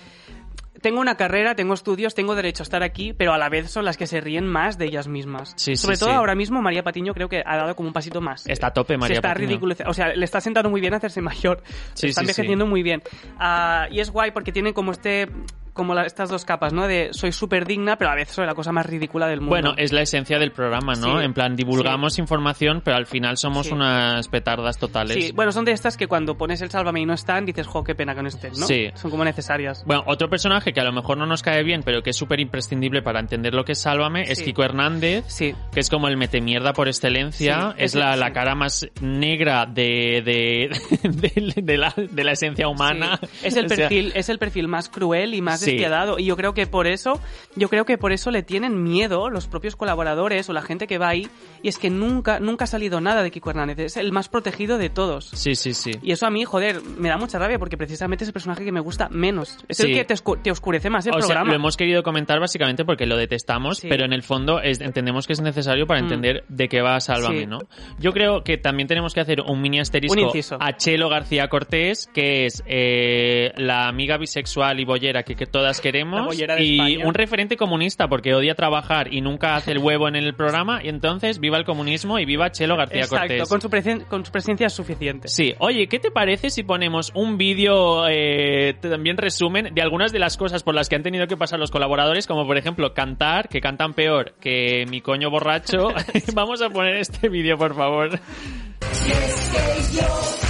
tengo 0.82 1.00
una 1.00 1.16
carrera, 1.16 1.56
tengo 1.56 1.74
estudios, 1.74 2.16
tengo 2.16 2.36
derecho 2.36 2.64
a 2.64 2.66
estar 2.66 2.84
aquí, 2.84 3.14
pero 3.14 3.34
a 3.34 3.38
la 3.38 3.50
vez 3.50 3.70
son 3.72 3.86
las 3.86 3.98
que 3.98 4.08
se 4.08 4.22
ríen 4.22 4.48
más 4.48 4.78
de 4.78 4.86
ellas 4.86 5.08
mismas. 5.08 5.54
Sí, 5.56 5.76
sí, 5.76 5.84
Sobre 5.84 5.98
todo 5.98 6.10
sí. 6.10 6.16
ahora 6.16 6.36
mismo 6.36 6.62
María 6.62 6.84
Patiño 6.84 7.14
creo 7.14 7.30
que 7.30 7.44
ha 7.46 7.58
dado 7.58 7.76
como 7.76 7.88
un 7.88 7.94
pasito 7.94 8.22
más. 8.22 8.46
Está 8.48 8.68
a 8.68 8.74
tope, 8.74 8.98
María 8.98 9.16
Se 9.16 9.20
está 9.20 9.34
Patiño. 9.34 9.60
o 9.88 9.94
sea, 9.94 10.14
le 10.16 10.26
está 10.26 10.42
sentando 10.42 10.70
muy 10.70 10.82
bien 10.82 10.94
hacerse 10.94 11.22
mayor. 11.22 11.64
Sí, 11.94 12.08
está 12.08 12.22
sí, 12.22 12.26
envejeciendo 12.26 12.66
muy 12.66 12.84
bien. 12.84 13.02
Ah, 13.40 13.88
y 13.92 14.00
es 14.00 14.10
guay 14.12 14.32
porque 14.32 14.52
tiene 14.52 14.74
como 14.74 14.92
este 14.92 15.30
como 15.76 15.94
la- 15.94 16.06
estas 16.06 16.30
dos 16.30 16.46
capas, 16.46 16.74
¿no? 16.74 16.88
De 16.88 17.10
soy 17.12 17.32
súper 17.32 17.68
digna, 17.68 17.98
pero 17.98 18.10
a 18.10 18.16
veces 18.16 18.34
soy 18.34 18.48
la 18.48 18.56
cosa 18.56 18.72
más 18.72 18.86
ridícula 18.88 19.28
del 19.28 19.42
mundo. 19.42 19.52
Bueno, 19.52 19.74
es 19.78 19.92
la 19.94 20.02
esencia 20.02 20.40
del 20.40 20.52
programa, 20.52 20.94
¿no? 20.96 21.20
Sí, 21.20 21.26
en 21.26 21.34
plan, 21.34 21.56
divulgamos 21.56 22.18
información, 22.18 22.82
pero 22.84 22.98
al 22.98 23.06
final 23.06 23.38
somos 23.38 23.68
Sí. 23.68 23.74
unas 23.74 24.28
petardas 24.30 24.78
totales. 24.80 25.24
Sí, 25.26 25.32
bueno, 25.34 25.52
son 25.52 25.66
de 25.66 25.74
estas 25.74 25.98
que 25.98 26.08
cuando 26.08 26.38
pones 26.38 26.62
el 26.62 26.72
sálvame 26.72 27.02
y 27.02 27.06
no 27.06 27.14
están, 27.14 27.46
dices, 27.46 27.68
jo, 27.68 27.84
qué 27.84 27.94
pena 27.94 28.16
que 28.16 28.22
no 28.24 28.30
estén, 28.30 28.54
¿no? 28.58 28.66
Sí. 28.66 28.90
Son 28.96 29.12
como 29.12 29.24
necesarias. 29.26 29.84
Bueno, 29.86 30.04
otro 30.08 30.30
personaje 30.30 30.74
que 30.74 30.80
a 30.80 30.84
lo 30.86 30.94
mejor 30.94 31.18
no 31.18 31.26
nos 31.26 31.44
cae 31.44 31.62
bien, 31.64 31.84
pero 31.84 32.02
que 32.02 32.12
es 32.12 32.16
súper 32.18 32.40
imprescindible 32.40 33.02
para 33.02 33.20
entender 33.20 33.54
lo 33.54 33.66
que 33.66 33.74
es 33.74 33.80
Sálvame, 33.82 34.24
es 34.24 34.40
Sí. 34.40 34.46
Kiko 34.46 34.64
Hernández, 34.64 35.26
que 35.38 35.80
es 35.80 35.90
como 35.90 36.08
el 36.08 36.16
metemierda 36.18 36.72
por 36.74 36.88
excelencia, 36.88 37.74
Sí, 37.76 37.84
es 37.84 37.96
la, 37.96 38.16
la 38.16 38.28
sí. 38.28 38.34
cara 38.34 38.56
más 38.56 38.88
negra 39.02 39.66
de, 39.66 40.22
de, 40.24 40.70
de, 41.56 41.62
de 41.62 41.78
la, 41.78 41.94
de 41.96 42.24
la 42.24 42.32
esencia 42.32 42.68
humana. 42.68 43.20
Sí, 43.22 43.48
Es 43.48 43.56
el 43.58 43.66
O 43.66 43.70
sea, 43.70 43.78
perfil, 43.90 44.12
es 44.16 44.30
el 44.30 44.38
perfil 44.40 44.68
más 44.68 44.90
cruel 44.90 45.34
y 45.34 45.42
más 45.42 45.65
Sí. 45.66 45.72
despiadado. 45.72 46.18
Y 46.20 46.26
yo 46.26 46.36
creo 46.38 46.54
que 46.54 46.68
por 46.68 46.88
eso, 46.88 47.20
yo 47.56 47.70
creo 47.70 47.86
que 47.86 47.98
por 47.98 48.12
eso 48.14 48.32
le 48.32 48.44
tienen 48.44 48.84
miedo 48.84 49.30
los 49.30 49.48
propios 49.48 49.76
colaboradores 49.76 50.50
o 50.50 50.54
la 50.54 50.62
gente 50.62 50.88
que 50.88 50.98
va 50.98 51.10
ahí. 51.10 51.28
Y 51.62 51.68
es 51.70 51.78
que 51.78 51.90
nunca, 51.90 52.40
nunca 52.40 52.64
ha 52.66 52.68
salido 52.68 53.02
nada 53.02 53.24
de 53.24 53.32
Kiko 53.32 53.50
Hernández. 53.50 53.80
Es 53.80 53.98
el 53.98 54.12
más 54.12 54.30
protegido 54.30 54.78
de 54.78 54.90
todos. 54.90 55.30
Sí, 55.34 55.56
sí, 55.56 55.74
sí. 55.74 55.92
Y 56.02 56.12
eso 56.12 56.26
a 56.26 56.30
mí, 56.30 56.46
joder, 56.46 56.82
me 56.98 57.10
da 57.10 57.18
mucha 57.18 57.40
rabia 57.40 57.60
porque 57.60 57.78
precisamente 57.78 58.24
es 58.24 58.30
el 58.30 58.34
personaje 58.34 58.64
que 58.64 58.72
me 58.72 58.80
gusta 58.80 59.10
menos. 59.10 59.58
Es 59.68 59.80
el 59.80 59.94
que 59.94 60.06
te, 60.06 60.14
oscu- 60.14 60.42
te 60.42 60.52
oscurece 60.52 60.90
más 60.90 61.06
el 61.06 61.12
o 61.14 61.18
sea, 61.20 61.28
programa. 61.28 61.50
lo 61.50 61.56
hemos 61.56 61.78
querido 61.78 62.04
comentar 62.04 62.40
básicamente 62.40 62.86
porque 62.86 63.06
lo 63.06 63.18
detestamos, 63.18 63.78
Sí. 63.80 63.88
pero 63.90 64.06
en 64.06 64.14
el 64.14 64.24
fondo 64.24 64.62
es- 64.62 64.82
entendemos 64.82 65.28
que 65.28 65.34
es 65.34 65.42
necesario 65.42 65.88
para 65.88 66.00
Mm. 66.02 66.04
entender 66.04 66.44
de 66.50 66.68
qué 66.70 66.82
va 66.82 67.00
Sálvame. 67.00 67.46
¿no? 67.48 67.60
Yo 68.00 68.12
creo 68.14 68.44
que 68.44 68.58
también 68.58 68.88
tenemos 68.88 69.14
que 69.14 69.20
hacer 69.22 69.42
un 69.42 69.62
mini 69.62 69.80
asterisco 69.80 70.20
Un 70.20 70.58
a 70.60 70.78
Chelo 70.78 71.10
García 71.10 71.48
Cortés, 71.48 72.08
que 72.14 72.46
es 72.46 72.64
eh, 72.68 73.52
la 73.58 73.88
amiga 73.88 74.18
bisexual 74.18 74.80
y 74.80 74.86
bollera 74.86 75.24
que, 75.24 75.36
que 75.36 75.46
todas 75.60 75.80
queremos, 75.80 76.38
y 76.38 76.44
España. 76.44 77.08
un 77.08 77.14
referente 77.14 77.56
comunista 77.58 78.08
porque 78.08 78.34
odia 78.34 78.56
trabajar 78.56 79.14
y 79.14 79.22
nunca 79.22 79.56
hace 79.56 79.72
el 79.72 79.78
huevo 79.80 80.08
en 80.08 80.16
el 80.16 80.34
programa, 80.36 80.84
y 80.84 80.90
entonces 80.90 81.40
viva 81.40 81.58
el 81.58 81.64
comunismo 81.66 82.20
y 82.20 82.26
viva 82.26 82.52
Chelo 82.52 82.76
García 82.76 83.02
Exacto, 83.02 83.28
Cortés. 83.28 83.50
con 83.50 83.62
su, 83.62 83.70
presen- 83.70 84.06
con 84.08 84.26
su 84.26 84.32
presencia 84.32 84.68
es 84.68 84.74
suficiente. 84.74 85.28
Sí, 85.30 85.56
oye, 85.60 85.88
¿qué 85.88 86.00
te 86.00 86.12
parece 86.12 86.50
si 86.50 86.64
ponemos 86.64 87.12
un 87.16 87.38
vídeo 87.38 88.06
eh, 88.10 88.76
también 88.82 89.18
resumen 89.18 89.74
de 89.74 89.82
algunas 89.82 90.12
de 90.12 90.20
las 90.20 90.36
cosas 90.38 90.64
por 90.64 90.76
las 90.76 90.90
que 90.90 90.96
han 90.96 91.04
tenido 91.04 91.28
que 91.28 91.38
pasar 91.38 91.60
los 91.60 91.72
colaboradores, 91.72 92.28
como 92.28 92.46
por 92.46 92.58
ejemplo 92.58 92.94
cantar, 92.94 93.48
que 93.48 93.62
cantan 93.62 93.94
peor 93.94 94.34
que 94.42 94.86
mi 94.90 95.00
coño 95.02 95.30
borracho? 95.30 95.88
Vamos 96.34 96.62
a 96.62 96.70
poner 96.70 96.96
este 96.98 97.30
vídeo, 97.30 97.58
por 97.58 97.76
favor. 97.76 98.10
Y 98.12 99.12
es 99.12 99.52
que 99.52 99.98
yo 99.98 100.45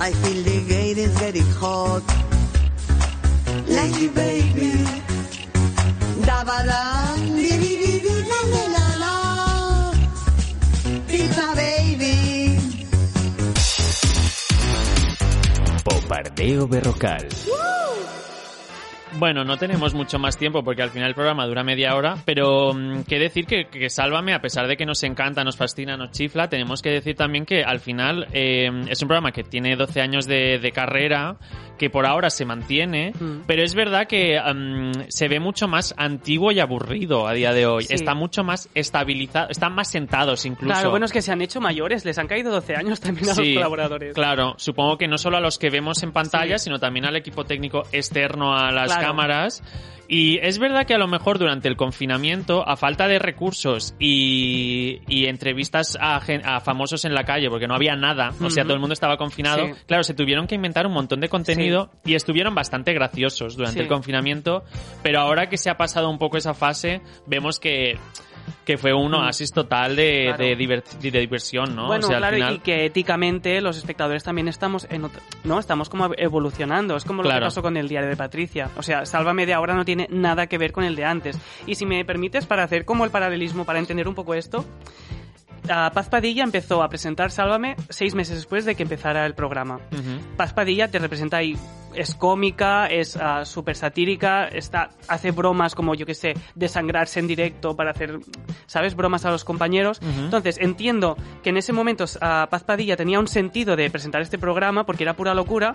I 0.00 0.12
feel 0.12 0.42
the 0.44 0.60
gate 0.68 0.98
is 0.98 1.18
getting 1.18 1.50
hot. 1.58 2.02
Lady 3.66 4.08
baby. 4.08 4.72
Di 7.34 7.52
di 7.58 7.72
di 7.98 8.14
la 11.34 11.52
baby. 11.54 12.14
Bombardeo 15.82 16.66
berrocal. 16.68 17.26
Bueno, 19.18 19.44
no 19.44 19.56
tenemos 19.56 19.94
mucho 19.94 20.18
más 20.18 20.36
tiempo 20.38 20.62
porque 20.62 20.82
al 20.82 20.90
final 20.90 21.08
el 21.08 21.14
programa 21.14 21.44
dura 21.46 21.64
media 21.64 21.94
hora, 21.96 22.16
pero 22.24 22.72
mm, 22.72 23.02
qué 23.02 23.18
decir 23.18 23.46
que, 23.46 23.66
que 23.66 23.90
Sálvame, 23.90 24.32
a 24.32 24.40
pesar 24.40 24.66
de 24.68 24.76
que 24.76 24.86
nos 24.86 25.02
encanta, 25.02 25.42
nos 25.44 25.56
fascina, 25.56 25.96
nos 25.96 26.12
chifla, 26.12 26.48
tenemos 26.48 26.82
que 26.82 26.90
decir 26.90 27.16
también 27.16 27.44
que 27.44 27.64
al 27.64 27.80
final 27.80 28.28
eh, 28.32 28.70
es 28.88 29.02
un 29.02 29.08
programa 29.08 29.32
que 29.32 29.42
tiene 29.42 29.74
12 29.76 30.00
años 30.00 30.26
de, 30.26 30.58
de 30.58 30.72
carrera, 30.72 31.36
que 31.78 31.90
por 31.90 32.06
ahora 32.06 32.30
se 32.30 32.44
mantiene, 32.44 33.12
Mm. 33.18 33.42
pero 33.46 33.62
es 33.62 33.74
verdad 33.74 34.06
que 34.06 34.38
mm, 34.40 35.06
se 35.08 35.28
ve 35.28 35.40
mucho 35.40 35.66
más 35.68 35.94
antiguo 35.96 36.52
y 36.52 36.60
aburrido 36.60 37.26
a 37.26 37.32
día 37.32 37.52
de 37.52 37.66
hoy. 37.66 37.84
Sí. 37.84 37.94
Está 37.94 38.14
mucho 38.14 38.44
más 38.44 38.68
estabilizado, 38.74 39.48
están 39.50 39.74
más 39.74 39.90
sentados 39.90 40.44
incluso. 40.46 40.72
Claro, 40.74 40.90
bueno, 40.90 41.06
es 41.06 41.12
que 41.12 41.22
se 41.22 41.32
han 41.32 41.40
hecho 41.42 41.60
mayores, 41.60 42.04
les 42.04 42.18
han 42.18 42.26
caído 42.28 42.50
12 42.52 42.76
años 42.76 43.00
también 43.00 43.26
a 43.30 43.34
los 43.34 43.36
Sí, 43.44 43.54
colaboradores. 43.54 44.14
Claro, 44.14 44.54
supongo 44.58 44.96
que 44.98 45.08
no 45.08 45.18
solo 45.18 45.38
a 45.38 45.40
los 45.40 45.58
que 45.58 45.70
vemos 45.70 46.02
en 46.02 46.12
pantalla, 46.12 46.58
Sí. 46.58 46.64
sino 46.64 46.78
también 46.78 47.04
al 47.06 47.16
equipo 47.16 47.44
técnico 47.44 47.82
externo 47.92 48.54
a 48.56 48.70
las 48.70 48.86
Claro. 48.88 49.07
Cámaras. 49.08 49.62
Y 50.10 50.38
es 50.38 50.58
verdad 50.58 50.86
que 50.86 50.94
a 50.94 50.98
lo 50.98 51.06
mejor 51.06 51.38
durante 51.38 51.68
el 51.68 51.76
confinamiento, 51.76 52.66
a 52.66 52.76
falta 52.78 53.06
de 53.08 53.18
recursos 53.18 53.94
y, 53.98 55.02
y 55.06 55.26
entrevistas 55.26 55.98
a, 56.00 56.20
famosos 56.60 57.04
en 57.04 57.12
la 57.14 57.24
calle, 57.24 57.50
porque 57.50 57.66
no 57.68 57.74
había 57.74 57.94
nada, 57.94 58.32
o 58.40 58.48
sea, 58.48 58.64
todo 58.64 58.72
el 58.72 58.80
mundo 58.80 58.94
estaba 58.94 59.18
confinado, 59.18 59.66
Sí. 59.66 59.72
claro, 59.86 60.02
se 60.02 60.14
tuvieron 60.14 60.46
que 60.46 60.54
inventar 60.54 60.86
un 60.86 60.94
montón 60.94 61.20
de 61.20 61.28
contenido 61.28 61.90
y 62.06 62.14
estuvieron 62.14 62.54
bastante 62.54 62.94
graciosos 62.94 63.54
durante 63.54 63.80
Sí. 63.80 63.82
el 63.82 63.88
confinamiento, 63.88 64.64
pero 65.02 65.20
ahora 65.20 65.50
que 65.50 65.58
se 65.58 65.68
ha 65.68 65.76
pasado 65.76 66.08
un 66.08 66.16
poco 66.18 66.38
esa 66.38 66.54
fase, 66.54 67.02
vemos 67.26 67.60
que 67.60 67.98
que 68.68 68.76
fue 68.76 68.92
un 68.92 69.14
oasis 69.14 69.50
total 69.50 69.96
de, 69.96 70.24
Mm. 70.30 70.36
Claro. 70.36 70.44
de, 70.44 71.10
diversión, 71.20 71.74
¿no? 71.74 71.86
Bueno, 71.86 72.04
O 72.04 72.08
sea, 72.08 72.18
al 72.18 72.22
claro, 72.22 72.36
final- 72.36 72.54
y 72.56 72.58
que 72.58 72.84
éticamente 72.84 73.62
los 73.62 73.78
espectadores 73.78 74.22
también 74.22 74.46
estamos 74.46 74.86
en 74.90 75.04
otra- 75.06 75.22
no, 75.44 75.58
estamos 75.58 75.88
como 75.88 76.10
evolucionando. 76.18 76.94
Es 76.94 77.06
como 77.06 77.22
lo 77.22 77.30
Claro. 77.30 77.40
que 77.40 77.46
pasó 77.46 77.62
con 77.62 77.78
el 77.78 77.88
diario 77.88 78.10
de 78.10 78.16
Patricia. 78.16 78.68
O 78.76 78.82
sea, 78.82 79.06
Sálvame 79.06 79.46
de 79.46 79.54
ahora 79.54 79.72
no 79.74 79.86
tiene 79.86 80.06
nada 80.10 80.48
que 80.48 80.58
ver 80.58 80.72
con 80.72 80.84
el 80.84 80.96
de 80.96 81.06
antes. 81.06 81.38
Y 81.66 81.76
si 81.76 81.86
me 81.86 82.04
permites, 82.04 82.44
para 82.44 82.62
hacer 82.62 82.84
como 82.84 83.06
el 83.06 83.10
paralelismo, 83.10 83.64
para 83.64 83.78
entender 83.78 84.06
un 84.06 84.14
poco 84.14 84.34
esto, 84.34 84.66
Paz 85.66 86.08
Padilla 86.08 86.44
empezó 86.44 86.82
a 86.82 86.88
presentar 86.88 87.30
Sálvame 87.30 87.74
seis 87.88 88.14
meses 88.14 88.36
después 88.36 88.64
de 88.64 88.74
que 88.74 88.82
empezara 88.82 89.24
el 89.26 89.34
programa. 89.34 89.80
Paz 90.36 90.52
Padilla 90.52 90.88
te 90.88 90.98
representa 90.98 91.38
ahí. 91.38 91.56
Es 91.98 92.14
cómica, 92.14 92.86
es 92.86 93.16
ah, 93.16 93.44
súper 93.44 93.74
satírica, 93.74 94.46
está, 94.46 94.90
hace 95.08 95.32
bromas 95.32 95.74
como, 95.74 95.94
yo 95.94 96.06
que 96.06 96.14
sé, 96.14 96.34
desangrarse 96.54 97.18
en 97.18 97.26
directo 97.26 97.74
para 97.74 97.90
hacer, 97.90 98.20
¿sabes? 98.66 98.94
Bromas 98.94 99.24
a 99.24 99.30
los 99.30 99.44
compañeros. 99.44 100.00
Entonces, 100.00 100.58
entiendo 100.58 101.16
que 101.42 101.50
en 101.50 101.56
ese 101.56 101.72
momento 101.72 102.04
ah, 102.20 102.46
Paz 102.50 102.62
Padilla 102.62 102.96
tenía 102.96 103.18
un 103.18 103.26
sentido 103.26 103.74
de 103.74 103.90
presentar 103.90 104.22
este 104.22 104.38
programa 104.38 104.86
porque 104.86 105.02
era 105.02 105.14
pura 105.14 105.34
locura. 105.34 105.74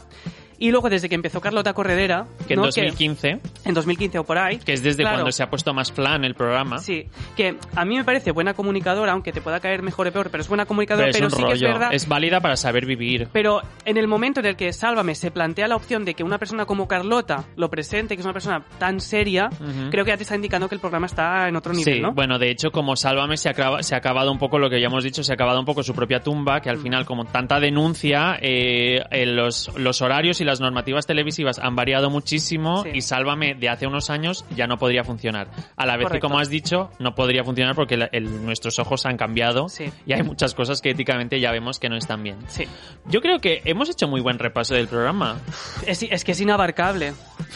Y 0.57 0.71
luego, 0.71 0.89
desde 0.89 1.09
que 1.09 1.15
empezó 1.15 1.41
Carlota 1.41 1.73
Corredera, 1.73 2.25
que 2.47 2.53
en 2.53 2.59
¿no? 2.59 2.65
2015, 2.67 3.39
en 3.65 3.73
2015 3.73 4.19
o 4.19 4.23
por 4.23 4.37
ahí, 4.37 4.57
que 4.59 4.73
es 4.73 4.83
desde 4.83 5.03
claro, 5.03 5.17
cuando 5.17 5.31
se 5.31 5.43
ha 5.43 5.49
puesto 5.49 5.73
más 5.73 5.91
flan 5.91 6.23
el 6.23 6.35
programa. 6.35 6.77
Sí, 6.79 7.07
que 7.35 7.57
a 7.75 7.85
mí 7.85 7.95
me 7.97 8.03
parece 8.03 8.31
buena 8.31 8.53
comunicadora, 8.53 9.11
aunque 9.13 9.31
te 9.31 9.41
pueda 9.41 9.59
caer 9.59 9.81
mejor 9.81 10.07
o 10.07 10.11
peor, 10.11 10.29
pero 10.29 10.41
es 10.41 10.47
buena 10.47 10.65
comunicadora, 10.65 11.07
pero 11.11 11.13
pero, 11.13 11.27
es 11.27 11.33
sí 11.35 11.43
que 11.45 11.53
es 11.53 11.61
verdad 11.61 11.93
es 11.93 12.07
válida 12.07 12.39
para 12.41 12.55
saber 12.55 12.85
vivir. 12.85 13.27
pero 13.33 13.61
en 13.85 13.97
el 13.97 14.07
momento 14.07 14.39
en 14.39 14.45
el 14.47 14.55
que 14.55 14.71
Sálvame 14.73 15.15
se 15.15 15.31
plantea 15.31 15.67
la 15.67 15.75
opción 15.75 16.05
de 16.05 16.13
que 16.13 16.23
una 16.23 16.37
persona 16.37 16.65
como 16.65 16.87
Carlota 16.87 17.43
lo 17.55 17.69
presente, 17.69 18.15
que 18.15 18.21
es 18.21 18.25
una 18.25 18.33
persona 18.33 18.63
tan 18.79 18.99
seria, 18.99 19.49
creo 19.91 20.05
que 20.05 20.11
ya 20.11 20.17
te 20.17 20.23
está 20.23 20.35
indicando 20.35 20.67
que 20.69 20.75
el 20.75 20.81
programa 20.81 21.05
está 21.07 21.47
en 21.47 21.55
otro 21.55 21.73
nivel, 21.73 21.95
sí, 21.95 21.99
¿no? 22.01 22.13
bueno, 22.13 22.37
de 22.39 22.49
hecho, 22.51 22.71
como 22.71 22.95
Sálvame 22.95 23.37
se, 23.37 23.49
acaba- 23.49 23.83
se 23.83 23.95
ha 23.95 23.97
acabado 23.97 24.31
un 24.31 24.37
poco 24.39 24.59
lo 24.59 24.69
que 24.69 24.79
ya 24.79 24.87
hemos 24.87 25.03
dicho, 25.03 25.23
se 25.23 25.31
ha 25.33 25.35
acabado 25.35 25.59
un 25.59 25.65
poco 25.65 25.83
su 25.83 25.93
propia 25.93 26.19
tumba, 26.21 26.61
que 26.61 26.69
al 26.69 26.77
Mm. 26.77 26.81
final, 26.83 27.05
como 27.05 27.25
tanta 27.25 27.59
denuncia, 27.59 28.37
eh, 28.41 29.01
eh, 29.11 29.25
los, 29.25 29.71
los 29.77 30.01
horarios 30.01 30.39
y 30.43 30.45
las 30.45 30.59
normativas 30.61 31.07
televisivas 31.07 31.57
han 31.59 31.75
variado 31.75 32.09
muchísimo 32.09 32.83
Sí. 32.83 32.89
y 32.93 33.01
Sálvame 33.01 33.55
de 33.55 33.69
hace 33.69 33.87
unos 33.87 34.09
años 34.09 34.45
ya 34.55 34.67
no 34.67 34.77
podría 34.77 35.03
funcionar. 35.03 35.47
A 35.75 35.85
la 35.85 35.93
vez 35.93 36.03
que, 36.05 36.09
Correcto. 36.19 36.27
como 36.27 36.39
has 36.39 36.49
dicho, 36.49 36.91
no 36.99 37.15
podría 37.15 37.43
funcionar 37.43 37.75
porque 37.75 37.97
la- 37.97 38.09
el- 38.11 38.45
nuestros 38.45 38.77
ojos 38.79 39.05
han 39.05 39.17
cambiado 39.17 39.69
Sí. 39.69 39.85
y 40.05 40.13
hay 40.13 40.23
muchas 40.23 40.53
cosas 40.53 40.81
que 40.81 40.91
éticamente 40.91 41.39
ya 41.39 41.51
vemos 41.51 41.79
que 41.79 41.89
no 41.89 41.95
están 41.95 42.21
bien. 42.23 42.37
Sí. 42.47 42.65
Yo 43.05 43.21
creo 43.21 43.39
que 43.39 43.61
hemos 43.65 43.89
hecho 43.89 44.07
muy 44.07 44.21
buen 44.21 44.37
repaso 44.39 44.75
del 44.75 44.87
programa. 44.87 45.39
Es, 45.87 46.03
es 46.03 46.23
que 46.23 46.33
es 46.33 46.41
inabarcable. 46.41 47.13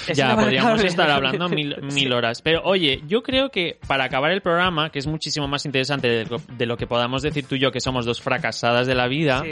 Es 0.07 0.17
ya, 0.17 0.25
inabarcable. 0.25 0.43
podríamos 0.59 0.83
estar 0.83 1.09
hablando 1.09 1.49
mil, 1.49 1.75
mil 1.93 2.13
horas. 2.13 2.41
Pero 2.41 2.61
oye, 2.63 3.01
yo 3.07 3.23
creo 3.23 3.49
que 3.49 3.77
para 3.87 4.05
acabar 4.05 4.31
el 4.31 4.41
programa, 4.41 4.89
que 4.89 4.99
es 4.99 5.07
muchísimo 5.07 5.47
más 5.47 5.65
interesante 5.65 6.07
de 6.07 6.25
lo, 6.25 6.37
de 6.57 6.65
lo 6.65 6.77
que 6.77 6.87
podamos 6.87 7.21
decir 7.21 7.45
tú 7.47 7.55
y 7.55 7.59
yo, 7.59 7.71
que 7.71 7.79
somos 7.81 8.05
dos 8.05 8.21
fracasadas 8.21 8.87
de 8.87 8.95
la 8.95 9.07
vida, 9.07 9.43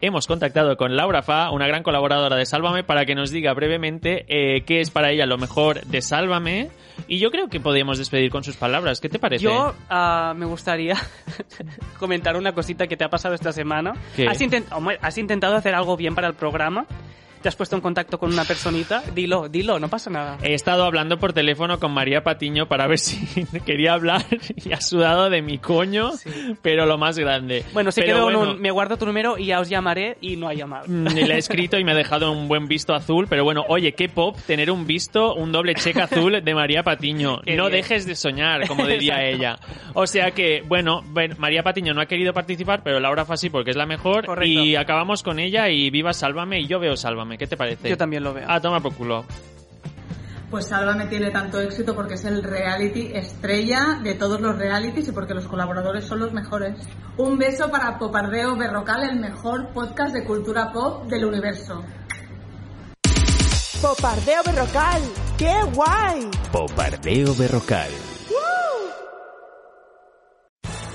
hemos 0.00 0.26
contactado 0.26 0.76
con 0.76 0.96
Laura 0.96 1.22
Fa, 1.22 1.50
una 1.50 1.66
gran 1.66 1.82
colaboradora 1.82 2.36
de 2.36 2.46
Sálvame 2.46 2.79
para 2.84 3.04
que 3.04 3.14
nos 3.14 3.30
diga 3.30 3.52
brevemente 3.54 4.24
eh, 4.28 4.62
qué 4.64 4.80
es 4.80 4.90
para 4.90 5.10
ella 5.10 5.26
lo 5.26 5.38
mejor 5.38 5.82
de 5.86 6.02
Sálvame. 6.02 6.68
Y 7.08 7.18
yo 7.18 7.30
creo 7.30 7.48
que 7.48 7.60
podríamos 7.60 7.98
despedir 7.98 8.30
con 8.30 8.44
sus 8.44 8.56
palabras. 8.56 9.00
¿Qué 9.00 9.08
te 9.08 9.18
parece? 9.18 9.44
Yo 9.44 9.74
ah, 9.88 10.34
me 10.36 10.44
gustaría 10.46 10.96
comentar 11.98 12.36
una 12.36 12.52
cosita 12.52 12.86
que 12.86 12.96
te 12.96 13.04
ha 13.04 13.08
pasado 13.08 13.34
esta 13.34 13.52
semana. 13.52 13.92
¿Qué? 14.16 14.26
Has, 14.26 14.40
intent- 14.40 14.98
has 15.00 15.18
intentado 15.18 15.56
hacer 15.56 15.74
algo 15.74 15.96
bien 15.96 16.14
para 16.14 16.28
el 16.28 16.34
programa. 16.34 16.86
Te 17.42 17.48
has 17.48 17.56
puesto 17.56 17.74
en 17.74 17.80
contacto 17.80 18.18
con 18.18 18.32
una 18.32 18.44
personita. 18.44 19.02
Dilo, 19.14 19.48
dilo, 19.48 19.78
no 19.78 19.88
pasa 19.88 20.10
nada. 20.10 20.36
He 20.42 20.52
estado 20.52 20.84
hablando 20.84 21.18
por 21.18 21.32
teléfono 21.32 21.80
con 21.80 21.90
María 21.92 22.22
Patiño 22.22 22.66
para 22.68 22.86
ver 22.86 22.98
si 22.98 23.46
quería 23.66 23.94
hablar 23.94 24.22
y 24.56 24.72
ha 24.72 24.80
sudado 24.82 25.30
de 25.30 25.40
mi 25.40 25.56
coño, 25.58 26.10
pero 26.60 26.84
lo 26.84 26.98
más 26.98 27.18
grande. 27.18 27.64
Bueno, 27.72 27.92
se 27.92 28.02
quedó 28.02 28.28
en 28.28 28.36
bueno, 28.36 28.52
un- 28.52 28.60
me 28.60 28.70
guardo 28.70 28.98
tu 28.98 29.06
número 29.06 29.38
y 29.38 29.46
ya 29.46 29.60
os 29.60 29.70
llamaré 29.70 30.18
y 30.20 30.36
no 30.36 30.48
ha 30.48 30.54
llamado. 30.54 30.84
Mm, 30.86 31.06
le 31.06 31.34
he 31.34 31.38
escrito 31.38 31.78
y 31.78 31.84
me 31.84 31.92
ha 31.92 31.94
dejado 31.94 32.30
un 32.30 32.46
buen 32.46 32.68
visto 32.68 32.94
azul, 32.94 33.26
pero 33.28 33.42
bueno, 33.42 33.64
oye, 33.68 33.92
qué 33.92 34.08
pop 34.10 34.36
tener 34.46 34.70
un 34.70 34.86
visto, 34.86 35.34
un 35.34 35.50
doble 35.50 35.74
cheque 35.74 36.02
azul 36.02 36.42
de 36.44 36.54
María 36.54 36.82
Patiño. 36.82 37.40
Qué 37.40 37.56
no 37.56 37.64
bien. 37.68 37.80
dejes 37.80 38.04
de 38.06 38.16
soñar, 38.16 38.68
como 38.68 38.86
diría 38.86 39.24
ella. 39.24 39.58
O 39.94 40.06
sea 40.06 40.32
que, 40.32 40.62
bueno, 40.66 41.02
María 41.38 41.62
Patiño 41.62 41.94
no 41.94 42.02
ha 42.02 42.06
querido 42.06 42.34
participar, 42.34 42.82
pero 42.84 43.00
Laura 43.00 43.24
fue 43.24 43.34
así 43.34 43.48
porque 43.48 43.70
es 43.70 43.76
la 43.76 43.86
mejor. 43.86 44.26
Correcto. 44.26 44.46
Y 44.46 44.76
acabamos 44.76 45.22
con 45.22 45.38
ella 45.38 45.70
y 45.70 45.88
viva 45.88 46.12
Sálvame 46.12 46.60
y 46.60 46.66
yo 46.66 46.78
veo 46.78 46.96
Sálvame. 47.30 47.38
¿Qué 47.38 47.46
te 47.46 47.56
parece? 47.56 47.88
Yo 47.88 47.96
también 47.96 48.22
lo 48.22 48.34
veo. 48.34 48.46
Ah, 48.48 48.60
toma 48.60 48.80
por 48.80 48.94
culo. 48.94 49.24
Pues 50.50 50.66
Sálvame 50.66 51.06
tiene 51.06 51.30
tanto 51.30 51.60
éxito 51.60 51.94
porque 51.94 52.14
es 52.14 52.24
el 52.24 52.42
reality 52.42 53.12
estrella 53.14 54.00
de 54.02 54.14
todos 54.14 54.40
los 54.40 54.58
realities 54.58 55.08
y 55.08 55.12
porque 55.12 55.32
los 55.32 55.46
colaboradores 55.46 56.04
son 56.04 56.18
los 56.18 56.32
mejores. 56.32 56.74
Un 57.16 57.38
beso 57.38 57.70
para 57.70 57.98
Popardeo 57.98 58.56
Berrocal, 58.56 59.08
el 59.08 59.20
mejor 59.20 59.72
podcast 59.72 60.12
de 60.12 60.24
cultura 60.24 60.72
pop 60.72 61.06
del 61.06 61.24
universo. 61.24 61.84
Popardeo 63.80 64.42
Berrocal. 64.44 65.02
¡Qué 65.38 65.54
guay! 65.72 66.28
Popardeo 66.52 67.34
Berrocal. 67.34 68.09